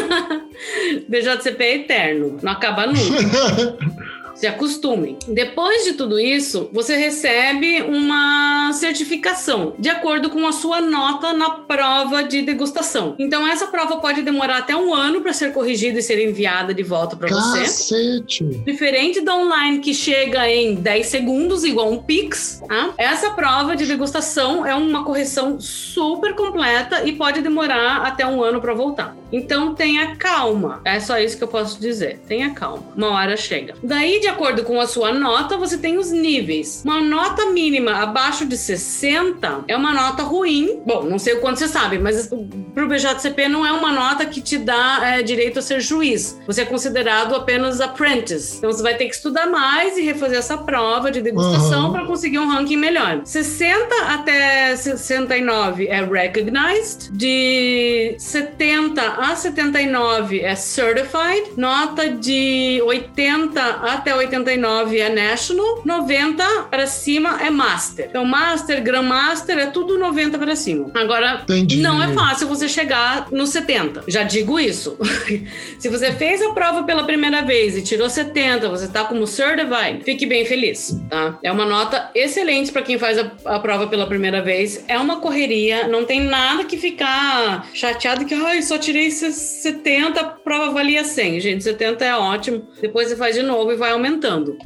BJCP 1.07 1.63
é 1.63 1.75
eterno, 1.75 2.37
não 2.41 2.51
acaba 2.51 2.85
nunca. 2.87 2.99
Se 4.35 4.47
acostumem. 4.47 5.17
Depois 5.27 5.83
de 5.83 5.93
tudo 5.93 6.19
isso, 6.19 6.69
você 6.73 6.95
recebe 6.95 7.81
uma 7.81 8.71
certificação 8.73 9.73
de 9.77 9.89
acordo 9.89 10.29
com 10.29 10.45
a 10.47 10.51
sua 10.51 10.81
nota 10.81 11.33
na 11.33 11.49
prova 11.49 12.23
de 12.23 12.41
degustação. 12.41 13.15
Então, 13.19 13.47
essa 13.47 13.67
prova 13.67 13.97
pode 13.97 14.21
demorar 14.21 14.57
até 14.57 14.75
um 14.75 14.93
ano 14.93 15.21
para 15.21 15.33
ser 15.33 15.53
corrigida 15.53 15.99
e 15.99 16.03
ser 16.03 16.23
enviada 16.27 16.73
de 16.73 16.83
volta 16.83 17.15
para 17.15 17.29
você. 17.29 17.59
Cacete. 17.59 18.43
Diferente 18.65 19.21
da 19.21 19.35
online 19.35 19.79
que 19.79 19.93
chega 19.93 20.49
em 20.49 20.75
10 20.75 21.05
segundos, 21.05 21.63
igual 21.63 21.91
um 21.91 22.03
Pix, 22.03 22.61
tá? 22.67 22.93
essa 22.97 23.31
prova 23.31 23.75
de 23.75 23.85
degustação 23.85 24.65
é 24.65 24.75
uma 24.75 25.03
correção 25.03 25.59
super 25.59 26.35
completa 26.35 27.03
e 27.05 27.13
pode 27.13 27.41
demorar 27.41 28.01
até 28.01 28.25
um 28.25 28.43
ano 28.43 28.59
para 28.59 28.73
voltar. 28.73 29.15
Então 29.31 29.73
tenha 29.73 30.15
calma. 30.15 30.81
É 30.85 30.99
só 30.99 31.17
isso 31.17 31.37
que 31.37 31.43
eu 31.43 31.47
posso 31.47 31.79
dizer. 31.79 32.19
Tenha 32.27 32.51
calma. 32.51 32.83
Uma 32.95 33.09
hora 33.09 33.35
chega. 33.35 33.73
Daí 33.81 34.19
de 34.23 34.29
acordo 34.29 34.63
com 34.63 34.79
a 34.79 34.87
sua 34.87 35.11
nota, 35.11 35.57
você 35.57 35.77
tem 35.77 35.97
os 35.97 36.09
níveis. 36.09 36.81
Uma 36.85 37.01
nota 37.01 37.47
mínima 37.47 37.91
abaixo 38.01 38.45
de 38.45 38.57
60 38.57 39.65
é 39.67 39.75
uma 39.75 39.93
nota 39.93 40.23
ruim. 40.23 40.79
Bom, 40.85 41.03
não 41.03 41.19
sei 41.19 41.33
o 41.33 41.41
quanto 41.41 41.59
você 41.59 41.67
sabe, 41.67 41.99
mas 41.99 42.29
pro 42.73 42.87
BJCP 42.87 43.49
não 43.49 43.65
é 43.65 43.71
uma 43.73 43.91
nota 43.91 44.25
que 44.25 44.41
te 44.41 44.57
dá 44.57 44.99
é, 45.03 45.21
direito 45.21 45.59
a 45.59 45.61
ser 45.61 45.81
juiz. 45.81 46.39
Você 46.47 46.61
é 46.61 46.65
considerado 46.65 47.35
apenas 47.35 47.81
apprentice. 47.81 48.57
Então 48.59 48.71
você 48.71 48.81
vai 48.81 48.95
ter 48.95 49.05
que 49.07 49.15
estudar 49.15 49.45
mais 49.47 49.97
e 49.97 50.01
refazer 50.03 50.37
essa 50.37 50.57
prova 50.57 51.11
de 51.11 51.21
degustação 51.21 51.87
Uhum. 51.87 51.91
para 51.91 52.05
conseguir 52.05 52.39
um 52.39 52.47
ranking 52.47 52.77
melhor. 52.77 53.21
60 53.25 53.95
até 54.07 54.75
69 54.75 55.87
é 55.87 56.01
recognized. 56.03 57.09
De 57.11 58.15
70 58.17 59.01
a 59.01 59.35
79 59.35 60.39
é 60.39 60.55
certified. 60.55 61.51
Nota 61.57 62.09
de 62.09 62.81
80 62.85 63.61
até 63.61 64.12
89 64.15 64.99
é 64.99 65.09
national. 65.09 65.81
90 65.85 66.43
para 66.69 66.87
cima 66.87 67.41
é 67.41 67.49
master. 67.49 68.07
Então 68.09 68.25
master, 68.25 68.81
grandmaster 68.81 69.57
é 69.57 69.67
tudo 69.67 69.97
90 69.97 70.37
para 70.37 70.55
cima. 70.55 70.91
Agora 70.93 71.41
Entendi. 71.43 71.77
não 71.77 72.01
é 72.01 72.13
fácil 72.13 72.47
você 72.47 72.67
chegar 72.67 73.27
no 73.31 73.45
70. 73.45 74.03
Já 74.07 74.23
digo 74.23 74.59
isso. 74.59 74.97
Se 75.79 75.89
você 75.89 76.11
fez 76.11 76.41
a 76.41 76.51
prova 76.51 76.83
pela 76.83 77.03
primeira 77.03 77.41
vez 77.41 77.77
e 77.77 77.81
tirou 77.81 78.09
70, 78.09 78.69
você 78.69 78.87
tá 78.87 79.03
como 79.03 79.25
certified, 79.27 80.03
fique 80.03 80.25
bem 80.25 80.45
feliz, 80.45 80.97
tá? 81.09 81.37
É 81.43 81.51
uma 81.51 81.65
nota 81.65 82.09
excelente 82.15 82.71
para 82.71 82.81
quem 82.81 82.97
faz 82.97 83.17
a, 83.17 83.31
a 83.45 83.59
prova 83.59 83.87
pela 83.87 84.07
primeira 84.07 84.41
vez. 84.41 84.83
É 84.87 84.97
uma 84.97 85.19
correria, 85.19 85.87
não 85.87 86.05
tem 86.05 86.21
nada 86.21 86.63
que 86.63 86.77
ficar 86.77 87.67
chateado 87.73 88.25
que, 88.25 88.33
ai, 88.33 88.61
só 88.61 88.77
tirei 88.77 89.09
70, 89.11 90.19
a 90.19 90.23
prova 90.23 90.71
valia 90.71 91.03
100. 91.03 91.39
Gente, 91.39 91.63
70 91.63 92.05
é 92.05 92.15
ótimo. 92.15 92.67
Depois 92.81 93.09
você 93.09 93.15
faz 93.15 93.35
de 93.35 93.41
novo 93.41 93.71
e 93.71 93.75
vai 93.75 93.91
aumentando. 93.91 94.02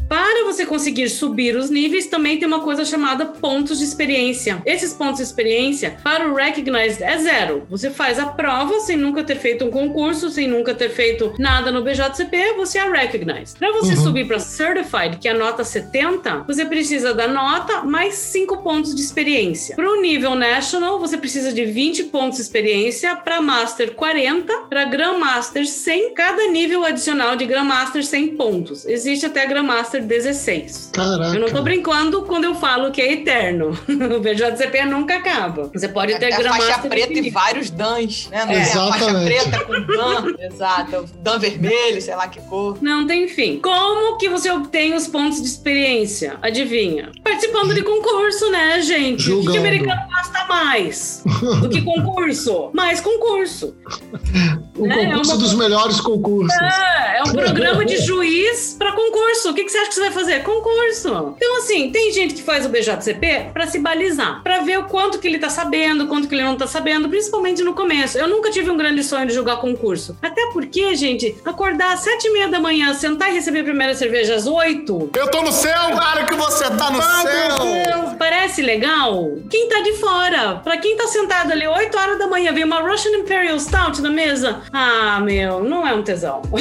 Para 0.08 0.46
você 0.46 0.66
conseguir 0.66 1.10
subir 1.10 1.56
os 1.56 1.70
níveis, 1.70 2.08
também 2.08 2.38
tem 2.38 2.48
uma 2.48 2.62
coisa 2.62 2.84
chamada 2.84 3.26
pontos 3.26 3.80
de 3.80 3.84
experiência. 3.84 4.62
Esses 4.66 4.94
pontos 4.94 5.18
de 5.18 5.24
experiência, 5.24 5.98
para 6.04 6.28
o 6.28 6.36
Recognized, 6.36 7.04
é 7.04 7.18
zero. 7.18 7.66
Você 7.70 7.90
faz 7.90 8.20
a 8.20 8.26
prova 8.26 8.80
sem 8.80 8.98
nunca 8.98 9.24
ter 9.24 9.36
feito 9.36 9.66
um 9.66 9.72
concurso, 9.72 10.30
sem 10.30 10.48
nunca 10.48 10.74
ter 10.74 10.90
feito 10.90 11.34
nada 11.38 11.72
no 11.72 11.84
BJCP, 11.84 12.54
você 12.56 12.80
é 12.80 12.90
Recognized. 12.90 13.58
Para 13.60 13.72
você 13.74 13.96
subir 13.96 14.28
para 14.28 14.40
Certified, 14.40 15.18
que 15.20 15.28
é 15.28 15.32
a 15.32 15.38
nota 15.38 15.64
70, 15.64 16.44
você 16.48 16.66
precisa 16.66 17.14
da 17.14 17.28
nota 17.28 17.84
mais 17.84 18.16
5 18.16 18.58
pontos 18.58 18.96
de 18.96 19.02
experiência. 19.02 19.76
Para 19.76 19.92
o 19.92 20.02
nível 20.02 20.36
National, 20.36 21.00
você 21.00 21.18
precisa 21.18 21.54
de 21.54 21.66
20 21.66 22.06
pontos 22.06 22.38
de 22.38 22.44
experiência, 22.44 23.16
para 23.16 23.42
Master 23.42 23.94
40, 23.94 24.54
para 24.70 24.86
Grandmaster 24.86 25.68
100, 25.68 26.14
cada 26.14 26.48
nível 26.48 26.84
adicional 26.84 27.36
de 27.36 27.46
Grandmaster 27.46 28.04
100 28.04 28.36
pontos. 28.36 28.86
Existe 28.86 29.27
até 29.28 29.46
Grandmaster 29.46 30.04
16. 30.04 30.92
Caraca. 30.94 31.36
Eu 31.36 31.40
não 31.40 31.50
tô 31.50 31.62
brincando 31.62 32.24
quando 32.24 32.44
eu 32.46 32.56
falo 32.56 32.92
que 32.92 33.02
é 33.02 33.14
eterno. 33.14 33.70
o 33.88 34.20
BJCP 34.20 34.86
nunca 34.86 35.16
acaba. 35.18 35.70
Você 35.74 35.88
pode 35.88 36.18
ter 36.20 36.26
Até 36.28 36.34
a 36.36 36.38
Grandmaster 36.40 36.76
faixa 36.76 36.88
preta 36.90 37.08
e 37.10 37.12
infinito. 37.14 37.34
vários 37.34 37.70
dans, 37.70 38.30
né? 38.30 38.46
Não 38.46 38.52
É. 38.52 38.58
é 38.58 38.62
a 38.62 38.66
faixa 38.66 38.96
Exatamente. 39.06 39.26
preta 39.50 39.66
com 39.66 39.74
dan, 39.82 40.36
exato. 40.46 41.06
Dan 41.22 41.40
vermelho, 41.40 42.02
sei 42.02 42.16
lá 42.16 42.28
que 42.28 42.42
cor. 42.42 42.78
Não 42.82 43.06
tem 43.08 43.28
fim. 43.28 43.60
Como 43.60 44.18
que 44.18 44.30
você 44.30 44.50
obtém 44.52 44.94
os 44.94 45.08
pontos 45.08 45.42
de 45.42 45.48
experiência? 45.48 46.38
Adivinha? 46.42 47.12
Participando 47.24 47.74
de 47.74 47.82
concurso, 47.84 48.50
né, 48.52 48.82
gente? 48.82 48.98
O 49.32 49.42
que, 49.42 49.48
que 49.48 49.54
Julgando. 49.54 49.58
americano 49.60 50.02
gasta 50.10 50.46
mais 50.48 51.24
do 51.62 51.70
que 51.70 51.82
concurso? 51.82 52.70
Mais 52.74 53.00
concurso. 53.02 53.76
O 54.78 54.86
É, 54.92 55.04
é 55.04 55.06
concurso 55.08 55.32
uma- 55.32 55.38
dos 55.40 55.54
melhores 55.56 56.00
concursos. 56.02 56.58
É, 56.62 57.18
é 57.20 57.24
um 57.24 57.32
programa 57.34 57.84
de 57.86 57.98
juiz 58.06 58.76
para 58.78 58.92
concurso. 58.94 59.50
O 59.50 59.54
que, 59.54 59.64
que 59.64 59.70
você 59.72 59.78
acha 59.80 59.88
que 59.90 59.96
você 59.96 60.02
vai 60.02 60.12
fazer? 60.12 60.44
Concurso. 60.44 61.34
Então, 61.38 61.58
assim, 61.58 61.92
tem 61.92 62.12
gente 62.12 62.36
que 62.36 62.44
faz 62.44 62.66
o 62.66 62.70
BJCP 62.70 63.50
para 63.54 63.68
se 63.68 63.80
balizar, 63.80 64.42
para 64.44 64.62
ver 64.62 64.80
o 64.80 64.84
quanto 64.86 65.20
que 65.20 65.28
ele 65.28 65.40
tá 65.40 65.50
sabendo, 65.50 66.04
o 66.06 66.08
quanto 66.08 66.28
que 66.28 66.36
ele 66.36 66.44
não 66.44 66.56
tá 66.56 66.68
sabendo, 66.68 67.10
principalmente 67.10 67.64
no 67.64 67.74
começo. 67.74 68.18
Eu 68.18 68.28
nunca 68.28 68.50
tive 68.52 68.70
um 68.70 68.78
grande 68.78 69.04
sonho 69.04 69.26
de 69.28 69.34
jogar 69.34 69.58
concurso. 69.58 70.18
Até 70.22 70.48
porque, 70.54 70.96
gente, 70.96 71.36
acordar 71.46 71.94
às 71.94 72.02
sete 72.02 72.28
e 72.28 72.32
meia 72.34 72.48
da 72.48 72.60
manhã, 72.60 72.94
sentar 72.94 73.30
e 73.32 73.34
receber 73.34 73.62
a 73.62 73.64
primeira 73.64 73.94
cerveja 73.96 74.36
às 74.36 74.46
oito, 74.48 75.10
Eu 75.16 75.30
tô 75.32 75.42
no 75.42 75.52
céu! 75.52 75.74
Claro 75.92 76.26
que 76.26 76.36
você 76.36 76.64
tá 76.66 76.92
no 76.92 77.02
céu! 77.02 78.16
Parece 78.18 78.62
legal? 78.62 79.32
Quem 79.50 79.68
tá 79.70 79.80
de 79.82 79.94
fora? 79.94 80.56
Pra 80.64 80.78
quem 80.78 80.96
tá 80.98 81.08
sentado 81.08 81.52
ali 81.52 81.68
8 81.68 81.98
horas 81.98 82.18
da 82.20 82.28
manhã, 82.28 82.52
vem 82.54 82.64
uma 82.64 82.80
Russian 82.82 83.12
Imperial 83.18 83.60
Stout 83.60 84.02
na 84.02 84.10
mesa. 84.10 84.62
Ah, 84.72 85.20
meu, 85.20 85.64
não 85.64 85.88
é 85.88 85.94
um 85.94 86.04
tesão. 86.04 86.42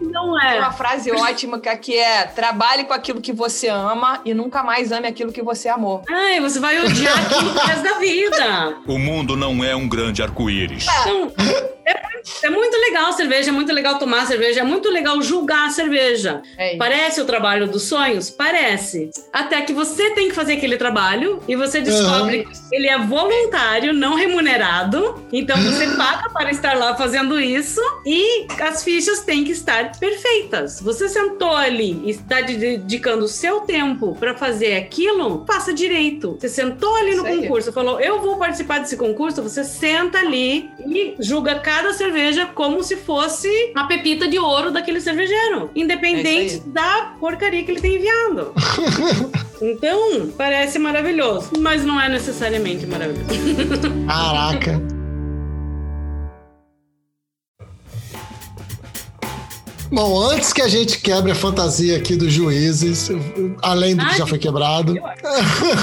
não 0.00 0.38
Tem 0.38 0.56
é. 0.56 0.58
uma 0.58 0.72
frase 0.72 1.10
ótima 1.12 1.58
que 1.58 1.68
aqui 1.68 1.96
é: 1.96 2.24
trabalhe 2.24 2.84
com 2.84 2.92
aquilo 2.92 3.20
que 3.20 3.32
você 3.32 3.68
ama 3.68 4.20
e 4.24 4.34
nunca 4.34 4.62
mais 4.62 4.90
ame 4.92 5.06
aquilo 5.06 5.32
que 5.32 5.42
você 5.42 5.68
amou. 5.68 6.02
Ai, 6.08 6.40
você 6.40 6.58
vai 6.58 6.78
odiar 6.84 7.18
aquilo 7.18 7.52
pro 7.52 7.62
resto 7.62 7.82
da 7.84 7.98
vida. 7.98 8.78
O 8.86 8.98
mundo 8.98 9.36
não 9.36 9.62
é 9.62 9.74
um 9.76 9.88
grande 9.88 10.22
arco-íris. 10.22 10.86
Então, 11.00 11.32
é, 11.90 12.46
é 12.46 12.50
muito 12.50 12.76
legal 12.76 13.06
a 13.06 13.12
cerveja, 13.12 13.50
é 13.50 13.52
muito 13.52 13.72
legal 13.72 13.98
tomar 13.98 14.26
cerveja, 14.26 14.60
é 14.60 14.64
muito 14.64 14.88
legal 14.90 15.20
julgar 15.22 15.66
a 15.66 15.70
cerveja. 15.70 16.42
É. 16.56 16.76
Parece 16.76 17.20
o 17.20 17.24
trabalho 17.24 17.66
dos 17.68 17.84
sonhos? 17.84 18.30
Parece. 18.30 19.10
Até 19.32 19.62
que 19.62 19.72
você 19.72 20.10
tem 20.10 20.28
que 20.28 20.34
fazer 20.34 20.54
aquele 20.54 20.76
trabalho 20.76 21.42
e 21.48 21.56
você 21.56 21.80
descobre 21.80 22.44
que 22.44 22.76
ele 22.76 22.88
é 22.88 22.98
voluntário, 22.98 23.92
não 23.92 24.14
remunerado. 24.14 25.22
Então 25.32 25.56
você 25.62 25.86
paga 25.96 26.28
para 26.30 26.50
estar 26.50 26.76
lá 26.76 26.94
fazendo 26.96 27.40
isso 27.40 27.80
e 28.04 28.46
as 28.60 28.82
fichas 28.82 29.20
têm 29.20 29.44
que 29.44 29.52
estar 29.52 29.92
perfeitas. 29.98 30.80
Você 30.80 31.08
sentou 31.08 31.54
ali 31.54 32.00
e 32.04 32.10
está 32.10 32.40
de- 32.40 32.56
dedicando 32.56 33.24
o 33.24 33.28
seu 33.28 33.60
tempo 33.60 34.14
para 34.18 34.34
fazer 34.36 34.76
aquilo, 34.76 35.44
faça 35.46 35.72
direito. 35.72 36.36
Você 36.38 36.48
sentou 36.48 36.94
ali 36.96 37.14
no 37.14 37.22
Isso 37.22 37.26
aí. 37.26 37.40
concurso, 37.42 37.72
falou: 37.72 38.00
Eu 38.00 38.20
vou 38.20 38.36
participar 38.36 38.78
desse 38.80 38.96
concurso. 38.96 39.42
Você 39.42 39.64
senta 39.64 40.18
ali 40.18 40.70
e 40.86 41.14
julga 41.20 41.58
cada 41.60 41.77
cerveja 41.92 42.46
como 42.46 42.82
se 42.82 42.96
fosse 42.96 43.48
a 43.74 43.84
pepita 43.84 44.28
de 44.28 44.38
ouro 44.38 44.70
daquele 44.70 45.00
cervejeiro, 45.00 45.70
independente 45.74 46.56
É 46.56 46.60
da 46.66 47.14
porcaria 47.18 47.64
que 47.64 47.70
ele 47.70 47.80
tem 47.80 47.96
enviado. 47.96 48.52
Então, 49.60 50.30
parece 50.38 50.78
maravilhoso, 50.78 51.50
mas 51.58 51.84
não 51.84 52.00
é 52.00 52.08
necessariamente 52.08 52.86
maravilhoso. 52.86 53.26
Caraca. 54.06 54.97
Bom, 59.90 60.20
antes 60.22 60.52
que 60.52 60.60
a 60.60 60.68
gente 60.68 61.00
quebre 61.00 61.32
a 61.32 61.34
fantasia 61.34 61.96
aqui 61.96 62.14
dos 62.14 62.32
juízes, 62.32 63.10
além 63.62 63.96
do 63.96 64.04
que 64.04 64.10
Ai, 64.10 64.18
já 64.18 64.26
foi 64.26 64.38
quebrado, 64.38 64.94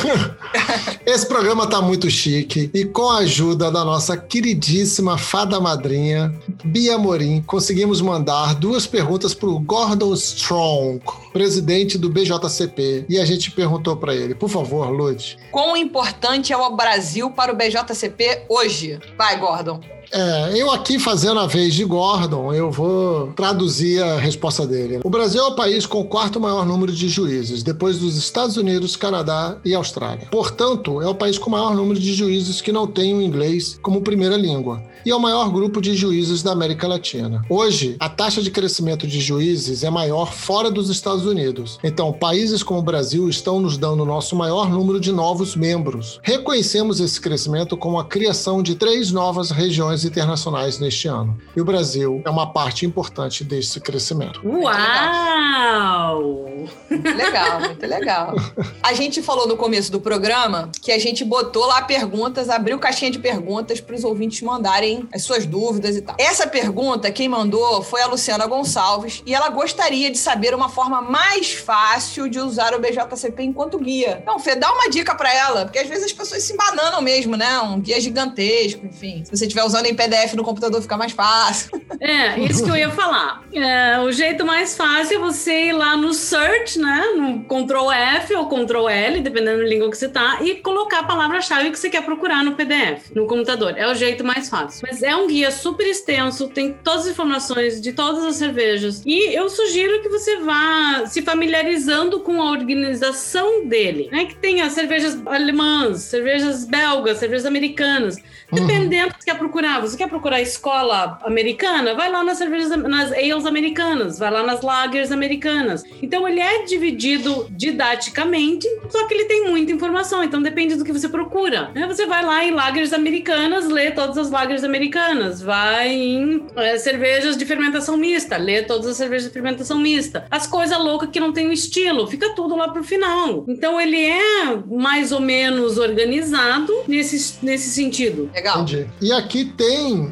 esse 1.05 1.25
programa 1.25 1.67
tá 1.67 1.81
muito 1.81 2.09
chique 2.09 2.69
e 2.73 2.85
com 2.85 3.09
a 3.09 3.19
ajuda 3.19 3.71
da 3.71 3.83
nossa 3.83 4.15
queridíssima 4.15 5.17
fada 5.17 5.59
madrinha, 5.59 6.33
Bia 6.63 6.97
Morim, 6.97 7.41
conseguimos 7.41 7.99
mandar 7.99 8.53
duas 8.55 8.85
perguntas 8.85 9.33
para 9.33 9.49
o 9.49 9.59
Gordon 9.59 10.13
Strong, 10.13 11.01
presidente 11.33 11.97
do 11.97 12.09
BJCP, 12.09 13.05
e 13.09 13.19
a 13.19 13.25
gente 13.25 13.49
perguntou 13.51 13.97
para 13.97 14.13
ele, 14.13 14.35
por 14.35 14.49
favor, 14.49 14.89
Lud, 14.89 15.37
Quão 15.51 15.75
importante 15.77 16.51
é 16.51 16.57
o 16.57 16.75
Brasil 16.75 17.31
para 17.31 17.51
o 17.51 17.55
BJCP 17.55 18.43
hoje? 18.49 18.99
Vai, 19.17 19.39
Gordon. 19.39 19.79
É, 20.15 20.61
eu 20.61 20.71
aqui 20.71 20.97
fazendo 20.97 21.41
a 21.41 21.45
vez 21.45 21.73
de 21.73 21.83
Gordon, 21.83 22.53
eu 22.53 22.71
vou 22.71 23.33
traduzir 23.33 24.01
a 24.01 24.17
resposta 24.17 24.65
dele. 24.65 25.01
O 25.03 25.09
Brasil 25.09 25.41
é 25.41 25.47
o 25.47 25.55
país 25.55 25.85
com 25.85 25.99
o 25.99 26.05
quarto 26.05 26.39
maior 26.39 26.65
número 26.65 26.93
de 26.93 27.09
juízes, 27.09 27.61
depois 27.61 27.99
dos 27.99 28.15
Estados 28.15 28.55
Unidos, 28.55 28.95
Canadá 28.95 29.57
e 29.65 29.75
Austrália. 29.75 30.29
Portanto, 30.31 31.01
é 31.01 31.07
o 31.07 31.13
país 31.13 31.37
com 31.37 31.49
o 31.49 31.51
maior 31.51 31.75
número 31.75 31.99
de 31.99 32.13
juízes 32.13 32.61
que 32.61 32.71
não 32.71 32.87
tem 32.87 33.13
o 33.13 33.21
inglês 33.21 33.77
como 33.81 33.99
primeira 33.99 34.37
língua. 34.37 34.81
E 35.05 35.11
é 35.11 35.15
o 35.15 35.19
maior 35.19 35.51
grupo 35.51 35.81
de 35.81 35.93
juízes 35.93 36.41
da 36.41 36.51
América 36.53 36.87
Latina. 36.87 37.43
Hoje, 37.47 37.95
a 37.99 38.09
taxa 38.09 38.41
de 38.41 38.49
crescimento 38.49 39.05
de 39.05 39.19
juízes 39.19 39.83
é 39.83 39.89
maior 39.89 40.33
fora 40.33 40.71
dos 40.71 40.89
Estados 40.89 41.25
Unidos. 41.27 41.77
Então, 41.83 42.11
países 42.11 42.63
como 42.63 42.79
o 42.79 42.83
Brasil 42.83 43.29
estão 43.29 43.59
nos 43.59 43.77
dando 43.77 44.01
o 44.01 44.05
nosso 44.05 44.35
maior 44.35 44.67
número 44.67 44.99
de 44.99 45.11
novos 45.11 45.55
membros. 45.55 46.19
Reconhecemos 46.23 46.99
esse 46.99 47.21
crescimento 47.21 47.77
com 47.77 47.99
a 47.99 48.05
criação 48.05 48.63
de 48.63 48.73
três 48.75 49.11
novas 49.11 49.51
regiões 49.51 50.04
internacionais 50.05 50.79
neste 50.79 51.07
ano. 51.07 51.37
E 51.55 51.61
o 51.61 51.65
Brasil 51.65 52.21
é 52.25 52.29
uma 52.29 52.51
parte 52.51 52.85
importante 52.85 53.43
desse 53.43 53.79
crescimento. 53.79 54.41
Uau! 54.47 56.45
Legal, 56.89 57.59
muito 57.61 57.85
legal. 57.85 58.35
A 58.81 58.93
gente 58.93 59.21
falou 59.21 59.47
no 59.47 59.57
começo 59.57 59.91
do 59.91 59.99
programa 59.99 60.69
que 60.81 60.91
a 60.91 60.99
gente 60.99 61.23
botou 61.23 61.65
lá 61.65 61.81
perguntas, 61.81 62.49
abriu 62.49 62.79
caixinha 62.79 63.11
de 63.11 63.19
perguntas 63.19 63.79
para 63.81 63.95
os 63.95 64.03
ouvintes 64.03 64.41
mandarem 64.41 65.07
as 65.13 65.23
suas 65.23 65.45
dúvidas 65.45 65.95
e 65.95 66.01
tal. 66.01 66.15
Essa 66.19 66.47
pergunta, 66.47 67.11
quem 67.11 67.27
mandou 67.27 67.81
foi 67.81 68.01
a 68.01 68.07
Luciana 68.07 68.45
Gonçalves 68.45 69.21
e 69.25 69.33
ela 69.33 69.49
gostaria 69.49 70.11
de 70.11 70.17
saber 70.17 70.53
uma 70.53 70.69
forma 70.69 71.01
mais 71.01 71.53
fácil 71.53 72.29
de 72.29 72.39
usar 72.39 72.73
o 72.73 72.79
BJCP 72.79 73.43
enquanto 73.43 73.77
guia. 73.79 74.19
Então, 74.21 74.39
Fê, 74.39 74.55
dá 74.55 74.71
uma 74.71 74.89
dica 74.89 75.15
para 75.15 75.33
ela, 75.33 75.65
porque 75.65 75.79
às 75.79 75.87
vezes 75.87 76.05
as 76.05 76.13
pessoas 76.13 76.43
se 76.43 76.53
embananam 76.53 77.01
mesmo, 77.01 77.35
né? 77.35 77.59
Um 77.59 77.79
guia 77.79 77.99
gigantesco, 77.99 78.85
enfim. 78.85 79.23
Se 79.23 79.35
você 79.35 79.45
estiver 79.45 79.63
usando 79.63 79.84
em 79.87 79.95
PDF 79.95 80.33
no 80.33 80.43
computador, 80.43 80.81
fica 80.81 80.97
mais 80.97 81.11
fácil. 81.11 81.69
É, 81.99 82.39
isso 82.39 82.63
que 82.63 82.69
eu 82.69 82.75
ia 82.75 82.89
falar. 82.89 83.43
É, 83.53 83.99
o 83.99 84.11
jeito 84.11 84.45
mais 84.45 84.75
fácil 84.75 85.17
é 85.17 85.19
você 85.19 85.67
ir 85.67 85.73
lá 85.73 85.95
no 85.95 86.13
search, 86.13 86.77
né? 86.77 87.03
No 87.15 87.43
Ctrl 87.45 87.91
F 87.91 88.35
ou 88.35 88.47
Ctrl 88.47 88.89
L, 88.89 89.21
dependendo 89.21 89.59
da 89.59 89.67
língua 89.67 89.89
que 89.89 89.97
você 89.97 90.09
tá, 90.09 90.39
e 90.41 90.55
colocar 90.55 90.99
a 90.99 91.03
palavra-chave 91.03 91.71
que 91.71 91.79
você 91.79 91.89
quer 91.89 92.03
procurar 92.03 92.43
no 92.43 92.53
PDF, 92.53 93.11
no 93.15 93.25
computador. 93.27 93.75
É 93.77 93.89
o 93.89 93.95
jeito 93.95 94.23
mais 94.23 94.49
fácil. 94.49 94.85
Mas 94.89 95.01
é 95.01 95.15
um 95.15 95.27
guia 95.27 95.51
super 95.51 95.87
extenso, 95.87 96.47
tem 96.49 96.73
todas 96.83 97.05
as 97.05 97.11
informações 97.11 97.81
de 97.81 97.93
todas 97.93 98.23
as 98.25 98.35
cervejas. 98.35 99.01
E 99.05 99.35
eu 99.35 99.49
sugiro 99.49 100.01
que 100.01 100.09
você 100.09 100.37
vá 100.37 101.05
se 101.05 101.21
familiarizando 101.21 102.19
com 102.19 102.41
a 102.41 102.51
organização 102.51 103.65
dele. 103.65 104.09
Né? 104.11 104.25
Que 104.25 104.35
tem 104.35 104.61
as 104.61 104.73
cervejas 104.73 105.17
alemãs, 105.25 106.01
cervejas 106.01 106.65
belgas, 106.65 107.17
cervejas 107.17 107.45
americanas. 107.45 108.17
Dependendo 108.51 109.09
do 109.09 109.15
que 109.15 109.23
você 109.23 109.31
quer 109.31 109.37
procurar. 109.37 109.74
Você 109.79 109.97
quer 109.97 110.09
procurar 110.09 110.41
escola 110.41 111.17
americana? 111.23 111.93
Vai 111.93 112.11
lá 112.11 112.23
nas 112.23 112.37
cervejas, 112.37 112.69
nas 112.69 113.11
ales 113.11 113.45
americanas, 113.45 114.19
vai 114.19 114.31
lá 114.31 114.43
nas 114.43 114.61
lagers 114.61 115.11
americanas. 115.11 115.83
Então 116.01 116.27
ele 116.27 116.39
é 116.39 116.63
dividido 116.63 117.47
didaticamente, 117.51 118.67
só 118.89 119.07
que 119.07 119.13
ele 119.13 119.25
tem 119.25 119.49
muita 119.49 119.71
informação. 119.71 120.23
Então 120.23 120.41
depende 120.41 120.75
do 120.75 120.83
que 120.83 120.91
você 120.91 121.09
procura. 121.09 121.71
Né? 121.73 121.85
Você 121.87 122.05
vai 122.05 122.23
lá 122.23 122.43
em 122.43 122.51
lagers 122.51 122.93
americanas, 122.93 123.67
lê 123.67 123.91
todas 123.91 124.17
as 124.17 124.29
lagers 124.29 124.63
americanas. 124.63 125.41
Vai 125.41 125.89
em 125.89 126.45
é, 126.55 126.77
cervejas 126.77 127.37
de 127.37 127.45
fermentação 127.45 127.97
mista, 127.97 128.37
lê 128.37 128.61
todas 128.61 128.87
as 128.87 128.97
cervejas 128.97 129.27
de 129.27 129.33
fermentação 129.33 129.77
mista. 129.77 130.25
As 130.29 130.47
coisas 130.47 130.77
loucas 130.77 131.09
que 131.09 131.19
não 131.19 131.31
tem 131.31 131.47
o 131.47 131.51
estilo, 131.51 132.07
fica 132.07 132.33
tudo 132.35 132.55
lá 132.55 132.69
pro 132.69 132.83
final. 132.83 133.45
Então 133.47 133.79
ele 133.79 134.03
é 134.03 134.55
mais 134.67 135.11
ou 135.11 135.19
menos 135.19 135.77
organizado 135.77 136.73
nesse, 136.87 137.43
nesse 137.43 137.69
sentido. 137.69 138.29
Legal. 138.33 138.61
Entendi. 138.61 138.87
E 139.01 139.11
aqui 139.11 139.45
tem 139.45 139.64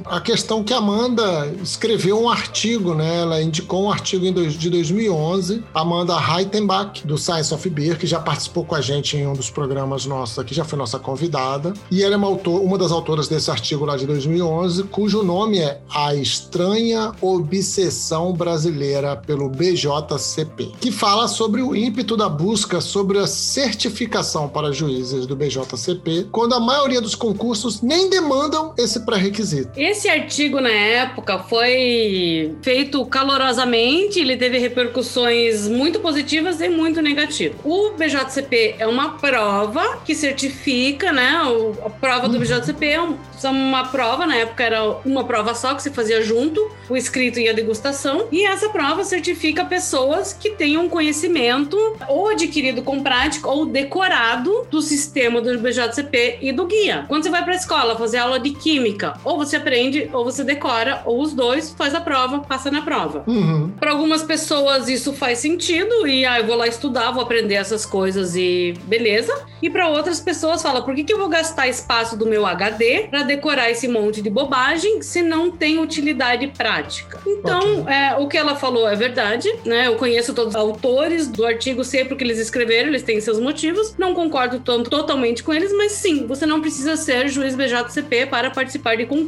a 0.05 0.19
questão 0.21 0.63
que 0.63 0.73
a 0.73 0.77
Amanda 0.77 1.47
escreveu 1.61 2.19
um 2.21 2.29
artigo, 2.29 2.93
né? 2.93 3.21
Ela 3.21 3.41
indicou 3.41 3.83
um 3.83 3.91
artigo 3.91 4.23
de 4.31 4.69
2011. 4.69 5.63
Amanda 5.73 6.17
Reitenbach, 6.17 7.05
do 7.05 7.17
Science 7.17 7.53
of 7.53 7.69
Beer, 7.69 7.97
que 7.97 8.05
já 8.07 8.19
participou 8.19 8.65
com 8.65 8.75
a 8.75 8.81
gente 8.81 9.15
em 9.17 9.25
um 9.27 9.33
dos 9.33 9.49
programas 9.49 10.05
nossos 10.05 10.37
aqui, 10.39 10.53
já 10.53 10.63
foi 10.63 10.77
nossa 10.77 10.99
convidada. 10.99 11.73
E 11.91 12.03
ela 12.03 12.13
é 12.13 12.17
uma, 12.17 12.27
autor- 12.27 12.61
uma 12.61 12.77
das 12.77 12.91
autoras 12.91 13.27
desse 13.27 13.49
artigo 13.51 13.85
lá 13.85 13.95
de 13.97 14.05
2011, 14.05 14.83
cujo 14.83 15.23
nome 15.23 15.59
é 15.59 15.79
A 15.93 16.13
Estranha 16.15 17.11
Obsessão 17.21 18.33
Brasileira 18.33 19.15
pelo 19.15 19.49
BJCP, 19.49 20.71
que 20.79 20.91
fala 20.91 21.27
sobre 21.27 21.61
o 21.61 21.75
ímpeto 21.75 22.15
da 22.17 22.27
busca 22.27 22.81
sobre 22.81 23.19
a 23.19 23.27
certificação 23.27 24.47
para 24.49 24.71
juízes 24.71 25.25
do 25.25 25.35
BJCP, 25.35 26.27
quando 26.31 26.53
a 26.53 26.59
maioria 26.59 27.01
dos 27.01 27.15
concursos 27.15 27.81
nem 27.81 28.09
demandam 28.09 28.73
esse 28.77 28.99
pré-requisito. 29.01 29.42
Esse 29.75 30.07
artigo, 30.09 30.59
na 30.59 30.69
época, 30.71 31.39
foi 31.39 32.55
feito 32.61 33.05
calorosamente, 33.05 34.19
ele 34.19 34.37
teve 34.37 34.57
repercussões 34.57 35.67
muito 35.67 35.99
positivas 35.99 36.61
e 36.61 36.69
muito 36.69 37.01
negativas. 37.01 37.57
O 37.63 37.91
BJCP 37.91 38.75
é 38.79 38.87
uma 38.87 39.17
prova 39.17 39.97
que 40.05 40.15
certifica, 40.15 41.11
né? 41.11 41.41
A 41.85 41.89
prova 41.89 42.27
do 42.27 42.39
BJCP 42.39 42.85
é 42.87 43.01
um- 43.01 43.17
é 43.43 43.47
uma 43.49 43.85
prova, 43.87 44.25
na 44.25 44.37
época 44.37 44.63
era 44.63 44.83
uma 45.05 45.25
prova 45.25 45.53
só 45.53 45.73
que 45.75 45.83
se 45.83 45.89
fazia 45.91 46.21
junto, 46.21 46.65
o 46.89 46.95
escrito 46.95 47.39
e 47.39 47.49
a 47.49 47.53
degustação. 47.53 48.27
E 48.31 48.45
essa 48.45 48.69
prova 48.69 49.03
certifica 49.03 49.65
pessoas 49.65 50.31
que 50.33 50.51
tenham 50.51 50.87
conhecimento 50.87 51.77
ou 52.07 52.29
adquirido 52.29 52.81
com 52.83 53.01
prática 53.03 53.49
ou 53.49 53.65
decorado 53.65 54.65
do 54.71 54.81
sistema 54.81 55.41
do 55.41 55.57
BJCP 55.59 56.37
e 56.41 56.51
do 56.51 56.65
guia. 56.65 57.05
Quando 57.07 57.23
você 57.23 57.29
vai 57.29 57.43
para 57.43 57.53
a 57.53 57.57
escola 57.57 57.97
fazer 57.97 58.17
aula 58.19 58.39
de 58.39 58.51
química, 58.51 59.13
ou 59.33 59.37
você 59.37 59.57
aprende 59.57 60.09
ou 60.13 60.23
você 60.23 60.43
decora, 60.43 61.01
ou 61.05 61.21
os 61.21 61.33
dois, 61.33 61.71
faz 61.77 61.93
a 61.95 62.01
prova, 62.01 62.39
passa 62.39 62.69
na 62.71 62.81
prova. 62.81 63.23
Uhum. 63.27 63.69
Para 63.79 63.91
algumas 63.91 64.23
pessoas 64.23 64.87
isso 64.87 65.13
faz 65.13 65.39
sentido 65.39 66.07
e 66.07 66.25
ah, 66.25 66.39
eu 66.39 66.45
vou 66.47 66.55
lá 66.55 66.67
estudar, 66.67 67.11
vou 67.11 67.21
aprender 67.23 67.55
essas 67.55 67.85
coisas 67.85 68.35
e 68.35 68.73
beleza. 68.83 69.33
E 69.61 69.69
para 69.69 69.87
outras 69.89 70.19
pessoas 70.19 70.61
fala, 70.61 70.81
por 70.81 70.93
que, 70.93 71.03
que 71.03 71.13
eu 71.13 71.17
vou 71.17 71.29
gastar 71.29 71.67
espaço 71.67 72.17
do 72.17 72.25
meu 72.25 72.45
HD 72.45 73.07
para 73.09 73.23
decorar 73.23 73.69
esse 73.71 73.87
monte 73.87 74.21
de 74.21 74.29
bobagem 74.29 75.01
se 75.01 75.21
não 75.21 75.49
tem 75.51 75.79
utilidade 75.79 76.47
prática? 76.47 77.19
Então, 77.25 77.87
é, 77.89 78.15
o 78.17 78.27
que 78.27 78.37
ela 78.37 78.55
falou 78.55 78.87
é 78.87 78.95
verdade, 78.95 79.49
né? 79.65 79.87
Eu 79.87 79.95
conheço 79.95 80.33
todos 80.33 80.53
os 80.53 80.59
autores 80.59 81.27
do 81.27 81.45
artigo, 81.45 81.83
sei 81.83 82.05
porque 82.05 82.23
eles 82.23 82.39
escreveram, 82.39 82.89
eles 82.89 83.03
têm 83.03 83.19
seus 83.21 83.39
motivos. 83.39 83.95
Não 83.97 84.13
concordo 84.13 84.59
to- 84.59 84.83
totalmente 84.83 85.41
com 85.43 85.53
eles, 85.53 85.71
mas 85.75 85.93
sim, 85.93 86.27
você 86.27 86.45
não 86.45 86.59
precisa 86.61 86.95
ser 86.97 87.27
juiz 87.29 87.55
BJCP 87.55 88.25
para 88.27 88.51
participar 88.51 88.95
de 88.97 89.05
concursos 89.05 89.22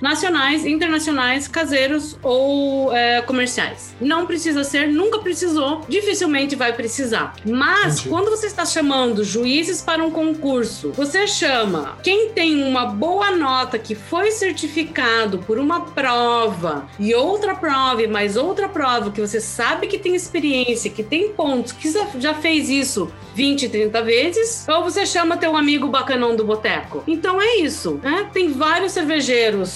nacionais, 0.00 0.64
internacionais, 0.66 1.48
caseiros 1.48 2.16
ou 2.22 2.92
é, 2.94 3.20
comerciais. 3.22 3.94
Não 4.00 4.26
precisa 4.26 4.64
ser, 4.64 4.88
nunca 4.88 5.18
precisou, 5.18 5.82
dificilmente 5.88 6.54
vai 6.56 6.72
precisar. 6.72 7.34
Mas 7.44 7.94
Entendi. 7.94 8.08
quando 8.08 8.30
você 8.30 8.46
está 8.46 8.64
chamando 8.64 9.24
juízes 9.24 9.80
para 9.82 10.02
um 10.04 10.10
concurso, 10.10 10.90
você 10.92 11.26
chama 11.26 11.98
quem 12.02 12.30
tem 12.30 12.62
uma 12.62 12.86
boa 12.86 13.30
nota 13.30 13.78
que 13.78 13.94
foi 13.94 14.30
certificado 14.30 15.38
por 15.38 15.58
uma 15.58 15.80
prova 15.86 16.86
e 16.98 17.14
outra 17.14 17.54
prova 17.54 18.02
e 18.02 18.06
mais 18.06 18.36
outra 18.36 18.68
prova 18.68 19.10
que 19.10 19.20
você 19.20 19.40
sabe 19.40 19.86
que 19.86 19.98
tem 19.98 20.14
experiência, 20.14 20.90
que 20.90 21.02
tem 21.02 21.30
pontos, 21.30 21.72
que 21.72 21.90
já- 21.90 22.06
já 22.18 22.34
fez 22.34 22.68
isso 22.68 23.10
20, 23.34 23.68
30 23.68 24.02
vezes, 24.02 24.66
ou 24.68 24.82
você 24.84 25.06
chama 25.06 25.36
teu 25.38 25.56
amigo 25.56 25.88
bacanão 25.88 26.36
do 26.36 26.44
boteco. 26.44 27.02
Então 27.06 27.40
é 27.40 27.56
isso, 27.56 27.98
né? 28.02 28.28
Tem 28.32 28.52
vários 28.52 28.92
cervejeiros 28.92 29.21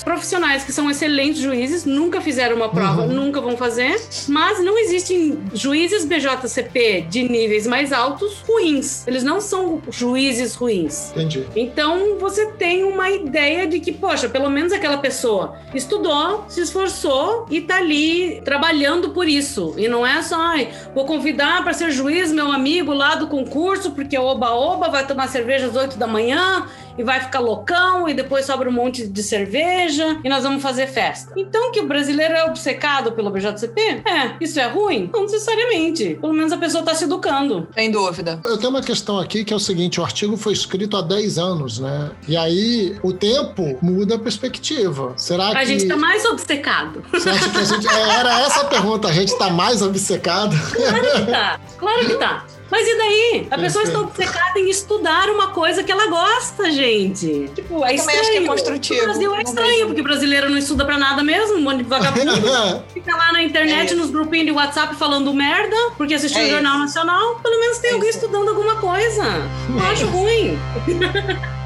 profissionais 0.05 0.65
que 0.65 0.73
são 0.73 0.91
excelentes 0.91 1.41
juízes, 1.41 1.85
nunca 1.85 2.21
fizeram 2.21 2.57
uma 2.57 2.69
prova, 2.69 3.07
nunca 3.07 3.41
vão 3.41 3.57
fazer, 3.57 4.01
mas 4.29 4.63
não 4.63 4.79
existem 4.79 5.39
juízes 5.53 6.05
BJCP 6.05 7.07
de 7.09 7.29
níveis 7.29 7.67
mais 7.67 7.93
altos 7.93 8.41
ruins. 8.47 9.07
Eles 9.07 9.23
não 9.23 9.41
são 9.41 9.81
juízes 9.91 10.55
ruins. 10.55 11.11
Entendi. 11.13 11.47
Então 11.55 12.19
você 12.19 12.47
tem 12.47 12.85
uma 12.85 13.11
ideia 13.11 13.67
de 13.67 13.81
que, 13.81 13.93
poxa, 13.93 14.29
pelo 14.29 14.51
menos 14.51 14.73
aquela 14.73 14.99
pessoa 14.99 15.57
estudou, 15.75 16.45
se 16.49 16.61
esforçou 16.61 17.47
e 17.51 17.61
tá 17.61 17.77
ali 17.77 18.41
trabalhando 18.43 19.11
por 19.11 19.29
isso. 19.29 19.75
E 19.77 19.89
não 19.89 20.07
é 20.07 20.23
só, 20.23 20.37
ai, 20.37 20.71
vou 20.95 21.05
convidar 21.05 21.63
para 21.63 21.73
ser 21.73 21.91
juiz 21.91 22.33
meu 22.33 22.51
amigo 22.51 22.93
lá 22.93 23.15
do 23.15 23.27
concurso, 23.27 23.93
porque 23.93 24.19
oba-oba 24.19 24.89
vai 24.89 25.07
tomar 25.07 25.29
cerveja 25.29 25.67
às 25.67 25.77
8 25.77 25.99
da 25.99 26.07
manhã 26.07 26.67
e 26.99 27.03
vai 27.03 27.21
ficar 27.21 27.41
loucão 27.41 28.09
e 28.09 28.15
depois 28.15 28.45
sobra 28.47 28.69
um 28.69 28.73
monte 28.73 29.07
de 29.07 29.23
cerveja 29.23 30.19
e 30.25 30.29
nós 30.29 30.43
vamos 30.45 30.63
fazer 30.63 30.87
festa. 30.87 31.33
Então 31.37 31.71
que 31.73 31.81
o 31.81 31.87
brasileiro 31.87 32.35
é 32.35 32.45
obcecado 32.45 33.13
pelo 33.13 33.31
BJCP? 33.31 33.81
É, 34.07 34.37
isso 34.41 34.59
é 34.61 34.67
ruim? 34.69 35.11
Não 35.13 35.23
necessariamente. 35.23 36.17
Pelo 36.21 36.33
menos 36.33 36.53
a 36.53 36.57
pessoa 36.59 36.83
tá 36.85 36.95
se 36.95 37.05
educando. 37.05 37.69
Sem 37.75 37.91
dúvida. 37.91 38.41
Eu 38.45 38.57
tenho 38.57 38.71
uma 38.71 38.83
questão 38.83 39.19
aqui 39.19 39.45
que 39.45 39.53
é 39.53 39.57
o 39.57 39.61
seguinte: 39.61 40.01
o 40.01 40.05
artigo 40.05 40.37
foi 40.37 40.53
escrito 40.53 40.97
há 40.97 41.03
10 41.03 41.39
anos, 41.39 41.79
né? 41.79 42.11
E 42.29 42.37
aí 42.37 42.97
o 43.03 43.13
tempo 43.13 43.77
muda 43.83 44.17
a 44.17 44.19
perspectiva. 44.19 45.13
Será 45.17 45.51
que. 45.51 45.57
A 45.59 45.65
gente 45.65 45.87
tá 45.87 45.97
mais 45.97 46.25
obcecado. 46.25 47.03
Você 47.13 47.29
acha 47.29 47.51
que 47.51 47.59
a 47.59 47.65
gente. 47.65 47.89
é, 47.89 48.09
Era 48.19 48.41
essa 48.41 48.61
a 48.63 48.65
pergunta, 48.65 49.09
a 49.09 49.13
gente 49.13 49.37
tá 49.39 49.51
mais 49.51 49.83
obcecado? 49.83 50.57
Claro 50.73 51.13
que 51.13 51.31
tá. 51.31 51.61
Claro 51.79 52.07
que 52.07 52.15
tá. 52.15 52.45
Mas 52.70 52.87
e 52.88 52.96
daí? 52.98 53.46
A 53.50 53.59
pessoa 53.59 53.85
está 53.85 54.00
obcecada 54.00 54.59
em 54.59 54.68
estudar 54.68 55.29
uma 55.31 55.48
coisa 55.48 55.83
que 55.85 55.92
ela 55.92 56.09
gosta, 56.09 56.70
gente. 56.70 57.48
Tipo, 57.55 57.85
é 57.85 57.94
também 57.96 57.96
acho 57.96 58.05
que 58.07 58.11
é 58.16 58.20
estranho. 58.22 58.46
construtivo. 58.46 59.00
O 59.00 59.05
Brasil 59.05 59.35
é 59.35 59.42
estranho, 59.42 59.87
porque 59.87 60.02
brasileiro 60.02 60.50
não 60.50 60.59
estuda 60.59 60.85
pra 60.85 60.98
nada 60.98 61.22
mesmo, 61.22 61.57
um 61.57 61.61
monte 61.62 61.79
de 61.79 61.85
vagabundo. 61.85 62.33
Fica 62.92 63.16
lá 63.16 63.33
na 63.33 63.42
internet, 63.42 63.92
É 63.92 63.96
nos 63.96 64.11
grupinhos 64.11 64.46
de 64.46 64.52
WhatsApp 64.52 64.94
falando 64.96 65.33
merda, 65.33 65.76
porque 65.96 66.14
assistiu 66.14 66.42
É 66.42 66.46
o 66.46 66.50
Jornal 66.50 66.74
isso. 66.74 66.83
Nacional. 66.96 67.37
Pelo 67.42 67.61
menos 67.61 67.79
tem 67.79 67.90
É 67.90 67.94
alguém 67.94 68.11
isso. 68.11 68.18
estudando 68.18 68.48
alguma 68.48 68.76
coisa. 68.76 69.22
Não 69.68 69.87
acho 69.90 70.07
ruim. 70.07 70.59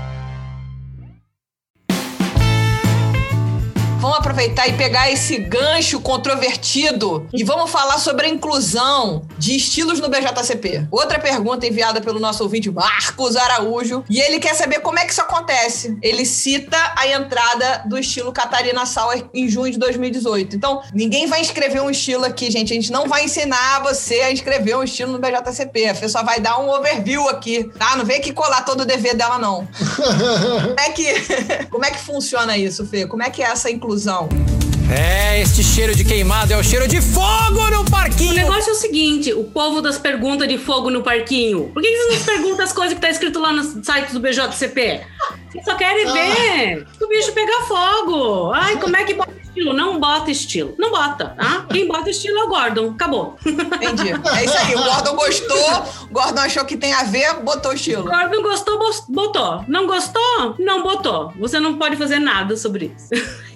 vamos 4.00 4.16
aproveitar 4.16 4.66
e 4.66 4.72
pegar 4.72 5.10
esse 5.10 5.36
gancho 5.36 6.00
controvertido 6.00 7.28
e 7.34 7.44
vamos 7.44 7.70
falar 7.70 7.98
sobre 7.98 8.26
a 8.26 8.28
inclusão 8.30 9.26
de 9.36 9.54
estilos 9.54 10.00
no 10.00 10.08
BJCP. 10.08 10.88
Outra 10.90 11.18
pergunta 11.18 11.66
enviada 11.66 12.00
pelo 12.00 12.18
nosso 12.18 12.42
ouvinte 12.42 12.70
Marcos 12.70 13.36
Araújo 13.36 14.02
e 14.08 14.18
ele 14.18 14.40
quer 14.40 14.54
saber 14.54 14.80
como 14.80 14.98
é 14.98 15.04
que 15.04 15.12
isso 15.12 15.20
acontece. 15.20 15.98
Ele 16.00 16.24
cita 16.24 16.78
a 16.96 17.06
entrada 17.08 17.82
do 17.86 17.98
estilo 17.98 18.32
Catarina 18.32 18.86
Sauer 18.86 19.26
em 19.34 19.46
junho 19.48 19.70
de 19.70 19.78
2018. 19.78 20.56
Então, 20.56 20.82
ninguém 20.94 21.26
vai 21.26 21.42
inscrever 21.42 21.82
um 21.82 21.90
estilo 21.90 22.24
aqui, 22.24 22.50
gente. 22.50 22.72
A 22.72 22.76
gente 22.76 22.90
não 22.90 23.06
vai 23.06 23.24
ensinar 23.24 23.82
você 23.82 24.22
a 24.22 24.32
inscrever 24.32 24.78
um 24.78 24.82
estilo 24.82 25.12
no 25.12 25.18
BJCP. 25.18 25.88
A 25.88 26.08
só 26.08 26.22
vai 26.22 26.40
dar 26.40 26.58
um 26.58 26.70
overview 26.70 27.28
aqui, 27.28 27.64
tá? 27.78 27.96
Não 27.96 28.06
vem 28.06 28.16
aqui 28.16 28.32
colar 28.32 28.62
todo 28.62 28.80
o 28.80 28.86
dever 28.86 29.14
dela, 29.14 29.38
não. 29.38 29.68
como, 29.76 30.80
é 30.80 30.90
que, 30.90 31.14
como 31.70 31.84
é 31.84 31.90
que 31.90 31.98
funciona 31.98 32.56
isso, 32.56 32.86
Fê? 32.86 33.06
Como 33.06 33.22
é 33.22 33.28
que 33.28 33.42
é 33.42 33.46
essa 33.46 33.70
inclusão? 33.70 33.89
É, 34.92 35.40
este 35.40 35.62
cheiro 35.62 35.94
de 35.94 36.04
queimado 36.04 36.52
é 36.52 36.56
o 36.56 36.64
cheiro 36.64 36.88
de 36.88 37.00
fogo 37.00 37.70
no 37.70 37.82
O 37.82 37.90
parquinho. 37.90 38.34
negócio 38.34 38.70
é 38.70 38.72
o 38.72 38.76
seguinte: 38.76 39.32
o 39.32 39.44
povo 39.44 39.80
das 39.80 39.98
perguntas 39.98 40.48
de 40.48 40.58
fogo 40.58 40.90
no 40.90 41.02
parquinho. 41.02 41.70
Por 41.72 41.80
que 41.82 41.88
que 41.88 41.96
vocês 41.96 42.18
não 42.18 42.34
perguntam 42.34 42.64
as 42.64 42.72
coisas 42.72 42.94
que 42.94 43.00
tá 43.00 43.08
escrito 43.08 43.38
lá 43.38 43.52
nos 43.52 43.66
sites 43.84 44.12
do 44.12 44.18
BJCP? 44.20 45.00
Vocês 45.50 45.64
só 45.64 45.74
querem 45.76 46.12
ver 46.12 46.86
que 46.98 47.04
o 47.04 47.08
bicho 47.08 47.32
pegar 47.32 47.62
fogo. 47.68 48.50
Ai, 48.52 48.76
como 48.78 48.96
é 48.96 49.04
que 49.04 49.14
bota 49.14 49.32
estilo? 49.40 49.72
Não 49.72 50.00
bota 50.00 50.30
estilo. 50.30 50.74
Não 50.78 50.90
bota, 50.90 51.36
tá? 51.36 51.66
Quem 51.70 51.86
bota 51.86 52.10
estilo 52.10 52.38
é 52.38 52.44
o 52.44 52.48
Gordon. 52.48 52.90
Acabou. 52.90 53.36
Entendi. 53.46 54.10
É 54.36 54.44
isso 54.44 54.56
aí. 54.58 54.74
O 54.74 54.82
Gordon 54.82 55.14
gostou, 55.14 55.82
o 56.04 56.12
Gordon 56.12 56.40
achou 56.40 56.64
que 56.64 56.76
tem 56.76 56.92
a 56.92 57.04
ver, 57.04 57.34
botou 57.42 57.70
o 57.70 57.74
estilo. 57.74 58.04
Gordon 58.04 58.42
gostou, 58.42 58.78
botou. 59.08 59.64
Não 59.68 59.86
gostou? 59.86 60.56
Não 60.58 60.82
botou. 60.82 61.32
Você 61.38 61.60
não 61.60 61.78
pode 61.78 61.96
fazer 61.96 62.18
nada 62.18 62.56
sobre 62.56 62.92
isso. 62.96 63.08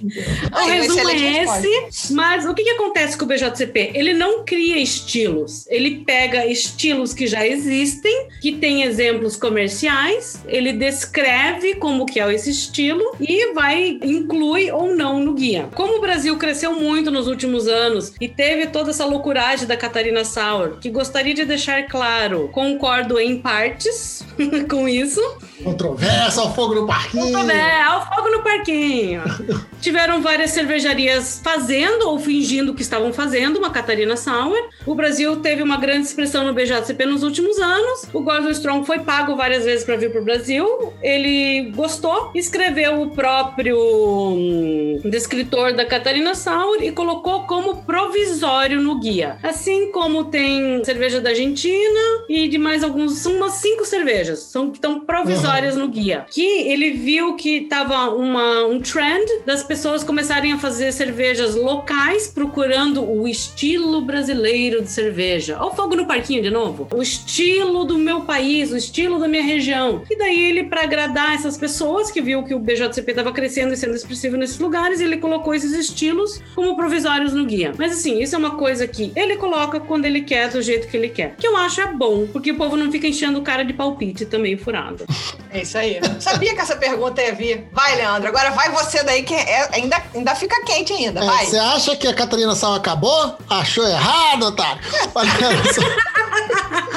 o 0.53 0.57
Aí, 0.57 0.81
resumo 0.81 1.09
é 1.09 1.43
esse. 1.43 2.13
Mas 2.13 2.45
o 2.45 2.55
que, 2.55 2.63
que 2.63 2.71
acontece 2.71 3.17
com 3.17 3.25
o 3.25 3.29
BJCP? 3.29 3.93
Ele 3.95 4.15
não 4.15 4.45
cria 4.45 4.79
estilos. 4.79 5.67
Ele 5.69 6.03
pega 6.05 6.47
estilos 6.47 7.13
que 7.15 7.27
já 7.27 7.47
existem, 7.47 8.29
que 8.41 8.53
têm 8.53 8.83
exemplos 8.83 9.37
comerciais, 9.37 10.43
ele 10.47 10.73
descreve 10.73 11.75
como 11.77 12.07
que 12.07 12.21
é 12.21 12.35
esse 12.35 12.51
estilo 12.51 13.17
e 13.21 13.53
vai 13.53 13.99
inclui 14.03 14.71
ou 14.71 14.95
não 14.95 15.21
no 15.21 15.35
guia. 15.35 15.69
Como 15.75 15.99
o 15.99 16.01
Brasil 16.01 16.37
cresceu 16.37 16.73
muito 16.79 17.11
nos 17.11 17.27
últimos 17.27 17.67
anos 17.67 18.13
e 18.21 18.29
teve 18.29 18.67
toda 18.67 18.91
essa 18.91 19.05
loucuragem 19.05 19.67
da 19.67 19.77
Catarina 19.77 20.25
Sauer, 20.25 20.77
que 20.81 20.91
gostaria 20.91 21.35
de 21.35 21.45
deixar 21.45 21.87
claro, 21.89 22.49
concordo 22.53 23.19
em 23.19 23.41
partes 23.41 24.25
com 24.71 24.89
isso. 24.89 25.21
Controvérsia 25.63 26.43
ao 26.43 26.55
fogo 26.55 26.75
no 26.75 26.87
parquinho. 26.87 27.51
É, 27.51 27.83
ao 27.83 28.15
fogo 28.15 28.31
no 28.31 28.43
parquinho. 28.43 29.23
Tiveram 29.85 30.23
várias 30.23 30.53
cervejarias 30.53 31.43
fazendo 31.45 32.09
ou 32.09 32.19
fingindo 32.19 32.73
que 32.73 32.81
estavam 32.81 33.13
fazendo 33.13 33.59
uma 33.59 33.69
Catarina 33.69 34.17
Sauer. 34.17 34.71
O 34.87 34.95
Brasil 34.95 35.37
teve 35.43 35.63
uma 35.63 35.77
grande 35.77 36.07
expressão 36.07 36.43
no 36.43 36.55
BJCP 36.55 37.05
nos 37.05 37.23
últimos 37.23 37.59
anos. 37.59 38.09
O 38.11 38.23
Gordon 38.23 38.49
Strong 38.49 38.87
foi 38.87 39.01
pago 39.01 39.37
várias 39.37 39.67
vezes 39.67 39.85
para 39.85 39.97
vir 39.97 40.11
para 40.11 40.23
o 40.23 40.25
Brasil. 40.25 40.95
Ele 41.03 41.71
gostou, 41.77 42.31
escreveu 42.35 43.03
o 43.03 43.11
próprio 43.11 43.77
hum, 43.79 45.03
descritor 45.05 45.75
da 45.75 45.85
Catarina 45.85 46.35
Sauer 46.35 46.83
e 46.83 46.91
colocou 46.91 47.43
como 47.43 47.85
provisório 47.85 48.81
no 48.81 48.99
guia. 48.99 49.37
Assim 49.43 49.93
como 49.93 50.25
tem 50.25 50.83
cerveja 50.83 51.21
da 51.21 51.29
Argentina 51.29 52.01
e 52.27 52.49
de 52.49 52.57
mais 52.57 52.83
alguns, 52.83 53.19
são 53.19 53.35
umas 53.35 53.53
cinco 53.53 53.85
cervejas, 53.85 54.39
são 54.45 54.71
que 54.71 54.79
estão 54.79 55.01
provisórias 55.01 55.77
no 55.77 55.89
guia. 55.89 56.25
Que 56.31 56.73
ele 56.73 56.93
viu 56.93 57.37
que 57.37 57.67
tava 57.67 58.09
uma, 58.15 58.65
um 58.65 58.81
trend 58.81 59.27
das 59.45 59.63
pessoas 59.63 59.74
começarem 60.05 60.53
a 60.53 60.59
fazer 60.59 60.93
cervejas 60.93 61.55
locais, 61.55 62.29
procurando 62.29 63.03
o 63.05 63.27
estilo 63.27 64.01
brasileiro 64.01 64.83
de 64.83 64.91
cerveja. 64.91 65.57
Olha 65.61 65.73
o 65.73 65.75
fogo 65.75 65.97
no 65.97 66.07
parquinho 66.07 66.43
de 66.43 66.51
novo. 66.51 66.87
O 66.95 67.03
estilo 67.03 67.85
do 67.85 67.99
meu 67.99 68.21
país, 68.21 68.71
o 68.71 68.77
estilo 68.77 69.19
da 69.19 69.27
minha 69.27 69.43
região. 69.43 70.03
E 70.09 70.17
daí 70.17 70.45
ele, 70.45 70.65
para 70.65 70.83
agradar 70.83 71.35
essas 71.35 71.57
pessoas 71.57 72.11
que 72.11 72.21
viu 72.23 72.45
que 72.45 72.55
o 72.55 72.59
BJCP 72.59 73.11
estava 73.11 73.33
crescendo 73.33 73.75
e 73.75 73.77
sendo 73.77 73.95
expressivo 73.95 74.37
nesses 74.37 74.59
lugares, 74.59 75.01
ele 75.01 75.17
colocou 75.17 75.55
esses 75.55 75.73
estilos 75.73 76.41
como 76.55 76.77
provisórios 76.77 77.33
no 77.33 77.45
guia. 77.45 77.73
Mas 77.77 77.93
assim, 77.93 78.23
isso 78.23 78.35
é 78.35 78.39
uma 78.39 78.53
coisa 78.57 78.87
que 78.87 79.13
ele 79.17 79.37
coloca 79.37 79.81
quando 79.81 80.05
ele 80.05 80.21
quer, 80.21 80.49
do 80.51 80.63
jeito 80.63 80.87
que 80.89 80.97
ele 80.97 81.09
quer. 81.09 81.35
Que 81.37 81.47
eu 81.47 81.57
acho 81.57 81.81
é 81.81 81.87
bom, 81.93 82.27
porque 82.27 82.53
o 82.53 82.57
povo 82.57 82.77
não 82.77 82.91
fica 82.93 83.07
enchendo 83.09 83.39
o 83.41 83.43
cara 83.43 83.65
de 83.65 83.73
palpite 83.73 84.25
também 84.25 84.57
furado. 84.57 85.05
É 85.51 85.63
isso 85.63 85.77
aí. 85.79 85.99
Sabia 86.21 86.55
que 86.55 86.61
essa 86.61 86.77
pergunta 86.77 87.23
ia 87.23 87.35
vir. 87.35 87.65
Vai, 87.73 87.97
Leandro. 87.97 88.29
Agora 88.29 88.51
vai 88.51 88.71
você 88.71 89.03
daí, 89.05 89.23
que 89.23 89.35
é- 89.35 89.54
ainda, 89.73 90.03
ainda 90.15 90.35
fica 90.35 90.65
quente 90.65 90.93
ainda. 90.93 91.21
É, 91.21 91.27
Vai. 91.27 91.47
Você 91.47 91.59
acha 91.59 91.97
que 91.97 92.07
a 92.07 92.15
Catarina 92.15 92.55
Sal 92.55 92.75
acabou? 92.75 93.37
Achou 93.49 93.87
errado, 93.87 94.47
otário. 94.47 94.81
Olha 95.15 95.31
só. 95.73 95.83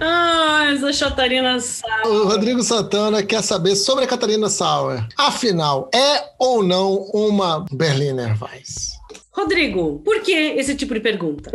Ah, 0.00 0.66
essa 0.72 0.92
chatarina 0.92 1.58
sabe. 1.60 2.06
O 2.08 2.28
Rodrigo 2.28 2.62
Santana 2.62 3.22
quer 3.22 3.42
saber 3.42 3.74
sobre 3.74 4.04
a 4.04 4.06
Catarina 4.06 4.48
Sauer. 4.48 5.04
Afinal, 5.16 5.90
é 5.92 6.24
ou 6.38 6.62
não 6.62 6.94
uma 7.12 7.64
Berliner 7.72 8.36
Weiss? 8.40 8.97
Rodrigo, 9.38 10.00
por 10.04 10.20
que 10.20 10.32
esse 10.32 10.74
tipo 10.74 10.92
de 10.94 10.98
pergunta? 11.00 11.52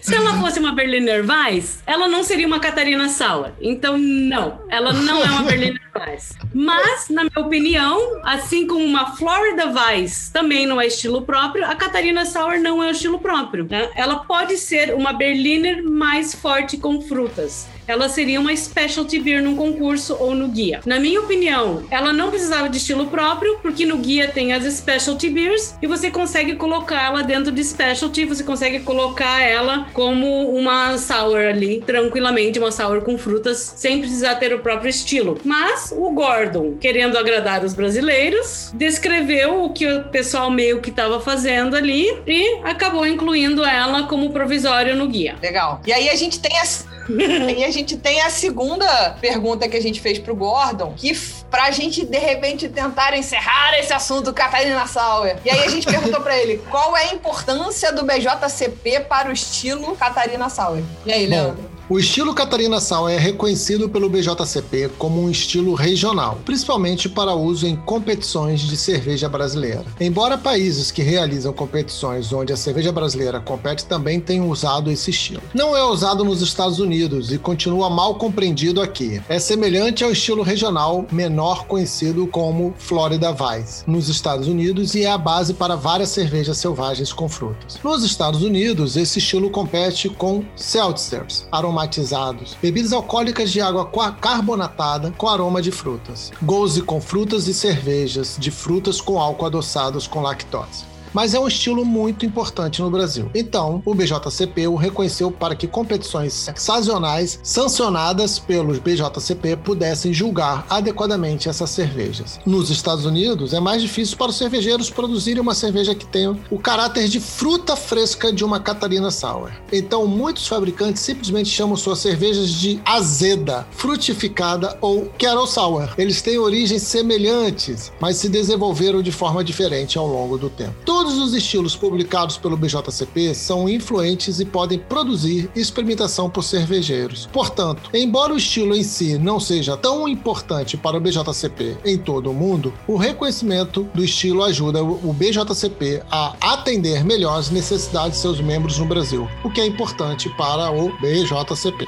Se 0.00 0.14
ela 0.14 0.32
fosse 0.40 0.58
uma 0.58 0.72
Berliner 0.72 1.22
Weiss, 1.28 1.82
ela 1.86 2.08
não 2.08 2.22
seria 2.22 2.46
uma 2.46 2.58
Catarina 2.58 3.06
Sauer. 3.10 3.52
Então, 3.60 3.98
não, 3.98 4.62
ela 4.70 4.94
não 4.94 5.22
é 5.22 5.26
uma 5.26 5.42
Berliner 5.42 5.82
Weiss. 5.94 6.38
Mas, 6.54 7.10
na 7.10 7.24
minha 7.24 7.46
opinião, 7.46 8.00
assim 8.24 8.66
como 8.66 8.82
uma 8.82 9.14
Florida 9.14 9.66
Weiss 9.70 10.30
também 10.30 10.66
não 10.66 10.80
é 10.80 10.86
estilo 10.86 11.20
próprio, 11.20 11.66
a 11.66 11.74
Catarina 11.74 12.24
Sauer 12.24 12.58
não 12.58 12.82
é 12.82 12.86
o 12.88 12.92
estilo 12.92 13.18
próprio. 13.18 13.66
né? 13.68 13.90
Ela 13.94 14.20
pode 14.20 14.56
ser 14.56 14.94
uma 14.94 15.12
Berliner 15.12 15.84
mais 15.84 16.34
forte 16.34 16.78
com 16.78 17.02
frutas. 17.02 17.68
Ela 17.86 18.08
seria 18.08 18.40
uma 18.40 18.54
specialty 18.54 19.18
beer 19.20 19.42
num 19.42 19.56
concurso 19.56 20.16
ou 20.18 20.34
no 20.34 20.48
guia. 20.48 20.80
Na 20.84 20.98
minha 20.98 21.20
opinião, 21.20 21.84
ela 21.90 22.12
não 22.12 22.30
precisava 22.30 22.68
de 22.68 22.78
estilo 22.78 23.06
próprio, 23.06 23.58
porque 23.62 23.86
no 23.86 23.98
guia 23.98 24.28
tem 24.28 24.52
as 24.52 24.64
specialty 24.64 25.30
beers 25.30 25.74
e 25.80 25.86
você 25.86 26.10
consegue 26.10 26.56
colocar 26.56 27.04
ela 27.04 27.22
dentro 27.22 27.52
de 27.52 27.62
specialty, 27.62 28.24
você 28.24 28.42
consegue 28.42 28.80
colocar 28.80 29.42
ela 29.42 29.86
como 29.92 30.50
uma 30.50 30.98
sour 30.98 31.38
ali, 31.38 31.82
tranquilamente, 31.86 32.58
uma 32.58 32.72
sour 32.72 33.02
com 33.02 33.16
frutas, 33.16 33.74
sem 33.76 34.00
precisar 34.00 34.36
ter 34.36 34.54
o 34.54 34.58
próprio 34.58 34.88
estilo. 34.88 35.38
Mas 35.44 35.92
o 35.96 36.10
Gordon, 36.10 36.76
querendo 36.80 37.16
agradar 37.16 37.64
os 37.64 37.74
brasileiros, 37.74 38.70
descreveu 38.74 39.64
o 39.64 39.72
que 39.72 39.86
o 39.86 40.04
pessoal 40.04 40.50
meio 40.50 40.80
que 40.80 40.90
estava 40.90 41.20
fazendo 41.20 41.76
ali 41.76 42.06
e 42.26 42.60
acabou 42.64 43.06
incluindo 43.06 43.64
ela 43.64 44.04
como 44.04 44.32
provisório 44.32 44.96
no 44.96 45.06
guia. 45.06 45.36
Legal. 45.42 45.80
E 45.86 45.92
aí 45.92 46.08
a 46.08 46.14
gente 46.14 46.40
tem 46.40 46.56
a. 46.58 46.95
e 47.56 47.64
a 47.64 47.70
gente 47.70 47.96
tem 47.96 48.20
a 48.20 48.30
segunda 48.30 49.16
pergunta 49.20 49.68
que 49.68 49.76
a 49.76 49.82
gente 49.82 50.00
fez 50.00 50.18
pro 50.18 50.34
Gordon, 50.34 50.94
que 50.96 51.16
pra 51.50 51.70
gente, 51.70 52.04
de 52.04 52.18
repente, 52.18 52.68
tentar 52.68 53.16
encerrar 53.16 53.78
esse 53.78 53.92
assunto 53.92 54.32
Catarina 54.32 54.86
Sauer. 54.86 55.38
E 55.44 55.50
aí 55.50 55.64
a 55.64 55.68
gente 55.68 55.86
perguntou 55.86 56.20
pra 56.20 56.36
ele 56.36 56.62
qual 56.70 56.96
é 56.96 57.10
a 57.10 57.14
importância 57.14 57.92
do 57.92 58.04
BJCP 58.04 59.00
para 59.00 59.28
o 59.28 59.32
estilo 59.32 59.96
Catarina 59.96 60.48
Sauer. 60.48 60.82
E 61.04 61.12
aí, 61.12 61.26
Leandro? 61.26 61.75
O 61.88 62.00
estilo 62.00 62.34
Catarina 62.34 62.80
Sal 62.80 63.08
é 63.08 63.16
reconhecido 63.16 63.88
pelo 63.88 64.08
BJCP 64.08 64.90
como 64.98 65.22
um 65.22 65.30
estilo 65.30 65.72
regional, 65.72 66.36
principalmente 66.44 67.08
para 67.08 67.32
uso 67.32 67.64
em 67.64 67.76
competições 67.76 68.62
de 68.62 68.76
cerveja 68.76 69.28
brasileira. 69.28 69.84
Embora 70.00 70.36
países 70.36 70.90
que 70.90 71.00
realizam 71.00 71.52
competições 71.52 72.32
onde 72.32 72.52
a 72.52 72.56
cerveja 72.56 72.90
brasileira 72.90 73.38
compete 73.38 73.84
também 73.84 74.18
tenham 74.18 74.50
usado 74.50 74.90
esse 74.90 75.10
estilo. 75.10 75.40
Não 75.54 75.76
é 75.76 75.84
usado 75.84 76.24
nos 76.24 76.42
Estados 76.42 76.80
Unidos 76.80 77.30
e 77.30 77.38
continua 77.38 77.88
mal 77.88 78.16
compreendido 78.16 78.82
aqui. 78.82 79.22
É 79.28 79.38
semelhante 79.38 80.02
ao 80.02 80.10
estilo 80.10 80.42
regional 80.42 81.06
menor 81.12 81.68
conhecido 81.68 82.26
como 82.26 82.74
Florida 82.78 83.30
Weiss 83.30 83.84
nos 83.86 84.08
Estados 84.08 84.48
Unidos 84.48 84.96
e 84.96 85.04
é 85.04 85.10
a 85.12 85.16
base 85.16 85.54
para 85.54 85.76
várias 85.76 86.08
cervejas 86.08 86.58
selvagens 86.58 87.12
com 87.12 87.28
frutas. 87.28 87.78
Nos 87.84 88.02
Estados 88.02 88.42
Unidos, 88.42 88.96
esse 88.96 89.20
estilo 89.20 89.50
compete 89.50 90.08
com 90.08 90.44
seltzers, 90.56 91.46
aromatizados, 91.76 92.56
bebidas 92.60 92.92
alcoólicas 92.92 93.52
de 93.52 93.60
água 93.60 93.90
carbonatada 94.20 95.12
com 95.16 95.28
aroma 95.28 95.60
de 95.60 95.70
frutas, 95.70 96.32
goze 96.42 96.80
com 96.80 97.00
frutas 97.00 97.46
e 97.48 97.54
cervejas 97.54 98.36
de 98.38 98.50
frutas 98.50 99.00
com 99.00 99.20
álcool 99.20 99.46
adoçados 99.46 100.06
com 100.06 100.22
lactose. 100.22 100.95
Mas 101.16 101.32
é 101.32 101.40
um 101.40 101.48
estilo 101.48 101.82
muito 101.82 102.26
importante 102.26 102.82
no 102.82 102.90
Brasil. 102.90 103.30
Então, 103.34 103.80
o 103.86 103.94
BJCP 103.94 104.68
o 104.68 104.74
reconheceu 104.74 105.30
para 105.30 105.56
que 105.56 105.66
competições 105.66 106.50
sazonais 106.54 107.40
sancionadas 107.42 108.38
pelos 108.38 108.78
BJCP 108.78 109.56
pudessem 109.56 110.12
julgar 110.12 110.66
adequadamente 110.68 111.48
essas 111.48 111.70
cervejas. 111.70 112.38
Nos 112.44 112.68
Estados 112.68 113.06
Unidos, 113.06 113.54
é 113.54 113.60
mais 113.60 113.80
difícil 113.80 114.18
para 114.18 114.28
os 114.28 114.36
cervejeiros 114.36 114.90
produzirem 114.90 115.40
uma 115.40 115.54
cerveja 115.54 115.94
que 115.94 116.04
tenha 116.04 116.38
o 116.50 116.58
caráter 116.58 117.08
de 117.08 117.18
fruta 117.18 117.76
fresca 117.76 118.30
de 118.30 118.44
uma 118.44 118.60
Catarina 118.60 119.10
Sour. 119.10 119.52
Então, 119.72 120.06
muitos 120.06 120.46
fabricantes 120.46 121.00
simplesmente 121.00 121.48
chamam 121.48 121.76
suas 121.76 121.98
cervejas 121.98 122.50
de 122.50 122.78
azeda, 122.84 123.66
frutificada 123.70 124.76
ou 124.82 125.06
Kettle 125.16 125.46
Sour. 125.46 125.94
Eles 125.96 126.20
têm 126.20 126.36
origens 126.36 126.82
semelhantes, 126.82 127.90
mas 127.98 128.18
se 128.18 128.28
desenvolveram 128.28 129.00
de 129.00 129.10
forma 129.10 129.42
diferente 129.42 129.96
ao 129.96 130.06
longo 130.06 130.36
do 130.36 130.50
tempo. 130.50 130.74
Todos 131.06 131.20
os 131.20 131.34
estilos 131.34 131.76
publicados 131.76 132.36
pelo 132.36 132.56
BJCP 132.56 133.32
são 133.32 133.68
influentes 133.68 134.40
e 134.40 134.44
podem 134.44 134.76
produzir 134.76 135.48
experimentação 135.54 136.28
por 136.28 136.42
cervejeiros. 136.42 137.28
Portanto, 137.32 137.88
embora 137.94 138.34
o 138.34 138.36
estilo 138.36 138.74
em 138.74 138.82
si 138.82 139.16
não 139.16 139.38
seja 139.38 139.76
tão 139.76 140.08
importante 140.08 140.76
para 140.76 140.96
o 140.96 141.00
BJCP 141.00 141.78
em 141.84 141.96
todo 141.96 142.32
o 142.32 142.34
mundo, 142.34 142.74
o 142.88 142.96
reconhecimento 142.96 143.84
do 143.94 144.02
estilo 144.02 144.42
ajuda 144.42 144.82
o 144.82 145.12
BJCP 145.12 146.02
a 146.10 146.34
atender 146.40 147.04
melhor 147.04 147.38
as 147.38 147.50
necessidades 147.50 148.16
de 148.16 148.22
seus 148.22 148.40
membros 148.40 148.76
no 148.80 148.84
Brasil, 148.84 149.28
o 149.44 149.50
que 149.52 149.60
é 149.60 149.66
importante 149.66 150.28
para 150.30 150.72
o 150.72 150.88
BJCP. 150.98 151.86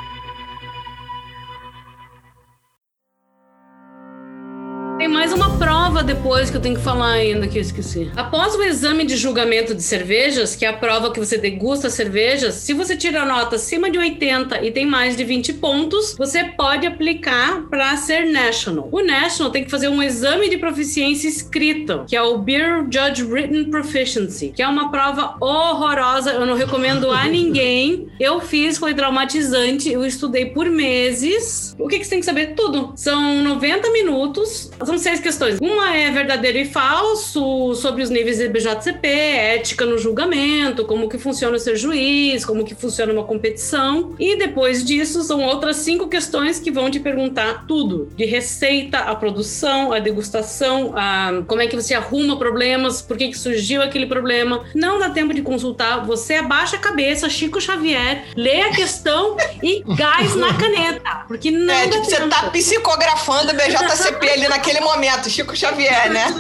Depois 6.09 6.49
que 6.49 6.57
eu 6.57 6.61
tenho 6.61 6.75
que 6.75 6.81
falar 6.81 7.13
ainda 7.13 7.47
que 7.47 7.59
eu 7.59 7.63
esqueci. 7.63 8.11
Após 8.17 8.55
o 8.55 8.63
exame 8.63 9.05
de 9.05 9.15
julgamento 9.15 9.75
de 9.75 9.83
cervejas, 9.83 10.57
que 10.57 10.65
é 10.65 10.69
a 10.69 10.73
prova 10.73 11.13
que 11.13 11.21
você 11.21 11.37
degusta 11.37 11.91
cervejas, 11.91 12.55
se 12.55 12.73
você 12.73 12.97
tira 12.97 13.21
a 13.21 13.27
nota 13.27 13.57
acima 13.57 13.91
de 13.91 13.99
80 13.99 14.65
e 14.65 14.71
tem 14.71 14.87
mais 14.87 15.19
de 15.19 15.23
20 15.23 15.53
pontos, 15.55 16.17
você 16.17 16.45
pode 16.45 16.87
aplicar 16.87 17.65
para 17.69 17.95
ser 17.99 18.25
National. 18.25 18.89
O 18.91 19.03
National 19.03 19.53
tem 19.53 19.65
que 19.65 19.71
fazer 19.71 19.89
um 19.89 20.03
exame 20.03 20.49
de 20.49 20.57
proficiência 20.57 21.29
escrita, 21.29 22.07
que 22.09 22.17
é 22.17 22.23
o 22.23 22.39
Beer 22.39 22.87
Judge 22.91 23.25
Written 23.25 23.71
Proficiency, 23.71 24.53
que 24.57 24.63
é 24.63 24.69
uma 24.69 24.91
prova 24.91 25.37
horrorosa, 25.39 26.31
eu 26.31 26.47
não 26.47 26.55
recomendo 26.55 27.11
a 27.11 27.25
ninguém. 27.29 28.09
Eu 28.19 28.41
fiz, 28.41 28.79
foi 28.79 28.95
traumatizante, 28.95 29.93
eu 29.93 30.07
estudei 30.07 30.47
por 30.47 30.71
meses. 30.71 31.77
O 31.79 31.87
que, 31.87 31.99
que 31.99 32.05
você 32.05 32.11
tem 32.11 32.21
que 32.21 32.27
saber? 32.27 32.55
Tudo. 32.55 32.95
São 32.97 33.43
90 33.43 33.91
minutos 33.91 34.71
são 34.87 34.97
seis 34.97 35.21
questões. 35.21 35.59
Uma 35.61 35.95
é 35.95 35.98
verdadeiro 36.11 36.59
e 36.59 36.65
falso, 36.65 37.75
sobre 37.75 38.03
os 38.03 38.11
níveis 38.11 38.39
de 38.39 38.49
BJCP, 38.49 39.09
ética 39.09 39.85
no 39.85 39.99
julgamento, 39.99 40.85
como 40.85 41.09
que 41.09 41.19
funciona 41.19 41.59
ser 41.59 41.77
juiz, 41.77 42.45
como 42.45 42.65
que 42.65 42.75
funciona 42.75 43.13
uma 43.13 43.25
competição. 43.25 44.15
E 44.19 44.37
depois 44.37 44.85
disso, 44.85 45.23
são 45.23 45.43
outras 45.43 45.77
cinco 45.77 46.09
questões 46.09 46.59
que 46.59 46.71
vão 46.71 46.91
te 46.91 47.01
perguntar 47.01 47.65
tudo. 47.67 48.09
De 48.17 48.25
receita, 48.25 48.99
a 48.99 49.15
produção, 49.15 49.93
a 49.93 49.99
degustação, 49.99 50.93
a 50.97 51.43
como 51.47 51.63
é 51.63 51.67
que 51.67 51.77
você 51.77 51.95
arruma 51.95 52.39
problemas, 52.39 53.03
por 53.03 53.17
que, 53.17 53.29
que 53.29 53.39
surgiu 53.39 53.83
aquele 53.83 54.07
problema. 54.07 54.65
Não 54.75 54.99
dá 54.99 55.11
tempo 55.11 55.35
de 55.35 55.43
consultar, 55.43 56.05
você 56.05 56.35
abaixa 56.35 56.77
a 56.77 56.79
cabeça, 56.79 57.29
Chico 57.29 57.61
Xavier, 57.61 58.25
lê 58.37 58.63
a 58.63 58.71
questão 58.71 59.37
e 59.63 59.83
gás 59.97 60.35
na 60.35 60.55
caneta. 60.55 61.25
Porque 61.27 61.51
não 61.51 61.75
É, 61.75 61.89
tipo, 61.89 62.05
você 62.05 62.27
tá 62.29 62.51
psicografando 62.51 63.53
o 63.53 63.57
BJCP 63.57 64.31
ali 64.31 64.49
naquele 64.49 64.81
momento, 64.81 65.29
Chico 65.29 65.57
Xavier, 65.57 65.88
né? 66.09 66.35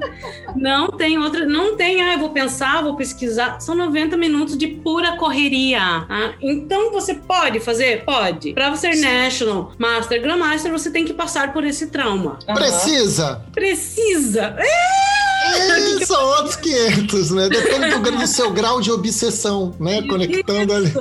Não 0.56 0.88
tem 0.88 1.16
outra, 1.16 1.46
não 1.46 1.76
tem, 1.76 2.02
ah, 2.02 2.14
eu 2.14 2.18
vou 2.18 2.30
pensar, 2.30 2.82
vou 2.82 2.96
pesquisar. 2.96 3.60
São 3.60 3.74
90 3.74 4.16
minutos 4.16 4.58
de 4.58 4.66
pura 4.66 5.16
correria. 5.16 5.78
tá? 5.78 6.34
Então 6.42 6.90
você 6.90 7.14
pode 7.14 7.60
fazer? 7.60 8.04
Pode. 8.04 8.52
Para 8.52 8.68
você 8.70 8.92
ser 8.92 9.00
National 9.00 9.72
Master 9.78 10.20
Grandmaster, 10.20 10.70
você 10.72 10.90
tem 10.90 11.04
que 11.04 11.14
passar 11.14 11.52
por 11.52 11.64
esse 11.64 11.86
trauma. 11.86 12.38
Precisa! 12.52 13.42
Precisa. 13.52 14.56
É, 14.58 15.10
são 16.04 16.22
outros 16.36 16.56
500, 16.56 17.30
né? 17.30 17.48
Depende 17.48 17.98
do, 17.98 18.10
do 18.18 18.26
seu 18.26 18.50
grau 18.50 18.80
de 18.80 18.90
obsessão, 18.90 19.74
né? 19.78 20.02
Conectando 20.02 20.72
ali. 20.72 20.92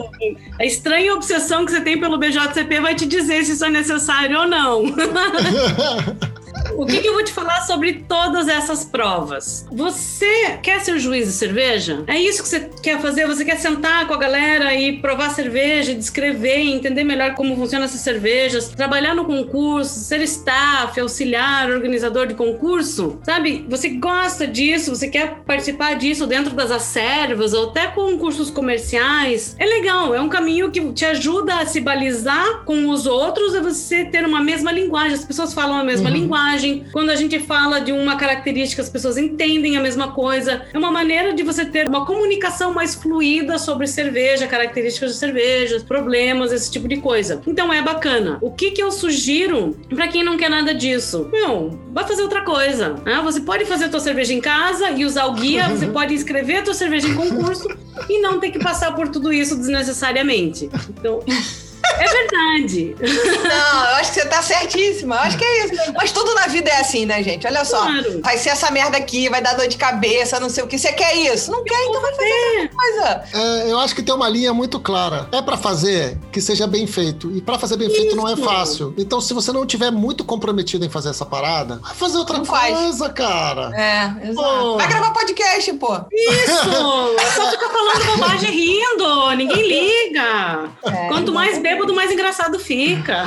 A 0.59 0.65
estranha 0.65 1.13
obsessão 1.13 1.65
que 1.65 1.71
você 1.71 1.81
tem 1.81 1.99
pelo 1.99 2.17
BJCP 2.17 2.79
vai 2.79 2.95
te 2.95 3.05
dizer 3.05 3.43
se 3.43 3.53
isso 3.53 3.65
é 3.65 3.69
necessário 3.69 4.39
ou 4.39 4.47
não. 4.47 4.83
O 6.75 6.85
que, 6.85 7.01
que 7.01 7.07
eu 7.07 7.13
vou 7.13 7.23
te 7.23 7.31
falar 7.31 7.61
sobre 7.61 8.05
todas 8.07 8.47
essas 8.47 8.85
provas? 8.85 9.65
Você 9.71 10.57
quer 10.61 10.79
ser 10.81 10.97
juiz 10.99 11.27
de 11.27 11.33
cerveja? 11.33 12.03
É 12.07 12.17
isso 12.17 12.41
que 12.41 12.49
você 12.49 12.69
quer 12.81 12.99
fazer? 13.01 13.27
Você 13.27 13.43
quer 13.43 13.57
sentar 13.57 14.07
com 14.07 14.13
a 14.13 14.17
galera 14.17 14.73
e 14.73 14.99
provar 14.99 15.29
cerveja, 15.29 15.93
descrever, 15.93 16.59
entender 16.59 17.03
melhor 17.03 17.35
como 17.35 17.55
funcionam 17.55 17.85
essas 17.85 18.01
cervejas, 18.01 18.69
trabalhar 18.69 19.15
no 19.15 19.25
concurso, 19.25 19.99
ser 19.99 20.21
staff, 20.21 20.99
auxiliar, 20.99 21.69
organizador 21.69 22.27
de 22.27 22.33
concurso? 22.33 23.19
Sabe? 23.23 23.65
Você 23.69 23.89
gosta 23.89 24.47
disso? 24.47 24.95
Você 24.95 25.07
quer 25.07 25.39
participar 25.45 25.95
disso 25.95 26.25
dentro 26.25 26.53
das 26.53 26.71
acervas 26.71 27.53
ou 27.53 27.69
até 27.69 27.87
concursos 27.87 28.49
comerciais? 28.49 29.55
É 29.59 29.65
legal, 29.65 30.13
é 30.13 30.21
um 30.21 30.29
caminho 30.29 30.71
que 30.71 30.93
te 30.93 31.05
ajuda 31.05 31.55
a 31.55 31.65
se 31.65 31.81
balizar 31.81 32.63
com 32.65 32.89
os 32.89 33.05
outros 33.05 33.53
e 33.53 33.59
você 33.59 34.05
ter 34.05 34.25
uma 34.25 34.41
mesma 34.41 34.71
linguagem. 34.71 35.13
As 35.13 35.25
pessoas 35.25 35.53
falam 35.53 35.77
a 35.77 35.83
mesma 35.83 36.09
linguagem. 36.09 36.48
Quando 36.91 37.09
a 37.09 37.15
gente 37.15 37.39
fala 37.39 37.79
de 37.79 37.91
uma 37.91 38.15
característica, 38.15 38.81
as 38.81 38.89
pessoas 38.89 39.17
entendem 39.17 39.77
a 39.77 39.81
mesma 39.81 40.11
coisa. 40.11 40.63
É 40.73 40.77
uma 40.77 40.91
maneira 40.91 41.33
de 41.33 41.43
você 41.43 41.65
ter 41.65 41.87
uma 41.87 42.05
comunicação 42.05 42.73
mais 42.73 42.95
fluida 42.95 43.57
sobre 43.57 43.87
cerveja, 43.87 44.47
características 44.47 45.13
de 45.13 45.17
cervejas, 45.17 45.83
problemas, 45.83 46.51
esse 46.51 46.71
tipo 46.71 46.87
de 46.87 46.97
coisa. 46.97 47.41
Então 47.45 47.71
é 47.73 47.81
bacana. 47.81 48.37
O 48.41 48.51
que, 48.51 48.71
que 48.71 48.81
eu 48.81 48.91
sugiro 48.91 49.77
para 49.89 50.07
quem 50.07 50.23
não 50.23 50.37
quer 50.37 50.49
nada 50.49 50.73
disso? 50.73 51.29
Meu, 51.31 51.79
vai 51.91 52.07
fazer 52.07 52.21
outra 52.21 52.41
coisa. 52.41 52.95
né? 53.05 53.21
Você 53.23 53.41
pode 53.41 53.65
fazer 53.65 53.85
a 53.85 53.89
tua 53.89 53.99
cerveja 53.99 54.33
em 54.33 54.41
casa 54.41 54.91
e 54.91 55.05
usar 55.05 55.25
o 55.25 55.33
guia, 55.33 55.67
você 55.69 55.87
pode 55.87 56.13
escrever 56.13 56.57
a 56.57 56.61
tua 56.63 56.73
cerveja 56.73 57.07
em 57.07 57.15
concurso 57.15 57.67
e 58.09 58.19
não 58.21 58.39
ter 58.39 58.51
que 58.51 58.59
passar 58.59 58.95
por 58.95 59.09
tudo 59.09 59.31
isso 59.31 59.55
desnecessariamente. 59.55 60.69
Então. 60.89 61.19
É 61.99 62.07
verdade. 62.07 62.95
Não, 62.99 63.83
eu 63.89 63.95
acho 63.97 64.13
que 64.13 64.21
você 64.21 64.27
tá 64.27 64.41
certíssima. 64.41 65.15
Eu 65.15 65.19
acho 65.21 65.37
que 65.37 65.43
é 65.43 65.65
isso. 65.65 65.93
Mas 65.95 66.11
tudo 66.11 66.33
na 66.33 66.47
vida 66.47 66.69
é 66.69 66.79
assim, 66.79 67.05
né, 67.05 67.21
gente? 67.23 67.45
Olha 67.47 67.63
só. 67.65 67.81
Claro. 67.81 68.21
Vai 68.23 68.37
ser 68.37 68.49
essa 68.49 68.71
merda 68.71 68.97
aqui, 68.97 69.29
vai 69.29 69.41
dar 69.41 69.53
dor 69.55 69.67
de 69.67 69.77
cabeça, 69.77 70.39
não 70.39 70.49
sei 70.49 70.63
o 70.63 70.67
que. 70.67 70.77
Você 70.77 70.91
quer 70.93 71.15
isso? 71.15 71.51
Não 71.51 71.63
quer, 71.63 71.81
então 71.85 72.01
vai 72.01 72.11
fazer 72.15 72.69
coisa. 72.75 73.23
É, 73.33 73.71
eu 73.71 73.79
acho 73.79 73.95
que 73.95 74.01
tem 74.03 74.13
uma 74.13 74.29
linha 74.29 74.53
muito 74.53 74.79
clara. 74.79 75.27
É 75.31 75.41
pra 75.41 75.57
fazer 75.57 76.17
que 76.31 76.41
seja 76.41 76.65
bem 76.67 76.87
feito. 76.87 77.31
E 77.31 77.41
pra 77.41 77.57
fazer 77.59 77.77
bem 77.77 77.89
feito 77.89 78.15
não 78.15 78.27
é 78.27 78.33
Isso. 78.33 78.43
fácil. 78.43 78.93
Então, 78.97 79.19
se 79.21 79.33
você 79.33 79.51
não 79.51 79.65
tiver 79.65 79.91
muito 79.91 80.23
comprometido 80.23 80.85
em 80.85 80.89
fazer 80.89 81.09
essa 81.09 81.25
parada, 81.25 81.79
vai 81.83 81.93
fazer 81.95 82.17
outra 82.17 82.37
Não 82.37 82.45
faz. 82.45 82.75
coisa, 82.77 83.09
cara. 83.09 83.71
É, 83.75 84.29
exato. 84.29 84.47
Pô. 84.49 84.77
Vai 84.77 84.87
gravar 84.87 85.11
podcast, 85.11 85.73
pô. 85.73 85.93
Isso! 86.11 87.35
Só 87.35 87.51
ficar 87.51 87.69
falando 87.69 88.05
bobagem 88.05 88.51
rindo. 88.51 89.35
Ninguém 89.35 89.67
liga. 89.67 90.69
É, 90.85 91.07
Quanto 91.09 91.31
mais 91.33 91.59
bêbado, 91.59 91.88
mais 91.93 92.11
engraçado 92.11 92.59
fica. 92.59 93.25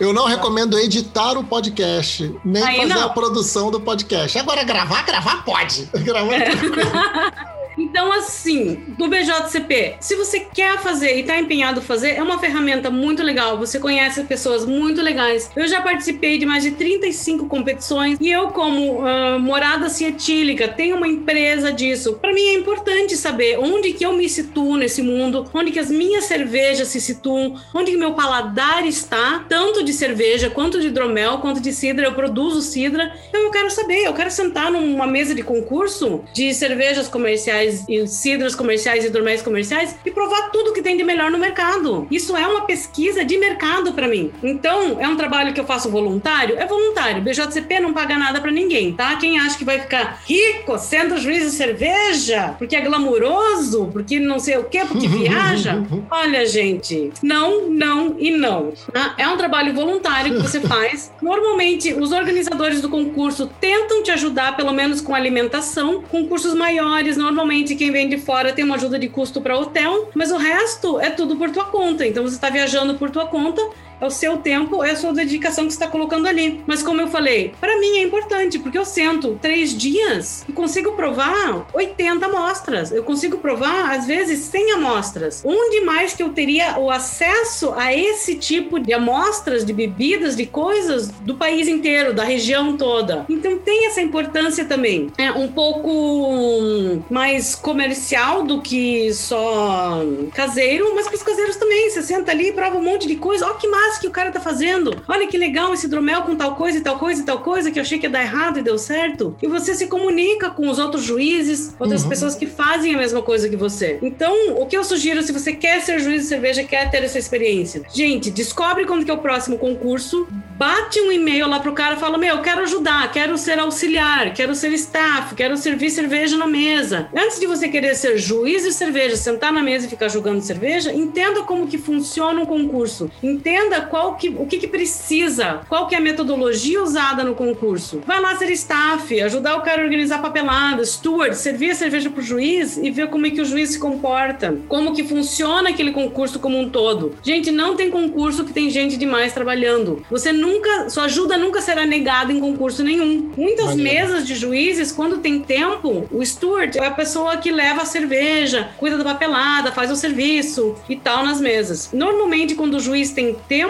Eu 0.00 0.12
não 0.12 0.26
recomendo 0.26 0.78
editar 0.78 1.38
o 1.38 1.44
podcast, 1.44 2.34
nem 2.44 2.62
Aí 2.62 2.76
fazer 2.76 2.94
não. 2.94 3.06
a 3.06 3.08
produção 3.10 3.70
do 3.70 3.80
podcast. 3.80 4.38
Agora, 4.38 4.62
gravar, 4.64 5.04
gravar 5.04 5.44
pode. 5.44 5.88
Gravar 6.04 6.34
é. 6.34 7.53
Então, 7.76 8.12
assim, 8.12 8.84
do 8.96 9.08
BJCP, 9.08 9.96
se 10.00 10.16
você 10.16 10.40
quer 10.40 10.78
fazer 10.78 11.18
e 11.18 11.24
tá 11.24 11.38
empenhado 11.38 11.80
em 11.80 11.82
fazer, 11.82 12.12
é 12.12 12.22
uma 12.22 12.38
ferramenta 12.38 12.90
muito 12.90 13.22
legal. 13.22 13.58
Você 13.58 13.78
conhece 13.78 14.22
pessoas 14.24 14.64
muito 14.64 15.02
legais. 15.02 15.50
Eu 15.54 15.66
já 15.66 15.80
participei 15.82 16.38
de 16.38 16.46
mais 16.46 16.62
de 16.62 16.72
35 16.72 17.46
competições 17.46 18.18
e 18.20 18.30
eu, 18.30 18.48
como 18.48 19.06
ah, 19.06 19.38
morada 19.38 19.88
cietílica, 19.88 20.68
tenho 20.68 20.96
uma 20.96 21.08
empresa 21.08 21.72
disso. 21.72 22.14
Para 22.14 22.32
mim 22.32 22.42
é 22.42 22.54
importante 22.54 23.16
saber 23.16 23.58
onde 23.58 23.92
que 23.92 24.04
eu 24.04 24.12
me 24.12 24.28
situo 24.28 24.76
nesse 24.76 25.02
mundo, 25.02 25.48
onde 25.52 25.70
que 25.70 25.78
as 25.78 25.90
minhas 25.90 26.24
cervejas 26.24 26.88
se 26.88 27.00
situam, 27.00 27.60
onde 27.72 27.92
que 27.92 27.96
meu 27.96 28.14
paladar 28.14 28.86
está, 28.86 29.44
tanto 29.48 29.84
de 29.84 29.92
cerveja 29.92 30.50
quanto 30.50 30.80
de 30.80 30.88
hidromel, 30.88 31.38
quanto 31.38 31.60
de 31.60 31.72
cidra. 31.72 32.06
Eu 32.06 32.14
produzo 32.14 32.60
cidra. 32.60 33.12
Então 33.28 33.40
eu 33.42 33.50
quero 33.50 33.70
saber, 33.70 34.04
eu 34.04 34.14
quero 34.14 34.30
sentar 34.30 34.70
numa 34.70 35.06
mesa 35.06 35.34
de 35.34 35.42
concurso 35.42 36.24
de 36.32 36.52
cervejas 36.52 37.08
comerciais 37.08 37.63
comerciais, 37.64 37.84
e 37.88 38.06
cidras 38.06 38.54
comerciais 38.54 39.04
e 39.04 39.08
hidroméis 39.08 39.42
comerciais 39.42 39.96
e 40.04 40.10
provar 40.10 40.50
tudo 40.50 40.72
que 40.72 40.82
tem 40.82 40.96
de 40.96 41.04
melhor 41.04 41.30
no 41.30 41.38
mercado. 41.38 42.06
Isso 42.10 42.36
é 42.36 42.46
uma 42.46 42.62
pesquisa 42.62 43.24
de 43.24 43.38
mercado 43.38 43.92
para 43.92 44.08
mim. 44.08 44.30
Então, 44.42 45.00
é 45.00 45.08
um 45.08 45.16
trabalho 45.16 45.52
que 45.52 45.60
eu 45.60 45.64
faço 45.64 45.90
voluntário? 45.90 46.58
É 46.58 46.66
voluntário. 46.66 47.22
BJCP 47.22 47.80
não 47.80 47.92
paga 47.92 48.18
nada 48.18 48.40
para 48.40 48.50
ninguém, 48.50 48.92
tá? 48.92 49.16
Quem 49.16 49.38
acha 49.38 49.56
que 49.56 49.64
vai 49.64 49.80
ficar 49.80 50.22
rico 50.26 50.78
sendo 50.78 51.18
juiz 51.18 51.44
de 51.44 51.50
cerveja, 51.50 52.54
porque 52.58 52.76
é 52.76 52.80
glamuroso, 52.80 53.88
porque 53.92 54.18
não 54.18 54.38
sei 54.38 54.58
o 54.58 54.64
quê, 54.64 54.82
porque 54.86 55.08
viaja. 55.08 55.82
Olha, 56.10 56.46
gente, 56.46 57.12
não, 57.22 57.68
não 57.68 58.16
e 58.18 58.30
não. 58.30 58.72
tá? 58.92 59.14
É 59.16 59.26
um 59.28 59.36
trabalho 59.36 59.74
voluntário 59.74 60.34
que 60.34 60.42
você 60.42 60.60
faz. 60.66 61.12
Normalmente, 61.22 61.92
os 61.94 62.12
organizadores 62.12 62.80
do 62.80 62.88
concurso 62.88 63.50
tentam 63.60 64.02
te 64.02 64.10
ajudar, 64.10 64.56
pelo 64.56 64.72
menos 64.72 65.00
com 65.00 65.14
alimentação. 65.14 66.02
Concursos 66.02 66.54
maiores, 66.54 67.16
normalmente 67.16 67.53
quem 67.76 67.92
vem 67.92 68.08
de 68.08 68.18
fora 68.18 68.52
tem 68.52 68.64
uma 68.64 68.74
ajuda 68.74 68.98
de 68.98 69.08
custo 69.08 69.40
para 69.40 69.56
hotel, 69.56 70.10
mas 70.14 70.32
o 70.32 70.36
resto 70.36 70.98
é 70.98 71.10
tudo 71.10 71.36
por 71.36 71.50
tua 71.50 71.66
conta. 71.66 72.06
Então 72.06 72.22
você 72.24 72.34
está 72.34 72.50
viajando 72.50 72.94
por 72.94 73.10
tua 73.10 73.26
conta 73.26 73.62
é 74.00 74.06
o 74.06 74.10
seu 74.10 74.36
tempo, 74.38 74.82
é 74.82 74.90
a 74.90 74.96
sua 74.96 75.12
dedicação 75.12 75.66
que 75.66 75.72
você 75.72 75.76
está 75.76 75.88
colocando 75.88 76.26
ali. 76.26 76.62
Mas 76.66 76.82
como 76.82 77.00
eu 77.00 77.08
falei, 77.08 77.52
para 77.60 77.78
mim 77.78 77.98
é 77.98 78.02
importante, 78.02 78.58
porque 78.58 78.78
eu 78.78 78.84
sento 78.84 79.38
três 79.40 79.76
dias 79.76 80.44
e 80.48 80.52
consigo 80.52 80.92
provar 80.92 81.66
80 81.72 82.26
amostras. 82.26 82.92
Eu 82.92 83.04
consigo 83.04 83.38
provar, 83.38 83.92
às 83.92 84.06
vezes, 84.06 84.40
100 84.40 84.72
amostras. 84.72 85.42
Onde 85.44 85.80
mais 85.80 86.14
que 86.14 86.22
eu 86.22 86.30
teria 86.30 86.78
o 86.78 86.90
acesso 86.90 87.72
a 87.76 87.94
esse 87.94 88.34
tipo 88.36 88.78
de 88.78 88.92
amostras, 88.92 89.64
de 89.64 89.72
bebidas, 89.72 90.36
de 90.36 90.46
coisas 90.46 91.08
do 91.08 91.36
país 91.36 91.68
inteiro, 91.68 92.12
da 92.12 92.24
região 92.24 92.76
toda? 92.76 93.24
Então 93.28 93.58
tem 93.58 93.86
essa 93.86 94.00
importância 94.00 94.64
também. 94.64 95.10
É 95.18 95.30
um 95.32 95.48
pouco 95.48 97.02
mais 97.10 97.54
comercial 97.54 98.42
do 98.42 98.60
que 98.60 99.12
só 99.12 100.02
caseiro, 100.34 100.94
mas 100.94 101.06
para 101.06 101.16
os 101.16 101.22
caseiros 101.22 101.56
também. 101.56 101.90
Você 101.90 102.02
senta 102.02 102.32
ali 102.32 102.48
e 102.48 102.52
prova 102.52 102.76
um 102.76 102.82
monte 102.82 103.06
de 103.06 103.16
coisa. 103.16 103.46
Ó, 103.46 103.54
que 103.54 103.66
massa 103.84 104.00
que 104.00 104.06
o 104.06 104.10
cara 104.10 104.30
tá 104.30 104.40
fazendo. 104.40 105.02
Olha 105.08 105.26
que 105.26 105.36
legal 105.36 105.72
esse 105.74 105.86
hidromel 105.86 106.22
com 106.22 106.34
tal 106.36 106.54
coisa 106.56 106.78
e 106.78 106.80
tal 106.80 106.98
coisa 106.98 107.20
e 107.22 107.24
tal 107.24 107.38
coisa 107.40 107.70
que 107.70 107.78
eu 107.78 107.82
achei 107.82 107.98
que 107.98 108.06
ia 108.06 108.10
dar 108.10 108.22
errado 108.22 108.58
e 108.58 108.62
deu 108.62 108.78
certo. 108.78 109.36
E 109.42 109.46
você 109.46 109.74
se 109.74 109.86
comunica 109.86 110.50
com 110.50 110.68
os 110.68 110.78
outros 110.78 111.02
juízes, 111.04 111.74
outras 111.78 112.02
Uhum. 112.02 112.08
pessoas 112.08 112.34
que 112.34 112.46
fazem 112.46 112.94
a 112.94 112.98
mesma 112.98 113.22
coisa 113.22 113.48
que 113.48 113.56
você. 113.56 113.98
Então, 114.02 114.34
o 114.58 114.66
que 114.66 114.76
eu 114.76 114.84
sugiro 114.84 115.22
se 115.22 115.32
você 115.32 115.52
quer 115.52 115.80
ser 115.80 115.98
juiz 116.00 116.22
de 116.22 116.28
cerveja, 116.28 116.64
quer 116.64 116.90
ter 116.90 117.02
essa 117.04 117.18
experiência? 117.18 117.82
Gente, 117.92 118.30
descobre 118.30 118.84
quando 118.86 119.04
que 119.04 119.10
é 119.10 119.14
o 119.14 119.18
próximo 119.18 119.58
concurso, 119.58 120.26
bate 120.56 121.00
um 121.00 121.10
e-mail 121.12 121.48
lá 121.48 121.60
pro 121.60 121.72
cara 121.72 121.96
e 121.96 121.98
fala: 121.98 122.18
Meu, 122.18 122.36
eu 122.36 122.42
quero 122.42 122.62
ajudar, 122.62 123.10
quero 123.12 123.36
ser 123.38 123.58
auxiliar, 123.58 124.32
quero 124.34 124.54
ser 124.54 124.72
staff, 124.74 125.34
quero 125.34 125.56
servir 125.56 125.90
cerveja 125.90 126.36
na 126.36 126.46
mesa. 126.46 127.08
Antes 127.16 127.38
de 127.40 127.46
você 127.46 127.68
querer 127.68 127.94
ser 127.94 128.16
juiz 128.18 128.62
de 128.62 128.72
cerveja, 128.72 129.16
sentar 129.16 129.52
na 129.52 129.62
mesa 129.62 129.86
e 129.86 129.88
ficar 129.88 130.08
jogando 130.08 130.40
cerveja, 130.42 130.92
entenda 130.92 131.42
como 131.42 131.66
que 131.66 131.78
funciona 131.78 132.40
um 132.40 132.46
concurso. 132.46 133.10
Entenda 133.22 133.73
qual 133.80 134.14
que, 134.14 134.28
o 134.28 134.46
que, 134.46 134.58
que 134.58 134.68
precisa, 134.68 135.60
qual 135.68 135.86
que 135.86 135.94
é 135.94 135.98
a 135.98 136.00
metodologia 136.00 136.82
usada 136.82 137.24
no 137.24 137.34
concurso. 137.34 138.02
Vai 138.06 138.20
lá 138.20 138.36
ser 138.36 138.50
staff, 138.52 139.20
ajudar 139.20 139.56
o 139.56 139.62
cara 139.62 139.82
a 139.82 139.84
organizar 139.84 140.20
papelada, 140.20 140.84
steward, 140.84 141.36
servir 141.36 141.70
a 141.70 141.74
cerveja 141.74 142.10
pro 142.10 142.22
juiz 142.22 142.76
e 142.76 142.90
ver 142.90 143.08
como 143.08 143.26
é 143.26 143.30
que 143.30 143.40
o 143.40 143.44
juiz 143.44 143.70
se 143.70 143.78
comporta, 143.78 144.56
como 144.68 144.94
que 144.94 145.04
funciona 145.04 145.70
aquele 145.70 145.92
concurso 145.92 146.38
como 146.38 146.58
um 146.58 146.68
todo. 146.68 147.16
Gente, 147.22 147.50
não 147.50 147.76
tem 147.76 147.90
concurso 147.90 148.44
que 148.44 148.52
tem 148.52 148.70
gente 148.70 148.96
demais 148.96 149.32
trabalhando. 149.32 150.04
Você 150.10 150.32
nunca, 150.32 150.90
sua 150.90 151.04
ajuda 151.04 151.36
nunca 151.36 151.60
será 151.60 151.86
negada 151.86 152.32
em 152.32 152.40
concurso 152.40 152.82
nenhum. 152.82 153.30
Muitas 153.36 153.66
Maneiro. 153.66 153.82
mesas 153.82 154.26
de 154.26 154.34
juízes, 154.34 154.92
quando 154.92 155.18
tem 155.18 155.40
tempo, 155.40 156.06
o 156.10 156.24
steward 156.24 156.78
é 156.78 156.86
a 156.86 156.90
pessoa 156.90 157.36
que 157.36 157.50
leva 157.50 157.82
a 157.82 157.86
cerveja, 157.86 158.70
cuida 158.76 158.98
da 158.98 159.04
papelada, 159.04 159.72
faz 159.72 159.90
o 159.90 159.96
serviço 159.96 160.74
e 160.88 160.96
tal 160.96 161.24
nas 161.24 161.40
mesas. 161.40 161.90
Normalmente, 161.92 162.54
quando 162.54 162.74
o 162.74 162.80
juiz 162.80 163.10
tem 163.10 163.34
tempo 163.48 163.63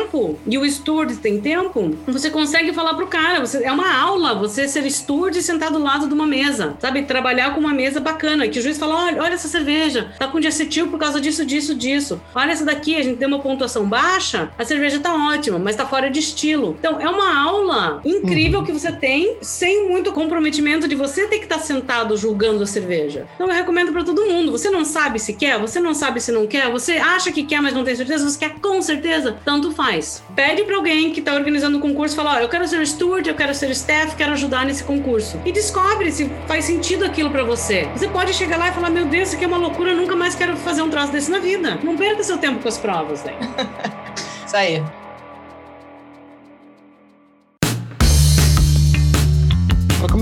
e 0.46 0.58
o 0.58 0.70
steward 0.70 1.16
tem 1.16 1.40
tempo, 1.40 1.96
você 2.06 2.30
consegue 2.30 2.72
falar 2.72 2.94
pro 2.94 3.06
cara, 3.06 3.40
você, 3.40 3.64
é 3.64 3.72
uma 3.72 3.96
aula 3.96 4.34
você 4.34 4.66
ser 4.68 4.88
steward 4.90 5.38
e 5.38 5.42
sentar 5.42 5.70
do 5.70 5.78
lado 5.78 6.06
de 6.06 6.14
uma 6.14 6.26
mesa, 6.26 6.76
sabe? 6.78 7.02
Trabalhar 7.02 7.54
com 7.54 7.60
uma 7.60 7.72
mesa 7.72 8.00
bacana, 8.00 8.48
que 8.48 8.58
o 8.58 8.62
juiz 8.62 8.78
fala, 8.78 9.06
olha, 9.06 9.22
olha 9.22 9.34
essa 9.34 9.48
cerveja, 9.48 10.12
tá 10.18 10.26
com 10.28 10.40
diacetil 10.40 10.88
por 10.88 10.98
causa 10.98 11.20
disso, 11.20 11.44
disso, 11.44 11.74
disso. 11.74 12.20
Olha 12.34 12.52
essa 12.52 12.64
daqui, 12.64 12.96
a 12.96 13.02
gente 13.02 13.18
tem 13.18 13.28
uma 13.28 13.38
pontuação 13.38 13.86
baixa, 13.86 14.50
a 14.58 14.64
cerveja 14.64 15.00
tá 15.00 15.14
ótima, 15.14 15.58
mas 15.58 15.76
tá 15.76 15.86
fora 15.86 16.10
de 16.10 16.18
estilo. 16.18 16.76
Então, 16.78 17.00
é 17.00 17.08
uma 17.08 17.42
aula 17.42 18.00
incrível 18.04 18.62
que 18.62 18.72
você 18.72 18.92
tem, 18.92 19.36
sem 19.40 19.88
muito 19.88 20.12
comprometimento 20.12 20.88
de 20.88 20.94
você 20.94 21.26
ter 21.26 21.38
que 21.38 21.44
estar 21.44 21.58
sentado 21.58 22.16
julgando 22.16 22.62
a 22.62 22.66
cerveja. 22.66 23.26
Então, 23.34 23.48
eu 23.48 23.54
recomendo 23.54 23.92
pra 23.92 24.04
todo 24.04 24.26
mundo. 24.26 24.52
Você 24.52 24.70
não 24.70 24.84
sabe 24.84 25.18
se 25.18 25.34
quer, 25.34 25.58
você 25.58 25.80
não 25.80 25.94
sabe 25.94 26.20
se 26.20 26.32
não 26.32 26.46
quer, 26.46 26.70
você 26.70 26.92
acha 26.92 27.32
que 27.32 27.44
quer, 27.44 27.60
mas 27.60 27.74
não 27.74 27.84
tem 27.84 27.94
certeza, 27.94 28.28
você 28.28 28.38
quer 28.38 28.54
com 28.60 28.80
certeza, 28.80 29.36
tanto 29.44 29.72
faz. 29.72 29.83
Pede 30.34 30.64
pra 30.64 30.76
alguém 30.76 31.12
que 31.12 31.20
tá 31.20 31.34
organizando 31.34 31.78
o 31.78 31.80
concurso, 31.80 32.16
fala, 32.16 32.34
ó, 32.34 32.38
eu 32.38 32.48
quero 32.48 32.66
ser 32.66 32.86
steward, 32.86 33.28
eu 33.28 33.34
quero 33.34 33.54
ser 33.54 33.70
staff, 33.70 34.16
quero 34.16 34.32
ajudar 34.32 34.64
nesse 34.64 34.82
concurso. 34.82 35.40
E 35.44 35.52
descobre 35.52 36.10
se 36.10 36.30
faz 36.46 36.64
sentido 36.64 37.04
aquilo 37.04 37.30
pra 37.30 37.44
você. 37.44 37.88
Você 37.94 38.08
pode 38.08 38.32
chegar 38.32 38.56
lá 38.56 38.68
e 38.68 38.72
falar, 38.72 38.90
meu 38.90 39.04
Deus, 39.06 39.28
isso 39.28 39.36
aqui 39.36 39.44
é 39.44 39.48
uma 39.48 39.58
loucura, 39.58 39.90
eu 39.90 39.96
nunca 39.96 40.16
mais 40.16 40.34
quero 40.34 40.56
fazer 40.56 40.82
um 40.82 40.90
troço 40.90 41.12
desse 41.12 41.30
na 41.30 41.38
vida. 41.38 41.78
Não 41.82 41.96
perca 41.96 42.22
seu 42.22 42.38
tempo 42.38 42.60
com 42.60 42.68
as 42.68 42.78
provas, 42.78 43.22
né? 43.24 43.34
Isso 44.46 44.56
aí. 44.56 45.03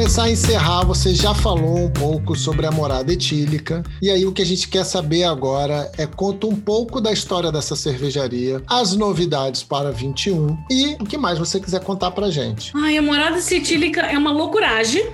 Começar 0.03 0.25
a 0.25 0.31
encerrar, 0.33 0.85
você 0.85 1.15
já 1.15 1.33
falou 1.33 1.79
um 1.79 1.89
pouco 1.89 2.35
sobre 2.35 2.67
a 2.67 2.73
morada 2.73 3.13
etílica. 3.13 3.85
E 4.03 4.11
aí 4.11 4.27
o 4.27 4.33
que 4.33 4.43
a 4.43 4.45
gente 4.45 4.67
quer 4.67 4.83
saber 4.83 5.23
agora 5.23 5.93
é 5.97 6.09
conta 6.09 6.49
um 6.49 6.57
pouco 6.57 7.01
da 7.01 7.13
história 7.13 7.53
dessa 7.53 7.77
cervejaria, 7.77 8.61
as 8.67 8.97
novidades 8.97 9.63
para 9.63 9.93
21 9.93 10.59
e 10.69 10.97
o 11.01 11.05
que 11.05 11.17
mais 11.17 11.39
você 11.39 11.61
quiser 11.61 11.85
contar 11.85 12.11
pra 12.11 12.31
gente. 12.33 12.73
Ai, 12.75 12.97
a 12.97 13.03
morada 13.03 13.41
cetílica 13.41 14.01
é 14.01 14.19
uma 14.19 14.33
loucuragem. 14.33 15.07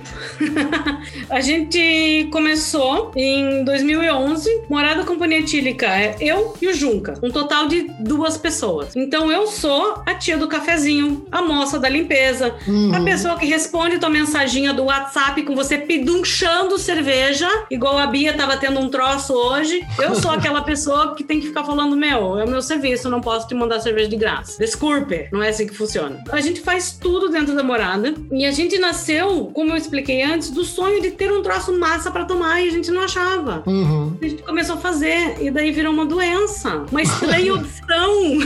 a 1.29 1.39
gente 1.39 2.27
começou 2.31 3.11
em 3.15 3.63
2011. 3.63 4.63
Morada 4.67 5.05
Companhia 5.05 5.41
Etílica 5.41 5.85
é 5.85 6.15
eu 6.19 6.55
e 6.59 6.67
o 6.67 6.73
Junca. 6.73 7.13
Um 7.21 7.29
total 7.29 7.67
de 7.67 7.83
duas 7.99 8.37
pessoas. 8.39 8.95
Então 8.95 9.31
eu 9.31 9.45
sou 9.45 10.01
a 10.03 10.15
tia 10.15 10.35
do 10.35 10.47
cafezinho, 10.47 11.27
a 11.31 11.43
moça 11.43 11.77
da 11.77 11.87
limpeza, 11.87 12.55
Uhum. 12.67 12.95
a 12.95 13.01
pessoa 13.01 13.37
que 13.37 13.45
responde 13.45 13.99
tua 13.99 14.09
mensaginha 14.09 14.78
do 14.79 14.85
WhatsApp 14.85 15.43
com 15.43 15.53
você 15.57 15.77
pedunchando 15.77 16.79
cerveja, 16.79 17.49
igual 17.69 17.97
a 17.97 18.07
Bia 18.07 18.33
tava 18.33 18.55
tendo 18.55 18.79
um 18.79 18.87
troço 18.87 19.33
hoje. 19.33 19.85
Eu 20.01 20.15
sou 20.15 20.31
aquela 20.31 20.61
pessoa 20.61 21.15
que 21.15 21.23
tem 21.23 21.41
que 21.41 21.47
ficar 21.47 21.65
falando: 21.65 21.97
Meu, 21.97 22.39
é 22.39 22.45
o 22.45 22.49
meu 22.49 22.61
serviço, 22.61 23.07
eu 23.07 23.11
não 23.11 23.19
posso 23.19 23.45
te 23.45 23.53
mandar 23.53 23.81
cerveja 23.81 24.07
de 24.07 24.15
graça. 24.15 24.57
Desculpe, 24.57 25.27
não 25.33 25.43
é 25.43 25.49
assim 25.49 25.67
que 25.67 25.75
funciona. 25.75 26.23
A 26.31 26.39
gente 26.39 26.61
faz 26.61 26.93
tudo 26.93 27.27
dentro 27.27 27.53
da 27.53 27.61
morada 27.61 28.13
e 28.31 28.45
a 28.45 28.51
gente 28.51 28.77
nasceu, 28.79 29.51
como 29.53 29.71
eu 29.71 29.75
expliquei 29.75 30.23
antes, 30.23 30.49
do 30.49 30.63
sonho 30.63 31.01
de 31.01 31.11
ter 31.11 31.29
um 31.29 31.41
troço 31.41 31.77
massa 31.77 32.09
pra 32.09 32.23
tomar 32.23 32.61
e 32.61 32.69
a 32.69 32.71
gente 32.71 32.89
não 32.89 33.01
achava. 33.01 33.63
Uhum. 33.67 34.15
A 34.21 34.25
gente 34.25 34.43
começou 34.43 34.75
a 34.75 34.79
fazer 34.79 35.43
e 35.43 35.51
daí 35.51 35.71
virou 35.71 35.91
uma 35.91 36.05
doença, 36.05 36.85
uma 36.89 37.01
estranha 37.01 37.53
obsessão. 37.53 38.39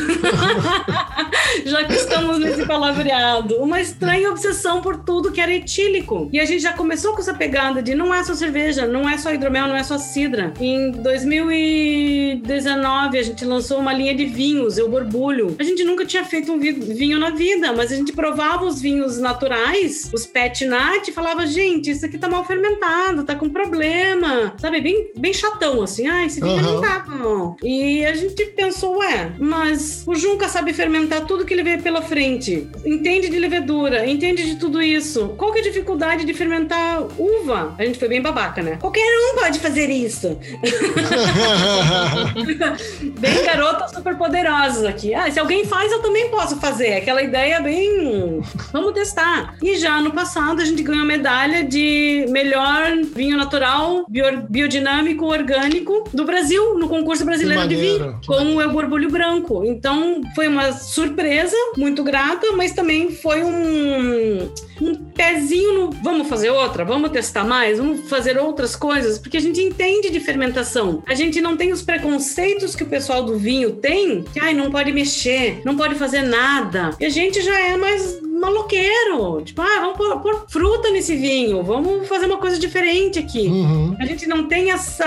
já 1.63 1.83
que 1.83 1.93
estamos 1.93 2.39
nesse 2.39 2.65
palavreado, 2.65 3.55
uma 3.57 3.79
estranha 3.79 4.31
obsessão 4.31 4.81
por 4.81 4.97
tudo 4.97 5.31
que 5.31 5.39
era 5.39 5.53
etílico. 5.53 6.12
E 6.31 6.39
a 6.39 6.45
gente 6.45 6.61
já 6.61 6.73
começou 6.73 7.13
com 7.13 7.19
essa 7.19 7.33
pegada 7.33 7.81
de 7.81 7.95
não 7.95 8.13
é 8.13 8.23
só 8.23 8.33
cerveja, 8.33 8.85
não 8.87 9.07
é 9.09 9.17
só 9.17 9.33
hidromel, 9.33 9.67
não 9.67 9.75
é 9.75 9.83
só 9.83 9.97
cidra. 9.97 10.53
Em 10.59 10.91
2019 10.91 13.17
a 13.17 13.23
gente 13.23 13.43
lançou 13.45 13.79
uma 13.79 13.93
linha 13.93 14.13
de 14.15 14.25
vinhos, 14.25 14.77
eu 14.77 14.89
borbulho. 14.89 15.55
A 15.59 15.63
gente 15.63 15.83
nunca 15.83 16.05
tinha 16.05 16.23
feito 16.23 16.51
um 16.51 16.59
vi- 16.59 16.71
vinho 16.71 17.19
na 17.19 17.29
vida, 17.31 17.73
mas 17.73 17.91
a 17.91 17.95
gente 17.95 18.13
provava 18.13 18.65
os 18.65 18.81
vinhos 18.81 19.19
naturais, 19.19 20.09
os 20.13 20.25
pet 20.25 20.65
nat, 20.65 21.07
e 21.07 21.11
falava, 21.11 21.45
gente, 21.45 21.91
isso 21.91 22.05
aqui 22.05 22.17
tá 22.17 22.27
mal 22.29 22.45
fermentado, 22.45 23.23
tá 23.23 23.35
com 23.35 23.49
problema. 23.49 24.53
Sabe, 24.57 24.81
bem, 24.81 25.11
bem 25.17 25.33
chatão, 25.33 25.81
assim. 25.81 26.07
Ah, 26.07 26.25
esse 26.25 26.39
vinho 26.41 26.53
Aham. 26.57 26.73
não 26.73 26.81
tá 26.81 27.05
bom. 27.07 27.55
E 27.63 28.05
a 28.05 28.13
gente 28.15 28.43
pensou, 28.47 28.97
ué, 28.97 29.31
mas 29.39 30.03
o 30.07 30.15
Junca 30.15 30.47
sabe 30.47 30.73
fermentar 30.73 31.25
tudo 31.25 31.45
que 31.45 31.53
ele 31.53 31.63
vê 31.63 31.77
pela 31.77 32.01
frente. 32.01 32.67
Entende 32.85 33.29
de 33.29 33.39
levedura, 33.39 34.05
entende 34.07 34.43
de 34.45 34.55
tudo 34.55 34.81
isso. 34.81 35.29
Qual 35.37 35.51
que 35.51 35.59
é 35.59 35.61
a 35.61 35.65
dificuldade 35.65 36.02
de 36.03 36.33
fermentar 36.33 37.01
uva? 37.17 37.73
A 37.79 37.85
gente 37.85 37.97
foi 37.97 38.07
bem 38.07 38.21
babaca, 38.21 38.61
né? 38.61 38.77
Qualquer 38.79 39.01
um 39.01 39.39
pode 39.39 39.59
fazer 39.59 39.89
isso. 39.89 40.37
bem 43.19 43.43
garota 43.45 43.87
super 43.87 44.15
poderosa 44.17 44.89
aqui. 44.89 45.13
Ah, 45.13 45.29
se 45.31 45.39
alguém 45.39 45.65
faz, 45.65 45.91
eu 45.91 46.01
também 46.01 46.29
posso 46.29 46.57
fazer. 46.57 46.93
Aquela 46.95 47.21
ideia 47.23 47.59
bem. 47.61 48.41
Vamos 48.71 48.93
testar. 48.93 49.55
E 49.61 49.77
já 49.77 50.01
no 50.01 50.11
passado 50.11 50.61
a 50.61 50.65
gente 50.65 50.83
ganhou 50.83 51.03
a 51.03 51.07
medalha 51.07 51.63
de 51.63 52.25
melhor 52.29 52.91
vinho 53.15 53.37
natural, 53.37 54.05
bio- 54.09 54.43
biodinâmico, 54.49 55.25
orgânico 55.25 56.03
do 56.13 56.25
Brasil, 56.25 56.77
no 56.77 56.87
concurso 56.87 57.25
brasileiro 57.25 57.67
de 57.67 57.75
vinho, 57.75 58.19
com 58.27 58.55
o 58.55 58.61
El 58.61 58.71
Borbulho 58.71 59.09
Branco. 59.09 59.63
Então 59.65 60.21
foi 60.35 60.47
uma 60.47 60.71
surpresa, 60.73 61.55
muito 61.77 62.03
grata, 62.03 62.47
mas 62.55 62.73
também 62.73 63.11
foi 63.11 63.43
um, 63.43 64.51
um 64.81 64.95
pezinho 64.95 65.73
no 65.73 65.91
vamos, 65.91 66.27
fazer 66.27 66.49
outra? 66.49 66.83
Vamos 66.83 67.11
testar 67.11 67.43
mais? 67.43 67.77
Vamos 67.77 68.09
fazer 68.09 68.37
outras 68.37 68.75
coisas? 68.75 69.17
Porque 69.17 69.37
a 69.37 69.41
gente 69.41 69.61
entende 69.61 70.09
de 70.09 70.19
fermentação. 70.19 71.03
A 71.07 71.13
gente 71.13 71.41
não 71.41 71.55
tem 71.55 71.71
os 71.71 71.81
preconceitos 71.81 72.75
que 72.75 72.83
o 72.83 72.87
pessoal 72.87 73.23
do 73.23 73.37
vinho 73.37 73.71
tem, 73.71 74.23
que 74.23 74.39
ai, 74.39 74.53
não 74.53 74.71
pode 74.71 74.91
mexer, 74.91 75.61
não 75.63 75.75
pode 75.75 75.95
fazer 75.95 76.21
nada. 76.21 76.91
E 76.99 77.05
a 77.05 77.09
gente 77.09 77.41
já 77.41 77.59
é 77.59 77.77
mais 77.77 78.21
maloqueiro. 78.43 79.41
Tipo, 79.43 79.61
ah, 79.61 79.79
vamos 79.79 79.97
pôr, 79.97 80.19
pôr 80.21 80.45
fruta 80.49 80.89
nesse 80.91 81.15
vinho, 81.15 81.63
vamos 81.63 82.07
fazer 82.07 82.25
uma 82.25 82.37
coisa 82.37 82.59
diferente 82.59 83.19
aqui. 83.19 83.47
Uhum. 83.47 83.95
A 83.99 84.05
gente 84.05 84.27
não 84.27 84.47
tem 84.47 84.71
essa 84.71 85.05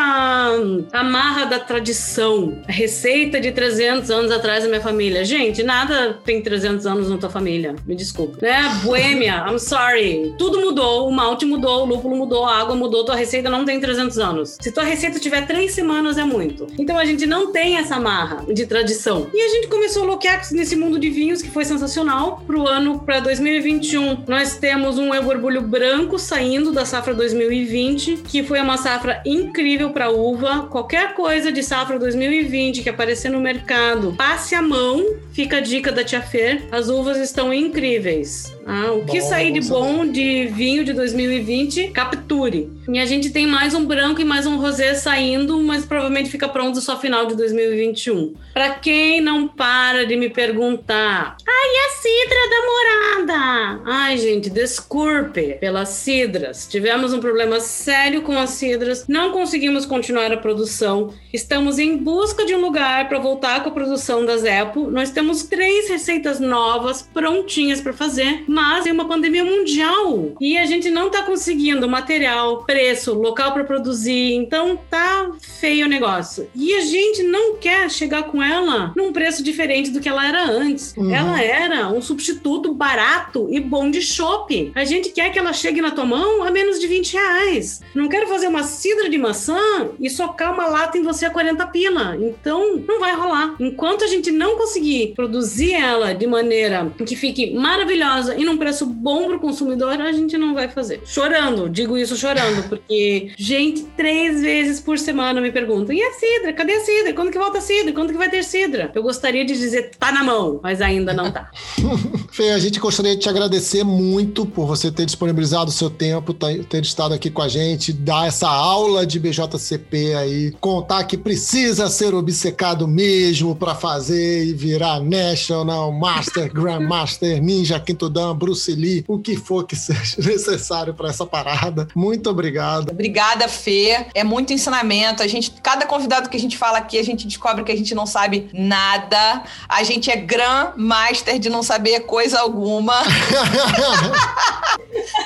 amarra 0.93 1.45
da 1.45 1.59
tradição, 1.59 2.62
a 2.67 2.73
receita 2.73 3.41
de 3.41 3.53
300 3.53 4.11
anos 4.11 4.31
atrás 4.31 4.62
da 4.62 4.69
minha 4.69 4.81
família. 4.81 5.25
Gente, 5.25 5.62
nada 5.62 6.19
tem 6.25 6.41
300 6.41 6.87
anos 6.87 7.11
na 7.11 7.19
tua 7.19 7.31
família, 7.31 7.75
me 7.87 7.95
desculpe. 7.95 8.41
Né? 8.41 8.81
Boêmia, 8.83 9.45
sorry. 9.67 10.35
Tudo 10.39 10.61
mudou, 10.61 11.09
o 11.09 11.12
malte 11.12 11.45
mudou, 11.45 11.83
o 11.83 11.87
lúpulo 11.87 12.17
mudou, 12.17 12.45
a 12.45 12.57
água 12.57 12.77
mudou, 12.77 13.05
tua 13.05 13.17
receita 13.17 13.51
não 13.51 13.64
tem 13.64 13.81
300 13.81 14.19
anos. 14.19 14.57
Se 14.61 14.71
tua 14.71 14.85
receita 14.85 15.19
tiver 15.19 15.47
três 15.47 15.73
semanas, 15.73 16.17
é 16.17 16.25
muito. 16.25 16.67
Então 16.79 16.97
a 16.97 17.05
gente 17.05 17.27
não 17.27 17.53
tem 17.53 17.77
essa 17.77 17.97
amarra 17.97 18.45
de 18.53 18.67
tradição. 18.67 19.27
E 19.35 19.41
a 19.41 19.49
gente 19.49 19.69
começou 19.69 20.05
a 20.05 20.07
loquear 20.07 20.41
nesse 20.53 20.77
mundo 20.77 20.99
de 20.99 21.11
vinhos 21.11 21.43
que 21.43 21.51
foi 21.51 21.64
sensacional 21.64 22.43
pro 22.47 22.67
ano, 22.67 23.01
para 23.01 23.21
2021. 23.21 24.25
Nós 24.27 24.57
temos 24.57 24.99
um 24.99 25.12
Eu 25.12 25.23
Borbulho 25.23 25.62
branco 25.62 26.19
saindo 26.19 26.73
da 26.73 26.85
safra 26.85 27.12
2020, 27.14 28.19
que 28.19 28.45
foi 28.45 28.61
uma 28.61 28.77
safra 28.77 29.21
incrível 29.27 29.91
para 29.91 30.11
uva. 30.11 30.69
Qualquer 30.71 31.14
coisa 31.14 31.51
de 31.51 31.62
safra 31.62 31.99
2020 31.99 32.83
que 32.83 32.89
aparecer 32.89 33.31
no 33.31 33.41
mercado, 33.41 34.14
passe 34.17 34.55
a 34.55 34.62
mão. 34.62 35.05
Fica 35.33 35.57
a 35.57 35.61
dica 35.61 35.91
da 35.91 36.05
Tia 36.05 36.23
Fer. 36.23 36.67
As 36.71 36.89
uvas 36.89 37.19
estão 37.19 37.53
incríveis. 37.53 38.56
Ah, 38.67 38.93
o 38.93 39.05
que 39.05 39.21
Bom, 39.21 39.29
sair 39.29 39.53
de 39.53 39.61
bom 39.69 40.05
de 40.05 40.47
vinho 40.49 40.85
de 40.85 40.93
2020, 40.93 41.93
capture. 41.93 42.69
E 42.89 42.99
a 42.99 43.07
gente 43.07 43.31
tem 43.31 43.47
mais 43.47 43.75
um 43.75 43.85
branco 43.85 44.21
e 44.21 44.25
mais 44.25 44.45
um 44.45 44.57
rosé 44.57 44.95
saindo, 44.95 45.62
mas 45.62 45.85
provavelmente 45.85 46.31
fica 46.31 46.49
pronto 46.49 46.81
só 46.81 46.99
final 46.99 47.27
de 47.27 47.37
2021. 47.37 48.35
Para 48.53 48.71
quem 48.71 49.21
não 49.21 49.47
para 49.47 50.05
de 50.05 50.17
me 50.17 50.29
perguntar, 50.31 51.37
ai, 51.47 51.67
e 51.67 51.79
a 51.79 51.91
cidra 51.91 52.39
da 52.51 52.67
morada? 52.67 53.83
Ai, 53.87 54.19
gente, 54.19 54.51
desculpe 54.51 55.55
pelas 55.61 55.91
cidras. 55.91 56.67
Tivemos 56.69 57.12
um 57.12 57.21
problema 57.21 57.61
sério 57.61 58.23
com 58.23 58.37
as 58.37 58.51
cidras, 58.51 59.05
não 59.07 59.31
conseguimos 59.31 59.87
continuar 59.87 60.33
a 60.33 60.37
produção. 60.37 61.14
Estamos 61.33 61.79
em 61.79 61.97
busca 61.97 62.45
de 62.45 62.55
um 62.55 62.61
lugar 62.61 63.09
para 63.09 63.19
voltar 63.19 63.62
com 63.62 63.69
a 63.69 63.73
produção 63.73 64.25
da 64.25 64.37
Zepo. 64.37 64.91
Nós 64.91 65.11
temos 65.11 65.45
três 65.45 65.89
receitas 65.89 66.41
novas 66.41 67.03
prontinhas 67.03 67.81
para 67.81 67.93
fazer, 67.93 68.45
mas 68.57 68.85
tem 68.85 68.93
uma 68.93 69.07
pandemia 69.07 69.45
mundial 69.45 70.33
e 70.41 70.57
a 70.57 70.65
gente 70.65 70.89
não 70.89 71.11
tá 71.11 71.23
conseguindo 71.23 71.87
material, 71.87 72.65
preço, 72.65 73.13
local 73.13 73.53
para 73.53 73.65
produzir, 73.65 74.33
então 74.33 74.79
tá 74.89 75.31
feio 75.61 75.85
o 75.85 75.89
negócio. 75.91 76.49
E 76.55 76.73
a 76.73 76.81
gente 76.81 77.23
não 77.23 77.57
quer 77.57 77.91
chegar 77.91 78.23
com 78.23 78.43
ela 78.43 78.95
num 78.97 79.13
preço 79.13 79.43
diferente 79.43 79.91
do 79.91 80.01
que 80.01 80.09
ela 80.09 80.27
era 80.27 80.49
antes. 80.49 80.95
Uhum. 80.97 81.15
Ela 81.15 81.43
era 81.43 81.89
um 81.89 82.01
substituto 82.01 82.73
barato 82.73 83.47
e 83.51 83.61
bom 83.61 83.91
de 83.91 84.01
chopp. 84.01 84.73
A 84.75 84.87
gente 84.87 85.11
quer 85.11 85.31
que 85.31 85.39
ela 85.39 85.53
chegue 85.53 85.83
na 85.83 85.91
tua 85.91 86.07
mão 86.07 86.43
a 86.43 86.51
menos 86.51 86.81
de 86.81 86.87
20 86.87 87.13
reais. 87.13 87.83
Não 87.95 88.09
quero 88.09 88.27
fazer 88.27 88.49
uma 88.49 88.63
cidra 88.63 89.11
de 89.11 89.19
maçã 89.19 89.61
e 90.01 90.09
socar 90.09 90.55
uma 90.55 90.67
lata 90.67 90.97
em 90.97 91.03
você 91.03 91.27
a 91.27 91.31
40 91.31 91.67
pila. 91.67 92.17
Então, 92.19 92.83
não 92.89 93.01
vai 93.01 93.15
rolar. 93.15 93.55
Enquanto 93.61 94.03
a 94.03 94.07
gente 94.07 94.31
não 94.31 94.57
conseguir 94.57 95.13
produzir 95.15 95.75
ela 95.75 96.15
de 96.15 96.27
maneira 96.27 96.91
que 97.05 97.15
fique 97.15 97.53
maravilhosa 97.55 98.35
e 98.35 98.45
num 98.47 98.57
preço 98.57 98.86
bom 98.86 99.26
pro 99.26 99.40
consumidor, 99.40 100.01
a 100.01 100.12
gente 100.12 100.38
não 100.38 100.55
vai 100.55 100.68
fazer. 100.68 101.03
Chorando, 101.05 101.68
digo 101.68 101.99
isso 101.99 102.16
chorando, 102.16 102.68
porque 102.68 103.32
gente 103.36 103.82
três 103.97 104.40
vezes 104.40 104.80
por 104.80 104.99
semana 104.99 105.40
me 105.40 105.53
pergunta: 105.53 105.92
e 105.92 106.01
a 106.01 106.12
cidra? 106.12 106.53
Cadê 106.53 106.72
a 106.72 106.80
cidra? 106.84 107.12
Quando 107.12 107.30
que 107.30 107.38
volta 107.38 107.59
a 107.59 107.61
cidra? 107.61 107.92
Quando 107.92 108.12
que 108.12 108.18
vai 108.18 108.30
ter 108.30 108.42
cidra? 108.44 108.90
Eu 108.94 109.03
gostaria 109.03 109.44
de 109.44 109.55
dizer: 109.55 109.90
tá 109.99 110.11
na 110.12 110.24
mão, 110.24 110.61
mas 110.62 110.80
ainda 110.80 111.12
não 111.12 111.30
tá. 111.30 111.51
Fê, 112.30 112.51
a 112.51 112.59
gente 112.59 112.78
gostaria 112.78 113.14
de 113.14 113.22
te 113.22 113.28
agradecer 113.28 113.82
muito 113.82 114.44
por 114.47 114.66
você 114.66 114.90
ter 114.90 115.07
disponibilizado 115.07 115.70
o 115.70 115.72
seu 115.72 115.88
tempo, 115.90 116.32
tá- 116.34 116.49
ter 116.68 116.82
estado 116.82 117.14
aqui 117.14 117.30
com 117.30 117.42
a 117.42 117.49
gente, 117.49 117.92
dar 117.92 118.28
essa 118.28 118.49
aula 118.49 119.07
de 119.07 119.18
BJCP 119.18 120.14
aí, 120.14 120.55
contar 120.61 121.05
que 121.05 121.16
precisa 121.16 121.88
ser 121.88 122.14
obcecado 122.14 122.86
mesmo 122.86 123.57
para 123.57 123.74
fazer 123.74 124.44
e 124.44 124.53
virar 124.53 125.01
National, 125.01 125.90
Master, 125.92 126.53
Grandmaster, 126.53 127.42
Ninja, 127.42 127.80
Quinto 127.80 128.09
Dan, 128.11 128.36
Bruce 128.37 128.72
Lee, 128.74 129.05
o 129.09 129.18
que 129.18 129.37
for 129.37 129.66
que 129.66 129.74
seja 129.76 130.16
necessário 130.18 130.95
para 130.95 131.09
essa 131.09 131.26
parada. 131.26 131.89
Muito 131.95 132.30
obrigado. 132.30 132.91
Obrigada, 132.91 133.49
Fê. 133.49 134.07
É 134.14 134.22
muito 134.22 134.53
ensinamento. 134.53 135.22
A 135.22 135.26
gente, 135.26 135.51
cada 135.62 135.87
convidado 135.87 136.28
que 136.28 136.37
a 136.37 136.41
gente 136.41 136.57
fala 136.57 136.78
aqui, 136.78 136.99
a 136.99 137.05
gente 137.05 137.26
descobre 137.26 137.64
que 137.64 137.72
a 137.72 137.76
gente 137.76 137.95
não 137.95 138.07
sabe 138.07 138.49
nada. 138.53 139.43
A 139.68 139.82
gente 139.82 140.11
é 140.11 140.16
Grand 140.16 140.72
Master 140.76 141.39
de 141.39 141.49
não 141.49 141.62
saber 141.62 142.01
coisa 142.01 142.41
alguma. 142.41 142.95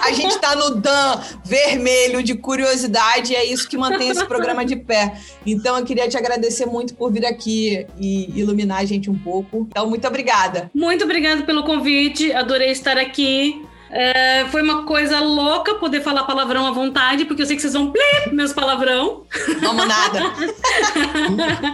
A 0.03 0.13
gente 0.13 0.39
tá 0.39 0.55
no 0.57 0.77
Dan 0.77 1.21
vermelho 1.45 2.23
de 2.23 2.35
curiosidade 2.35 3.33
e 3.33 3.37
é 3.37 3.45
isso 3.45 3.69
que 3.69 3.77
mantém 3.77 4.09
esse 4.09 4.25
programa 4.27 4.65
de 4.65 4.77
pé. 4.77 5.15
Então 5.47 5.79
eu 5.79 5.85
queria 5.85 6.09
te 6.09 6.17
agradecer 6.17 6.67
muito 6.67 6.95
por 6.95 7.13
vir 7.13 7.25
aqui 7.25 7.87
e 7.99 8.39
iluminar 8.39 8.79
a 8.79 8.85
gente 8.85 9.11
um 9.11 9.19
pouco. 9.19 9.67
Então, 9.71 9.89
muito 9.89 10.07
obrigada. 10.07 10.71
Muito 10.75 11.05
obrigada 11.05 11.43
pelo 11.43 11.65
convite, 11.65 12.33
adorei 12.33 12.71
estar 12.71 12.97
aqui. 13.01 13.67
É, 13.93 14.47
foi 14.53 14.63
uma 14.63 14.85
coisa 14.85 15.19
louca 15.19 15.75
poder 15.75 16.01
falar 16.01 16.23
palavrão 16.23 16.65
à 16.65 16.71
vontade, 16.71 17.25
porque 17.25 17.43
eu 17.43 17.47
sei 17.47 17.57
que 17.57 17.63
vocês 17.63 17.75
vão 17.75 17.91
plip 17.91 18.33
meus 18.33 18.53
palavrão. 18.53 19.25
Vamos 19.61 19.89
nada. 19.89 20.33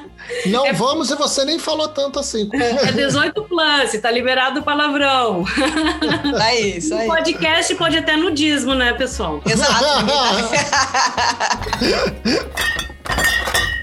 Não 0.46 0.72
vamos 0.74 1.10
e 1.10 1.14
você 1.14 1.44
nem 1.44 1.58
falou 1.58 1.88
tanto 1.88 2.18
assim. 2.18 2.48
É 2.52 2.90
18 2.90 3.44
plus, 3.44 4.00
tá 4.00 4.10
liberado 4.10 4.60
o 4.60 4.62
palavrão. 4.62 5.44
É 6.42 6.60
isso 6.60 6.94
aí. 6.94 7.06
Podcast 7.06 7.74
pode 7.76 7.98
até 7.98 8.16
nudismo, 8.16 8.74
né, 8.74 8.94
pessoal? 8.94 9.42
Exato. 9.46 9.84